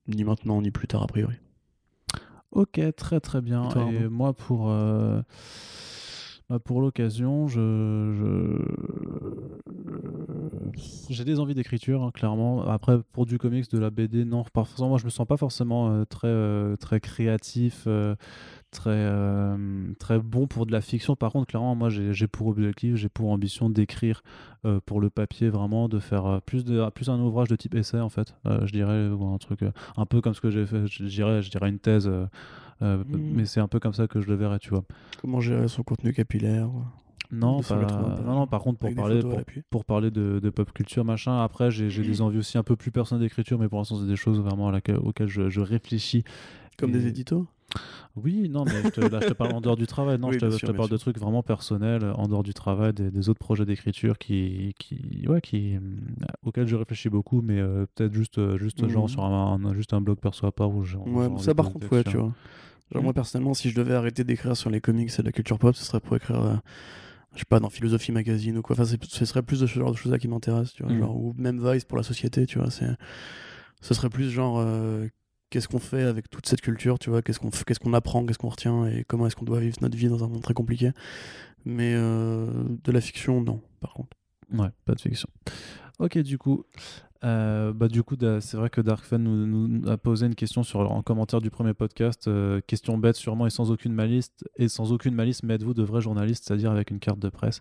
[0.09, 1.34] ni maintenant ni plus tard a priori.
[2.53, 3.69] Ok, très très bien.
[3.69, 5.21] Et toi, Et Arnaud moi, pour, euh,
[6.49, 7.61] bah, pour l'occasion, je,
[8.19, 9.63] je-
[11.11, 12.63] j'ai des envies d'écriture, hein, clairement.
[12.67, 14.45] Après, pour du comics, de la BD, non.
[14.79, 18.15] Moi, je me sens pas forcément euh, très, euh, très créatif, euh,
[18.73, 21.14] très, euh, très bon pour de la fiction.
[21.14, 24.23] Par contre, clairement, moi, j'ai pour objectif, j'ai pour ambition d'écrire
[24.64, 27.75] euh, pour le papier, vraiment, de faire euh, plus, de, plus un ouvrage de type
[27.75, 28.35] essai, en fait.
[28.47, 31.05] Euh, je dirais, ou un truc euh, un peu comme ce que j'ai fait, je
[31.05, 32.09] dirais, je dirais une thèse.
[32.09, 32.27] euh,
[32.83, 33.18] euh, Mm.
[33.37, 34.85] Mais c'est un peu comme ça que je le verrais, tu vois.
[35.20, 36.68] Comment gérer son contenu capillaire
[37.31, 37.77] Non, pas-
[38.25, 39.20] non, non, par contre, pour parler,
[39.70, 42.75] pour, parler de, de pop culture, machin, après, j'ai j'ai des envies aussi un peu
[42.75, 45.61] plus personnelles d'écriture, mais pour l'instant, c'est des choses vraiment à laquelle, auxquelles je, je
[45.61, 46.25] réfléchis.
[46.79, 47.47] Comme Et- des éditos?
[48.16, 50.18] Oui, non, mais je te, là, je te parle en dehors du travail.
[50.18, 53.11] Non, Oui, je te, je parle de trucs vraiment personnels, en dehors du travail, des,
[53.11, 55.99] des autres projets d'écriture qui, qui, ouais, qui, hum,
[56.45, 59.09] auxquels je réfléchis beaucoup, mais euh, peut-être juste, euh, juste genre Mhm.
[59.09, 60.99] sur un, un- juste un blog perso à part où j'ai.
[60.99, 62.33] Ouais, ça par contre, ouais, tu vois.
[62.93, 65.75] Genre, moi personnellement, si je devais arrêter d'écrire sur les comics et la culture pop,
[65.75, 66.57] ce serait pour écrire, euh,
[67.33, 68.77] je sais pas, dans Philosophie Magazine ou quoi.
[68.79, 70.93] Enfin, ce serait plus de ce genre de choses-là qui m'intéressent, tu vois.
[70.93, 70.99] Mm.
[70.99, 72.70] Genre, ou même Vice pour la société, tu vois.
[72.70, 72.91] C'est,
[73.81, 75.07] ce serait plus genre, euh,
[75.53, 77.21] qu'est-ce qu'on fait avec toute cette culture, tu vois.
[77.21, 79.97] Qu'est-ce qu'on, qu'est-ce qu'on apprend, qu'est-ce qu'on retient et comment est-ce qu'on doit vivre notre
[79.97, 80.91] vie dans un monde très compliqué.
[81.67, 82.47] Mais euh,
[82.83, 84.17] de la fiction, non, par contre.
[84.53, 85.29] Ouais, pas de fiction.
[85.99, 86.65] Ok, du coup,
[87.23, 90.91] euh, bah du coup, c'est vrai que Darkfan nous, nous a posé une question sur
[90.91, 94.91] en commentaire du premier podcast, euh, question bête sûrement et sans aucune malice et sans
[94.91, 97.61] aucune malice, mais êtes-vous de vrais journalistes, c'est-à-dire avec une carte de presse?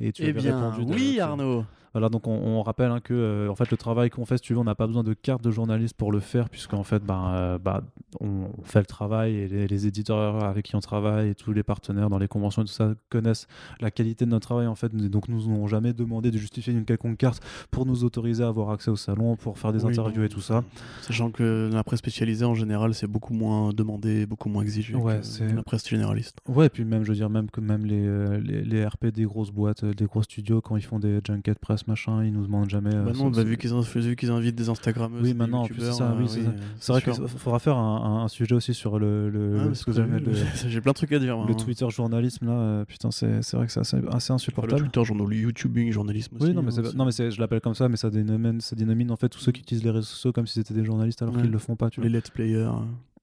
[0.00, 1.64] Et tu Eh avais bien, répondu oui, Arnaud.
[1.92, 4.42] Voilà, donc on, on rappelle hein, que euh, en fait le travail qu'on fait, si
[4.42, 7.04] tu veux, on n'a pas besoin de carte de journaliste pour le faire, puisqu'en fait,
[7.04, 7.82] ben, euh, bah,
[8.20, 11.62] on fait le travail et les, les éditeurs avec qui on travaille et tous les
[11.62, 13.46] partenaires dans les conventions et tout ça connaissent
[13.80, 16.84] la qualité de notre travail en fait, donc nous n'ont jamais demandé de justifier une
[16.84, 20.20] quelconque carte pour nous autoriser à avoir accès au salon, pour faire des Oui, interviews
[20.20, 20.26] non.
[20.26, 20.64] et tout ça.
[21.02, 25.20] Sachant que la presse spécialisée en général, c'est beaucoup moins demandé, beaucoup moins exigé Ouais,
[25.20, 26.38] que la presse généraliste.
[26.48, 29.06] Ouais, et puis même, je veux dire, même que même les, euh, les, les RP
[29.06, 32.44] des grosses boîtes, des gros studios, quand ils font des junkets presse machin, ils nous
[32.44, 32.94] demandent jamais.
[32.94, 33.70] euh, Bah non, bah, vu qu'ils
[34.16, 36.48] qu'ils invitent des Instagrammeuses, Oui, maintenant, c'est ça, oui, euh, c'est ça.
[36.50, 39.74] euh, C'est vrai qu'il faudra faire un, un- sujet aussi sur le, le, Ah, le-
[39.74, 39.82] c'est
[40.68, 41.36] J'ai plein de trucs à dire.
[41.36, 41.56] moi, le hein.
[41.56, 42.84] Twitter journalisme là.
[42.86, 44.82] putain, c'est c'est vrai que c'est assez, assez Enfin, le insupportable.
[44.82, 46.46] Twitter, journal, le YouTubing, journalisme aussi.
[46.48, 48.10] oui, non, mais, hein, c'est- c'est- non, mais c'est- je l'appelle comme ça, mais ça
[48.10, 50.74] dénomine, ça dénomine en fait tous ceux qui utilisent les réseaux sociaux comme si c'était
[50.74, 51.42] des journalistes alors Ouais.
[51.42, 51.90] qu'ils le font pas.
[51.90, 52.08] Tu vois.
[52.08, 52.68] les let's players.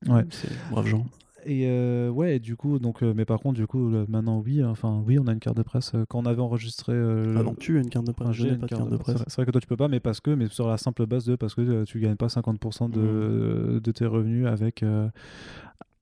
[0.07, 0.25] Ouais.
[0.29, 1.05] C'est braves gens.
[1.45, 4.63] Et euh, ouais, du coup, donc, euh, mais par contre, du coup, là, maintenant, oui,
[4.63, 5.91] enfin, oui, on a une carte de presse.
[5.95, 6.93] Euh, Quand on avait enregistré.
[6.93, 8.31] Ah non, tu as une carte de presse.
[8.31, 9.15] J'ai pas de carte carte de presse.
[9.15, 11.05] C'est vrai- C'est que toi tu peux pas, mais parce que, mais sur la simple
[11.05, 14.83] base de parce que tu gagnes pas 50% de, de tes revenus avec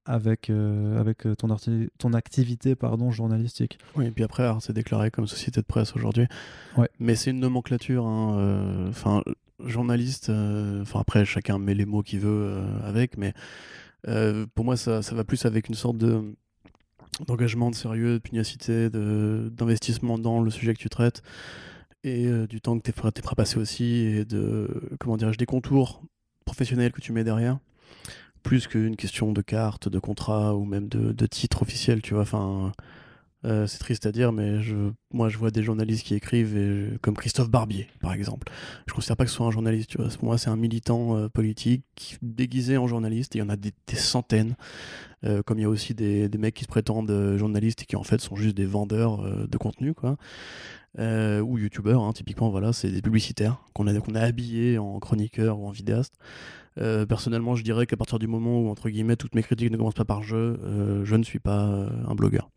[0.05, 3.77] avec euh, avec ton arti- ton activité pardon journalistique.
[3.95, 6.27] Oui, et puis après, Arte s'est déclaré comme société de presse aujourd'hui.
[6.77, 6.89] Ouais.
[6.99, 8.05] Mais c'est une nomenclature.
[8.05, 9.21] hein, euh, Enfin,
[9.65, 10.29] journaliste.
[10.29, 13.33] euh, Enfin, après, chacun met les mots qu'il veut avec, mais
[14.55, 16.35] pour moi, ça, ça va plus avec une sorte de
[17.25, 21.23] d'engagement, de sérieux, de pugnacité, d'investissement dans le sujet que tu traites
[22.03, 25.37] et euh, du temps que tu es, prêt à passer aussi et de comment dirais-je
[25.37, 26.01] des contours
[26.45, 27.57] professionnels que tu mets derrière
[28.43, 32.23] plus qu'une question de carte, de contrat ou même de, de titre officiel, tu vois.
[32.23, 32.81] Enfin, euh,
[33.43, 34.75] c'est triste à dire, mais je,
[35.13, 38.51] moi, je vois des journalistes qui écrivent, comme Christophe Barbier, par exemple.
[38.87, 40.09] Je considère pas que ce soit un journaliste, tu vois.
[40.21, 44.55] Moi, c'est un militant euh, politique déguisé en journaliste, il y en a des, centaines.
[45.25, 47.95] Euh, comme il y a aussi des, mecs qui se prétendent euh, journalistes et qui
[47.95, 50.17] en fait sont juste des vendeurs euh, de contenu, quoi.
[50.99, 55.59] Euh, ou youtubeurs, hein, typiquement, voilà, c'est des publicitaires qu'on a, qu'on habillés en chroniqueurs
[55.59, 56.15] ou en vidéastes.
[56.79, 59.77] Euh, personnellement, je dirais qu'à partir du moment où, entre guillemets, toutes mes critiques ne
[59.77, 62.49] commencent pas par je, euh, je ne suis pas euh, un blogueur.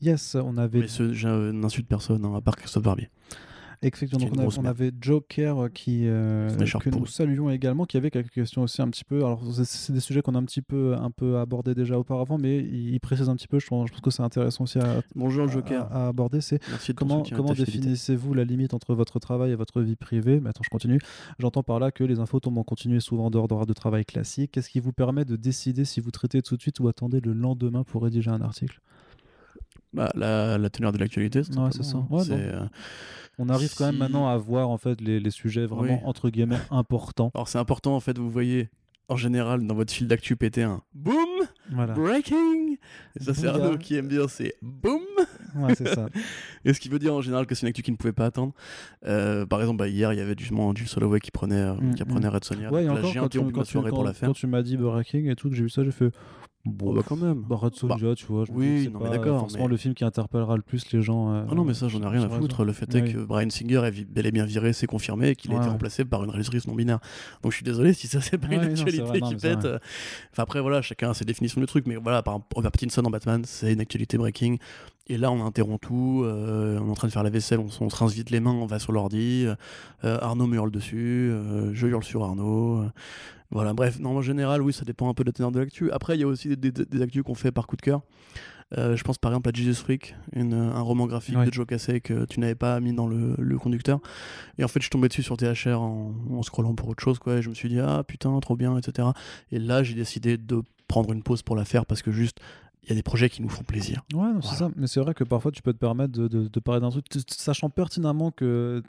[0.00, 3.08] Yes, on avait Mais ce, je n'insulte personne, hein, à part Christophe Barbier.
[3.82, 6.48] Effectivement, donc on, avait Joker euh, qui, euh,
[6.80, 9.18] que nous saluons également, qui avait quelques questions aussi un petit peu.
[9.18, 12.58] Alors, c'est- des sujets qu'on a un petit peu, un peu abordés déjà auparavant, mais
[12.58, 13.58] il, il précise un petit peu.
[13.58, 15.82] Je pense, je pense que c'est intéressant aussi à, Bonjour Joker.
[15.92, 16.40] à- à aborder.
[16.40, 16.58] C'est
[16.94, 17.22] Comment,
[17.52, 20.40] définissez-vous la limite entre votre travail et votre vie privée?
[20.40, 20.98] Mais Attends, je continue.
[21.38, 23.74] J'entends par là que les infos tombent en continu et souvent en dehors d'horaires de
[23.74, 24.52] travail classique.
[24.52, 27.34] Qu'est-ce qui vous permet de décider si vous traitez tout de suite ou attendez le
[27.34, 28.80] lendemain pour rédiger un article?
[29.96, 31.96] Bah, la, la teneur de l'actualité, Ouais, c'est ça.
[31.98, 32.06] hein.
[32.10, 32.64] Ouais, euh,
[33.38, 36.08] On arrive quand même maintenant à voir en fait les, les sujets vraiment Oui.
[36.08, 37.30] entre guillemets importants.
[37.34, 38.68] Alors c'est important en fait, vous voyez
[39.08, 41.14] en général dans votre fil d'actu péter un boom,
[41.70, 41.94] Voilà.
[41.94, 42.76] breaking.
[43.18, 43.46] Et ça c'est.
[43.46, 45.00] Arnaud qui aime bien, c'est boom.
[45.54, 46.08] Ouais, c'est ça.
[46.64, 48.26] Et ce qui veut dire en général que c'est une actu qui ne pouvait pas
[48.26, 48.52] attendre.
[49.06, 51.94] Euh, par exemple, bah, hier il y avait justement Jules Soloway qui prenait, euh, Mm,
[51.94, 52.70] qui apprenait Red Sonia.
[52.72, 54.46] Ouais, et là, encore j'ai quand tu, quand, tu, soirée pour quand- la quand tu
[54.48, 56.10] m'as dit Breaking et tout, que j'ai vu ça, j'ai fait.
[56.66, 57.42] Bon, Oh, bah, quand même.
[57.48, 58.44] bah, Red Sonja, tu vois.
[58.44, 61.32] Je Oui, c'est pas d'accord, Forcément mais- le film qui interpellera le plus les gens.
[61.32, 62.64] euh, Ah non, mais ça, j'en ai rien à foutre.
[62.64, 65.52] Le fait est que Brian Singer est bel et bien viré, c'est confirmé, et qu'il
[65.52, 65.70] a été ouais.
[65.70, 66.98] remplacé par une réalisatrice non binaire.
[67.42, 69.58] Donc je suis désolé si ça, c'est pas une non, actualité vrai, qui pète.
[69.64, 73.10] Enfin, après, voilà, chacun a ses définitions du truc, mais voilà, par Robert Pattinson en
[73.10, 74.58] Batman, c'est une actualité breaking.
[75.08, 77.68] Et là, on interrompt tout, euh, on est en train de faire la vaisselle, on
[77.70, 79.46] se rince vite les mains, on va sur l'ordi.
[80.04, 82.86] euh, Arnaud me hurle dessus, euh, je hurle sur Arnaud.
[83.50, 85.90] Voilà, bref, non, en général, oui, ça dépend un peu de la teneur de l'actu.
[85.92, 88.02] Après, il y a aussi des, des, des actus qu'on fait par coup de cœur.
[88.76, 91.46] Euh, je pense par exemple à Jesus Freak, une- un roman graphique Ouais.
[91.46, 94.00] de Joe Cassay que tu n'avais pas mis dans le, le conducteur.
[94.58, 97.36] Et en fait, je tombais dessus sur THR en, en scrollant pour autre chose, quoi.
[97.36, 99.08] Et je me suis dit, ah putain, trop bien, etc.
[99.52, 102.40] Et là, j'ai décidé de prendre une pause pour la faire parce que juste,
[102.86, 104.04] il y a des projets qui nous font plaisir.
[104.14, 104.56] Ouais, c'est Voilà.
[104.58, 104.70] ça.
[104.76, 107.04] Mais c'est vrai que parfois tu peux te permettre de, de- de parler d'un truc,
[107.28, 108.80] sachant pertinemment que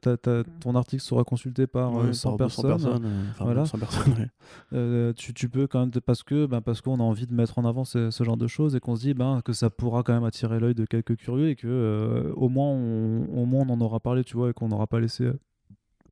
[0.61, 3.05] ton article sera consulté par euh, Ouais, 100 par 200 personnes.
[3.05, 3.61] euh, enfin, Voilà.
[3.61, 4.27] 200 personnes, ouais.
[4.73, 7.57] euh, tu, tu peux quand même, parce que ben, parce qu'on a envie de mettre
[7.57, 10.03] en avant ce, ce genre de choses et qu'on se dit ben, que ça pourra
[10.03, 13.65] quand même attirer l'œil de quelques curieux et que euh, au, moins on, au moins
[13.67, 15.29] on en aura parlé, tu vois, et qu'on n'aura pas laissé.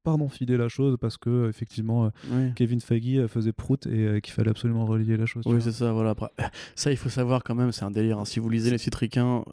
[0.06, 2.54] Pardon, filer la chose parce que euh, effectivement euh, Oui.
[2.56, 5.44] Kevin Feige euh, faisait prout et qu'il fallait absolument relier la chose.
[5.48, 6.12] Oui, c'est ça, voilà.
[6.12, 6.30] Après,
[6.76, 8.20] ça, il faut savoir quand même, c'est un délire.
[8.20, 8.26] hein.
[8.26, 9.44] Si vous lisez les sites ricains,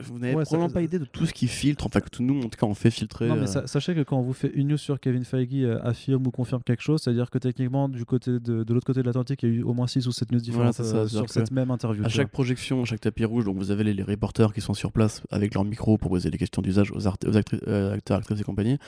[0.00, 1.86] vous n'avez Ouais, ça- probablement pas idée de tout ce qui filtre.
[1.86, 3.28] Enfin, que tout- nous, en tout cas, on fait filtrer.
[3.28, 6.26] Non, mais sa- sachez que quand on vous fait une news sur Kevin Feige affirme
[6.26, 9.42] ou confirme quelque chose, c'est-à-dire que techniquement, du côté de, de l'autre côté de l'Atlantique,
[9.42, 11.70] il y a eu au moins 6 ou 7 news différentes ça, sur cette même
[11.70, 12.04] interview.
[12.04, 14.74] À chaque projection, à chaque tapis rouge, donc vous avez les, les reporters qui sont
[14.74, 17.36] sur place avec leur micro pour poser des questions d'usage aux, aux
[17.66, 18.78] euh, acteurs, actrices et compagnie.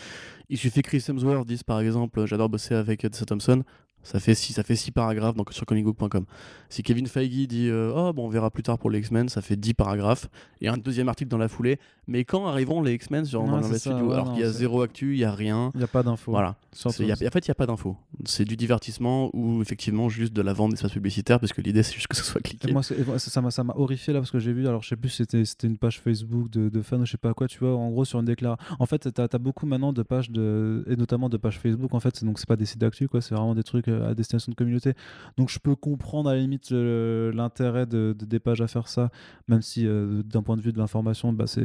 [0.49, 3.63] Il suffit que Chris Hemsworth dise par exemple J'adore bosser avec Tessa Thompson.
[4.07, 6.25] Ça fait six, ça fait six paragraphes donc, sur comicbook.com.
[6.69, 9.43] Si Kevin Feige dit euh, Oh, bon, on verra plus tard pour les X-Men, ça
[9.43, 10.29] fait 10 paragraphes.
[10.61, 11.79] Et un deuxième article dans la foulée.
[12.07, 14.83] Mais quand arriveront les X-Men sur dans ça, studio ouais, Alors qu'il y a zéro
[14.83, 15.73] actu, il n'y a rien.
[15.75, 16.31] Il n'y a pas d'infos.
[16.31, 16.55] Voilà.
[16.85, 17.97] Y a- en fait, il n'y a pas d'infos.
[18.25, 21.95] C'est du divertissement ou effectivement juste de la vente d'espace publicitaire parce que l'idée c'est
[21.95, 22.69] juste que ce soit cliqué.
[22.69, 24.69] Et moi, et moi, ça ça m'a ça m'a horrifié là parce que j'ai vu,
[24.69, 27.13] alors je sais plus si c'était c'était une page Facebook de, de fans ou je
[27.13, 28.63] sais pas quoi, tu vois, en gros sur une déclaration.
[28.79, 32.01] En fait, t'as as beaucoup maintenant de pages de, et notamment de pages Facebook en
[32.01, 34.51] fait, donc c'est pas des sites d'actu quoi, c'est vraiment des trucs euh, à destination
[34.51, 34.95] de communauté.
[35.37, 39.11] Donc je peux comprendre à la limite l'intérêt de, de- des pages à faire ça,
[39.49, 41.63] même si euh, d'un point de vue de l'information, bah, c'est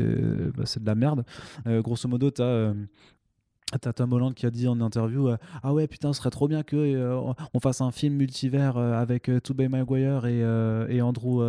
[0.55, 1.23] bah, c'est de la merde.
[1.67, 2.43] Euh, grosso modo, t'as.
[2.43, 2.73] euh,
[3.79, 6.47] T'as Tom Holland qui a dit en interview euh, Ah ouais, putain, ce serait trop
[6.47, 7.19] bien que euh,
[7.53, 10.39] on fasse un film multivers euh, avec Tobey Maguire et,
[10.93, 11.41] et Andrew,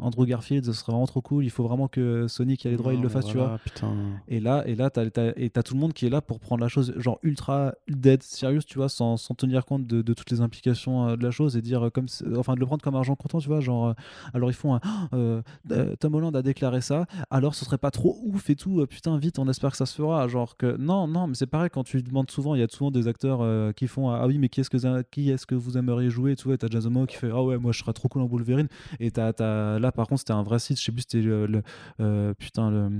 [0.00, 1.44] Andrew Garfield, ce serait vraiment trop cool.
[1.44, 3.58] Il faut vraiment que Sony qui a les droits, il le fasse, tu vois.
[3.64, 3.94] Putain.
[4.28, 6.40] Et là, et là, t'as, t'as- et t'as tout le monde qui est là pour
[6.40, 10.14] prendre la chose genre ultra dead serious, tu vois, sans, sans tenir compte de, de
[10.14, 12.06] toutes les implications de la chose et dire comme,
[12.36, 13.94] enfin, de le prendre comme argent comptant, tu vois, genre,
[14.34, 14.80] alors ils font, un,
[16.00, 19.38] Tom Holland a déclaré ça, alors ce serait pas trop ouf et tout, putain, vite,
[19.38, 22.02] on espère que ça se fera, genre que non, non, mais c'est pareil quand tu
[22.02, 24.60] demandes souvent, il y a souvent des acteurs euh, qui font, ah oui, mais qui
[24.60, 24.70] est-ce
[25.46, 27.92] que vous aimeriez jouer, tu vois, t'as Jason qui fait, ah ouais, moi je serais
[27.92, 28.68] trop cool en Wolverine,
[29.00, 29.32] et t'as,
[29.78, 31.62] là par contre c'était un vrai site, je sais plus, c'était le, le-
[32.00, 32.90] euh, putain le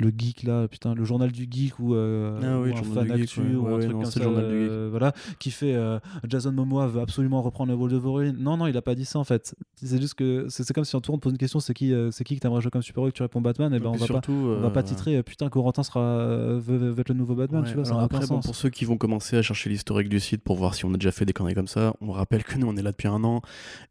[0.00, 2.82] le geek là, putain, le journal du geek ou, euh, Ah oui, ou le un
[2.82, 3.54] fan actu geek, ouais.
[3.54, 7.00] ou Ouais, un truc non, comme ça, euh, voilà, qui fait euh, Jason Momoa veut
[7.00, 8.36] absolument reprendre le rôle de Wolverine.
[8.38, 9.54] Non, non, il a pas dit ça en fait.
[9.76, 12.24] C'est juste que c'est comme si on te pose une question, c'est qui, euh, c'est
[12.24, 14.20] qui que t'aimerais jouer comme super-héros que tu réponds Batman, et ben on va pas,
[14.28, 16.18] on va pas titrer putain Corentin sera
[16.56, 18.46] veut, veut être le nouveau Batman, ouais, tu vois, alors après, aucun bon, sens.
[18.46, 20.96] pour ceux qui vont commencer à chercher l'historique du site pour voir si on a
[20.96, 23.22] déjà fait des conneries comme ça, on rappelle que nous on est là depuis un
[23.24, 23.42] an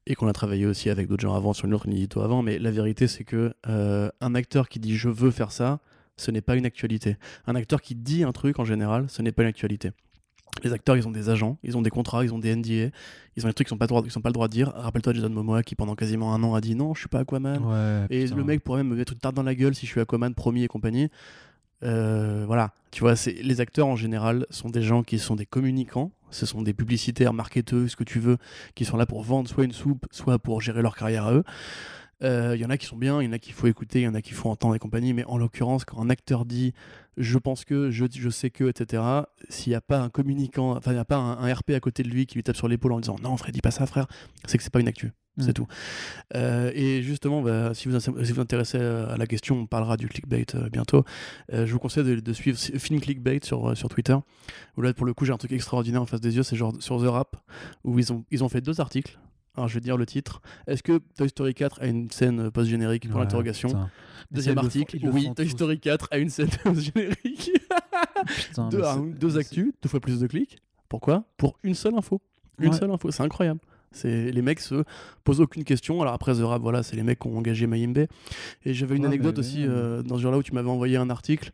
[0.06, 2.42] et qu'on a travaillé aussi avec d'autres gens avant sur une autre édito avant.
[2.42, 5.80] Mais la vérité c'est que un acteur qui dit je veux faire ça,
[6.18, 7.18] ce n'est pas une actualité.
[7.48, 9.92] Un acteur qui dit un truc en général, ce n'est pas une actualité.
[10.64, 12.92] Les acteurs, ils ont des agents, ils ont des contrats, ils ont des NDA,
[13.36, 14.54] ils ont des trucs qu'ils n'ont pas, le droit- qu'ils ont pas le droit de
[14.54, 14.72] dire.
[14.76, 17.58] Rappelle-toi Jason Momoa qui pendant quasiment un an a dit non, je suis pas Aquaman.
[17.64, 18.36] Ouais, Et putain.
[18.36, 20.36] le mec pourrait même me mettre une tarte dans la gueule si je suis Aquaman,
[20.36, 21.10] promis et compagnie.
[21.84, 26.12] Euh, voilà, tu vois, les acteurs en général sont des gens qui sont des communicants,
[26.30, 28.38] ce sont des publicitaires, marketeurs, ce que tu veux,
[28.76, 31.44] qui sont là pour vendre soit une soupe, soit pour gérer leur carrière à eux.
[32.24, 34.04] Il y en a qui sont bien, il y en a qu'il faut écouter, il
[34.04, 36.74] y en a qu'il faut entendre et compagnie, mais en l'occurrence, quand un acteur dit
[37.18, 39.04] je pense que, je, je sais que, etc.,
[39.50, 42.04] s'il n'y a pas un communicant, enfin, il n'y a pas un, RP à côté
[42.04, 44.08] de lui qui lui tape sur l'épaule en disant non, Fred, dis pas ça, frère,
[44.46, 45.12] c'est que c'est pas une actu.
[45.40, 45.54] C'est mm.
[45.54, 45.68] tout.
[46.36, 50.08] Euh, et justement, bah, si, vous, si vous intéressez à la question, on parlera du
[50.08, 51.04] clickbait euh, bientôt.
[51.52, 54.16] Euh, je vous conseille de, suivre Film Clickbait sur, sur Twitter.
[54.78, 56.44] Où là, pour le coup, j'ai un truc extraordinaire en face des yeux.
[56.44, 57.38] C'est genre sur The Rap,
[57.84, 59.18] où ils ont, ils ont fait deux articles.
[59.56, 60.42] Alors, je vais dire le titre.
[60.68, 63.70] Est-ce que Toy Story 4 a une scène post-générique pour l'interrogation
[64.32, 64.98] Deuxième article.
[65.04, 67.52] oui, Toy Story 4 a une scène post-générique.
[68.72, 68.82] deux,
[69.20, 70.58] deux actus, deux fois plus de clics.
[70.90, 71.26] Pourquoi?
[71.38, 72.22] Pour une seule info.
[72.60, 73.12] Une seule info.
[73.12, 73.60] C'est incroyable.
[73.92, 74.84] C'est les mecs se
[75.24, 76.02] posent aucune question.
[76.02, 78.08] Alors après The Rap, voilà, c'est les mecs qui ont engagé Mayimbe.
[78.66, 81.52] Et j'avais une anecdote aussi euh, dans ce genre-là où tu m'avais envoyé un article.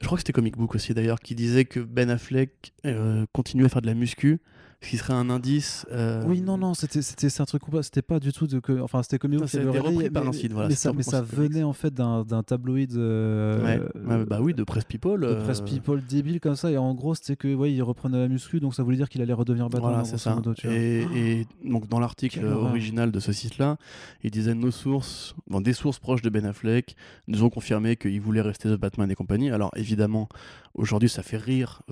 [0.00, 3.66] Je crois que c'était Comic Book aussi d'ailleurs, qui disait que Ben Affleck euh, continuait
[3.66, 4.40] à faire de la muscu
[4.88, 5.86] qui serait un indice.
[5.92, 9.02] Euh, oui, non, non, c'était c'est un truc c'était pas du tout de que, enfin
[9.02, 10.68] c'était comme ça a repris par un site, voilà.
[10.68, 12.94] Mais ça, mais ça venait en fait d'un tabloïd.
[12.96, 14.24] Euh, ouais.
[14.26, 15.20] bah oui, de Press People.
[15.20, 15.64] De Press euh.
[15.64, 18.74] People débile comme ça, et en gros c'était que, ouais, il reprenait la muscu, donc
[18.74, 19.88] ça voulait dire qu'il allait redevenir batteur.
[19.88, 20.36] Voilà, c'est ça.
[20.64, 23.76] et, et, donc dans l'article original de ce site-là,
[24.22, 26.96] il disait nos sources, bon, des sources proches de Ben Affleck,
[27.28, 29.50] nous ont confirmé qu'il voulait rester The Batman et compagnie.
[29.50, 30.28] Alors évidemment,
[30.74, 31.82] aujourd'hui ça fait rire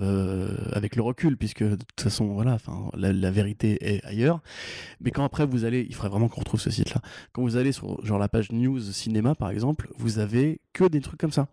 [0.73, 4.41] avec le recul, puisque de toute façon, voilà, enfin la, vérité est ailleurs.
[4.99, 7.01] Mais quand après vous allez, il faudrait vraiment qu'on retrouve ce site-là.
[7.33, 11.01] Quand vous allez sur genre la page news cinéma par exemple, vous avez que des
[11.01, 11.47] trucs comme ça.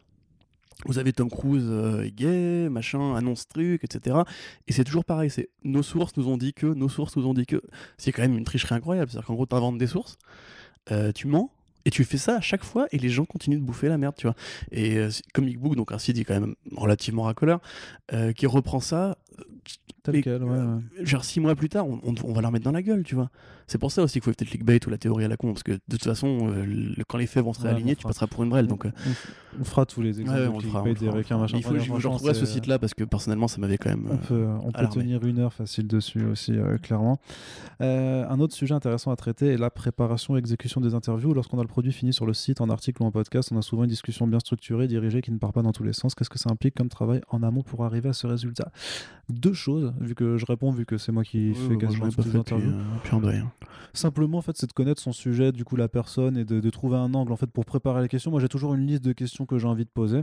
[0.84, 4.18] Vous avez Tom Cruise euh, gay, machin, annonce truc, etc.
[4.68, 7.34] Et c'est toujours pareil, c'est nos sources nous ont dit que, nos sources nous ont
[7.34, 7.60] dit que.
[7.96, 9.10] C'est quand même une tricherie incroyable.
[9.10, 10.18] C'est-à-dire qu'en gros, tu inventes des sources,
[10.92, 11.50] euh, tu mens,
[11.84, 14.14] et tu fais ça à chaque fois et les gens continuent de bouffer la merde,
[14.16, 14.36] tu vois.
[14.70, 17.60] Et euh, Comic Book, donc un site qui est quand même relativement racoleur,
[18.36, 19.18] qui reprend ça,
[20.08, 23.30] euh, genre six mois plus tard, on, va leur mettre dans la gueule, tu vois.
[23.66, 25.48] C'est pour ça aussi qu'il faut éviter le clickbait ou la théorie à la con,
[25.48, 28.42] parce que de toute façon, euh, quand les faits vont se réaligner, tu passeras pour
[28.42, 28.66] une brêle.
[28.66, 28.90] Donc, euh.
[29.60, 31.58] on, fera tous les exemples de clickbait, des requins, machin.
[31.58, 34.08] Il faut que je retrouverai ce site-là, parce que personnellement, ça m'avait quand même.
[34.10, 37.20] On peut, on peut tenir une heure facile dessus aussi, clairement.
[37.80, 41.34] un autre sujet intéressant à traiter est la préparation et exécution des interviews.
[41.34, 43.62] Lorsqu'on a le produit fini sur le site, en article ou en podcast, on a
[43.62, 46.14] souvent une discussion bien structurée, dirigée, qui ne part pas dans tous les sens.
[46.14, 48.72] Qu'est-ce que ça implique comme travail en amont pour arriver à ce résultat?
[49.28, 52.36] Deux choses, vu que je réponds, vu que c'est moi qui fais quasiment toutes les
[52.36, 52.72] interviews.
[53.12, 53.52] Hein.
[53.92, 56.96] Simplement, en fait, c'est de connaître son sujet, du coup, la personne, et de, trouver
[56.96, 58.30] un angle, en fait, pour préparer les questions.
[58.30, 60.22] Moi, j'ai toujours une liste de questions que j'ai envie de poser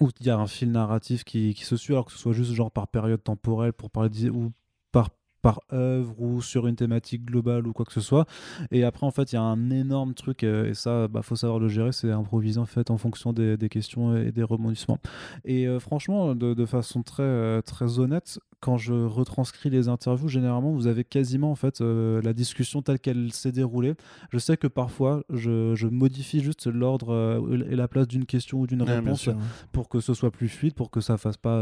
[0.00, 2.32] où il y a un fil narratif qui, qui, se suit, alors que ce soit
[2.32, 4.52] juste genre par période temporelle, pour parler ou
[4.92, 5.08] par
[5.42, 8.26] par œuvre ou sur une thématique globale ou quoi que ce soit.
[8.70, 11.36] Et après, en fait, il y a un énorme truc, euh, et ça, bah, faut
[11.36, 14.98] savoir le gérer, c'est improviser en fait en fonction des, des questions et des rebondissements.
[15.44, 20.28] Et euh, franchement, de, de, façon très, euh, très honnête, quand je retranscris les interviews,
[20.28, 23.94] généralement, vous avez quasiment en fait la discussion telle qu'elle s'est déroulée.
[24.30, 28.66] Je sais que parfois, je, je modifie juste l'ordre et la place d'une question ou
[28.66, 29.30] d'une réponse
[29.72, 31.58] pour que ce soit plus fluide, pour que ça fasse pas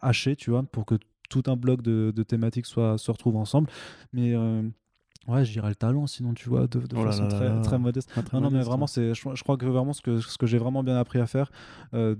[0.00, 0.96] haché, tu vois, pour que
[1.32, 3.68] tout un bloc de, thématiques soit, se retrouve ensemble.
[4.12, 4.62] Mais euh,
[5.28, 8.10] ouais, je dirais le talent, sinon tu vois, de, oh façon très, très, modeste.
[8.32, 10.82] non, non, mais vraiment, c'est, je, crois que vraiment ce que, ce que j'ai vraiment
[10.82, 11.50] bien appris à faire.
[11.94, 12.16] Euh,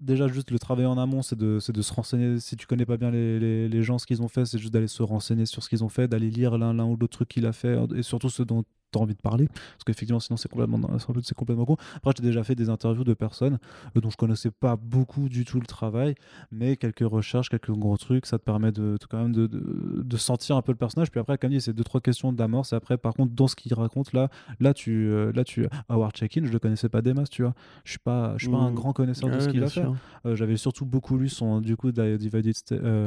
[0.00, 2.96] déjà juste le travail en amont c'est de, de, se renseigner si tu connais pas
[2.96, 5.62] bien les, les, les gens ce qu'ils ont fait c'est juste d'aller se renseigner sur
[5.62, 8.02] ce qu'ils ont fait d'aller lire l'un l'un ou l'autre truc qu'il a fait et
[8.02, 10.80] surtout ce dont t'as envie de parler parce qu'effectivement sinon c'est complètement
[11.22, 11.76] c'est complètement con.
[11.96, 13.58] Après j'ai déjà fait des interviews de personnes
[13.96, 16.14] euh, dont je connaissais pas beaucoup du tout le travail
[16.50, 20.56] mais quelques recherches quelques gros trucs ça te permet de, quand même de, de, sentir
[20.56, 21.10] un peu le personnage.
[21.10, 23.56] Puis après comme dit c'est deux trois questions d'amorce et après par contre dans ce
[23.56, 27.14] qu'il raconte là là tu euh, là tu Howard Check-in je le connaissais pas des
[27.14, 27.54] masses tu vois.
[27.84, 28.74] Je suis pas je suis pas un mmh.
[28.74, 29.84] grand connaisseur de ce qu'il a fait.
[30.26, 32.54] euh, j'avais surtout beaucoup lu son du coup Divided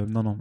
[0.07, 0.38] non non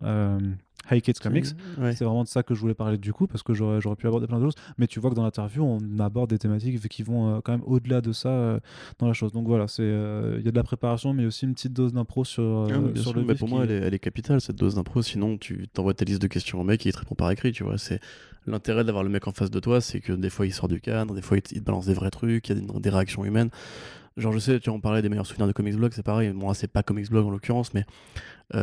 [0.91, 1.47] Kids Comics.
[1.77, 4.27] C'est vraiment de ça que je voulais parler du coup, parce que j'aurais, pu aborder
[4.27, 4.55] plein de choses.
[4.79, 7.63] Mais tu vois que dans l'interview, on aborde des thématiques qui vont euh, quand même
[7.67, 8.61] au-delà de ça euh,
[8.99, 9.33] dans la chose.
[9.33, 12.25] Donc voilà, euh, il y a de la préparation, mais aussi une petite dose d'impro
[12.25, 15.03] sur, ah, sur le mais Pour moi, elle est, capitale, cette dose d'impro.
[15.03, 17.53] Sinon, tu t'envoies ta liste de questions au mec et il te répond par écrit.
[17.53, 18.01] Tu vois, c'est
[18.47, 20.81] l'intérêt d'avoir le mec en face de toi, c'est que des fois, il sort du
[20.81, 23.51] cadre, des fois, il te, balance des vrais trucs, il y a des, réactions humaines.
[24.17, 26.33] Genre, je sais, tu en parlais des meilleurs souvenirs de Comics Blog, c'est pareil.
[26.33, 27.85] Moi, c'est pas Comics Blog en l'occurrence, mais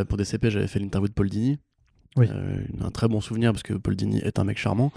[0.05, 1.57] pour des CP, j'avais fait l'interview de Paul Dini.
[2.17, 4.91] Euh, un très bon souvenir parce que Paul Dini est un mec charmant.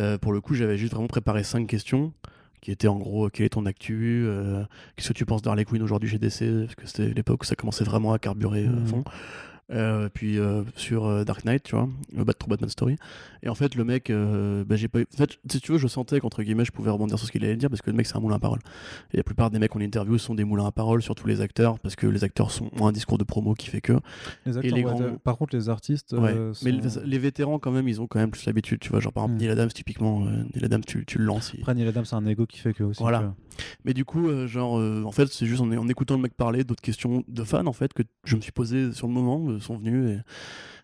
[0.00, 2.12] Euh, pour le coup, j'avais juste vraiment préparé cinq questions
[2.60, 4.64] qui étaient en gros quel est ton actu euh,
[4.96, 7.56] Qu'est-ce que tu penses d'Harley Quinn aujourd'hui chez DC Parce que c'était l'époque où ça
[7.56, 8.86] commençait vraiment à carburer à mmh.
[8.86, 9.04] fond.
[9.70, 12.96] Euh, puis euh, sur euh, Dark Knight, tu vois, le Bat Batman Story.
[13.42, 15.06] Et en fait, le mec, bah, j'ai pas eu.
[15.14, 17.44] En fait, si tu veux, je sentais qu'entre guillemets, je pouvais rebondir sur ce qu'il
[17.44, 18.60] allait dire parce que le mec, c'est un moulin à parole.
[19.12, 21.78] Et la plupart des mecs qu'on interview sont des moulins à parole, surtout les acteurs,
[21.78, 23.94] parce que les acteurs sont, ont un discours de promo qui fait que.
[24.46, 26.12] Les acteurs, les ouais, grands- Par contre, les artistes.
[26.12, 26.34] Ouais.
[26.62, 29.00] Mais les, les vétérans, quand même, ils ont quand même plus l'habitude, tu vois.
[29.00, 29.46] Genre, par exemple, Hmm.
[29.46, 31.52] Neil Adams, typiquement, Neil Adams, tu, tu le lances.
[31.54, 33.02] il- Après, Neil Adams, c'est un ego qui fait que aussi.
[33.02, 33.34] Voilà.
[33.84, 36.64] Mais du coup, euh, genre, euh, en fait, c'est juste en, écoutant le mec parler,
[36.64, 39.60] d'autres questions de fans, en fait, que je me suis posé sur le moment, euh,
[39.60, 40.10] sont venus.
[40.10, 40.20] Et...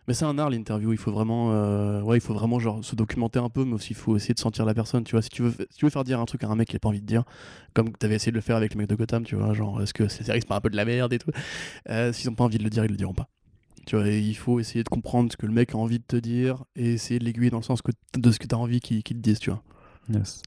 [0.08, 0.92] Mais c'est un art l'interview.
[0.92, 1.50] Il faut vraiment,
[2.02, 4.40] ouais, il faut vraiment genre se documenter un peu, mais aussi il faut essayer de
[4.40, 5.04] sentir la personne.
[5.04, 6.68] Tu vois, si tu veux, si tu veux faire dire un truc à un mec
[6.68, 7.22] qui a pas envie de dire,
[7.74, 9.80] comme tu avais essayé de le faire avec le mec de Gotham, tu vois, genre,
[9.82, 11.30] est-ce que c'est c'est pas un peu de la merde et tout.
[12.12, 13.28] S'ils ont pas envie de le dire, ils le diront pas.
[13.86, 16.16] Tu vois, il faut essayer de comprendre ce que le mec a envie de te
[16.16, 17.80] dire et essayer de l'aiguiller dans le sens
[18.14, 19.62] de ce que tu as envie qu'il qu'il te dise, tu vois.
[20.08, 20.42] Yes.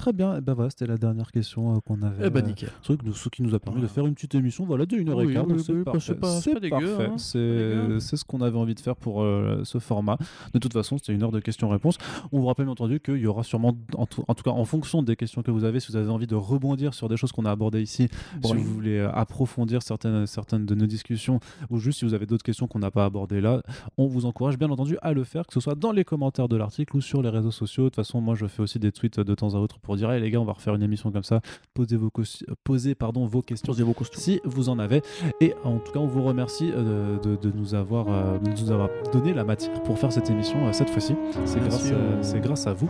[0.00, 2.28] Très bien, et ben voilà, c'était la dernière question euh, qu'on avait.
[2.28, 4.86] Eh ben euh, truc, ce qui nous a permis de faire une petite émission voilà,
[4.86, 5.44] de 1h15.
[5.46, 7.10] Oui, c'est oui, parfait.
[7.18, 10.16] c'est hein, ce qu'on avait envie de faire pour euh, ce format.
[10.54, 11.98] De toute façon, c'était une heure de questions-réponses.
[12.32, 14.64] On vous rappelle bien entendu qu'il y aura sûrement, en tout, en tout cas en
[14.64, 17.32] fonction des questions que vous avez, si vous avez envie de rebondir sur des choses
[17.32, 18.08] qu'on a abordées ici,
[18.42, 22.24] si vous voulez euh, approfondir certaines, certaines de nos discussions, ou juste si vous avez
[22.24, 23.62] d'autres questions qu'on n'a pas abordées là,
[23.98, 26.56] on vous encourage bien entendu à le faire, que ce soit dans les commentaires de
[26.56, 27.84] l'article ou sur les réseaux sociaux.
[27.84, 30.10] De toute façon, moi je fais aussi des tweets de temps à autre pour dire
[30.10, 31.40] hey, les gars, on va refaire une émission comme ça.
[31.74, 32.10] Posez vos,
[32.64, 34.20] posez, pardon, vos questions Posez vos costumes.
[34.20, 35.02] si vous en avez.
[35.40, 38.70] Et en tout cas, on vous remercie euh, de, de nous avoir, euh, de nous
[38.70, 41.14] avoir donné la matière pour faire cette émission euh, cette fois-ci.
[41.44, 41.92] C'est grâce,
[42.34, 42.88] grâce à vous.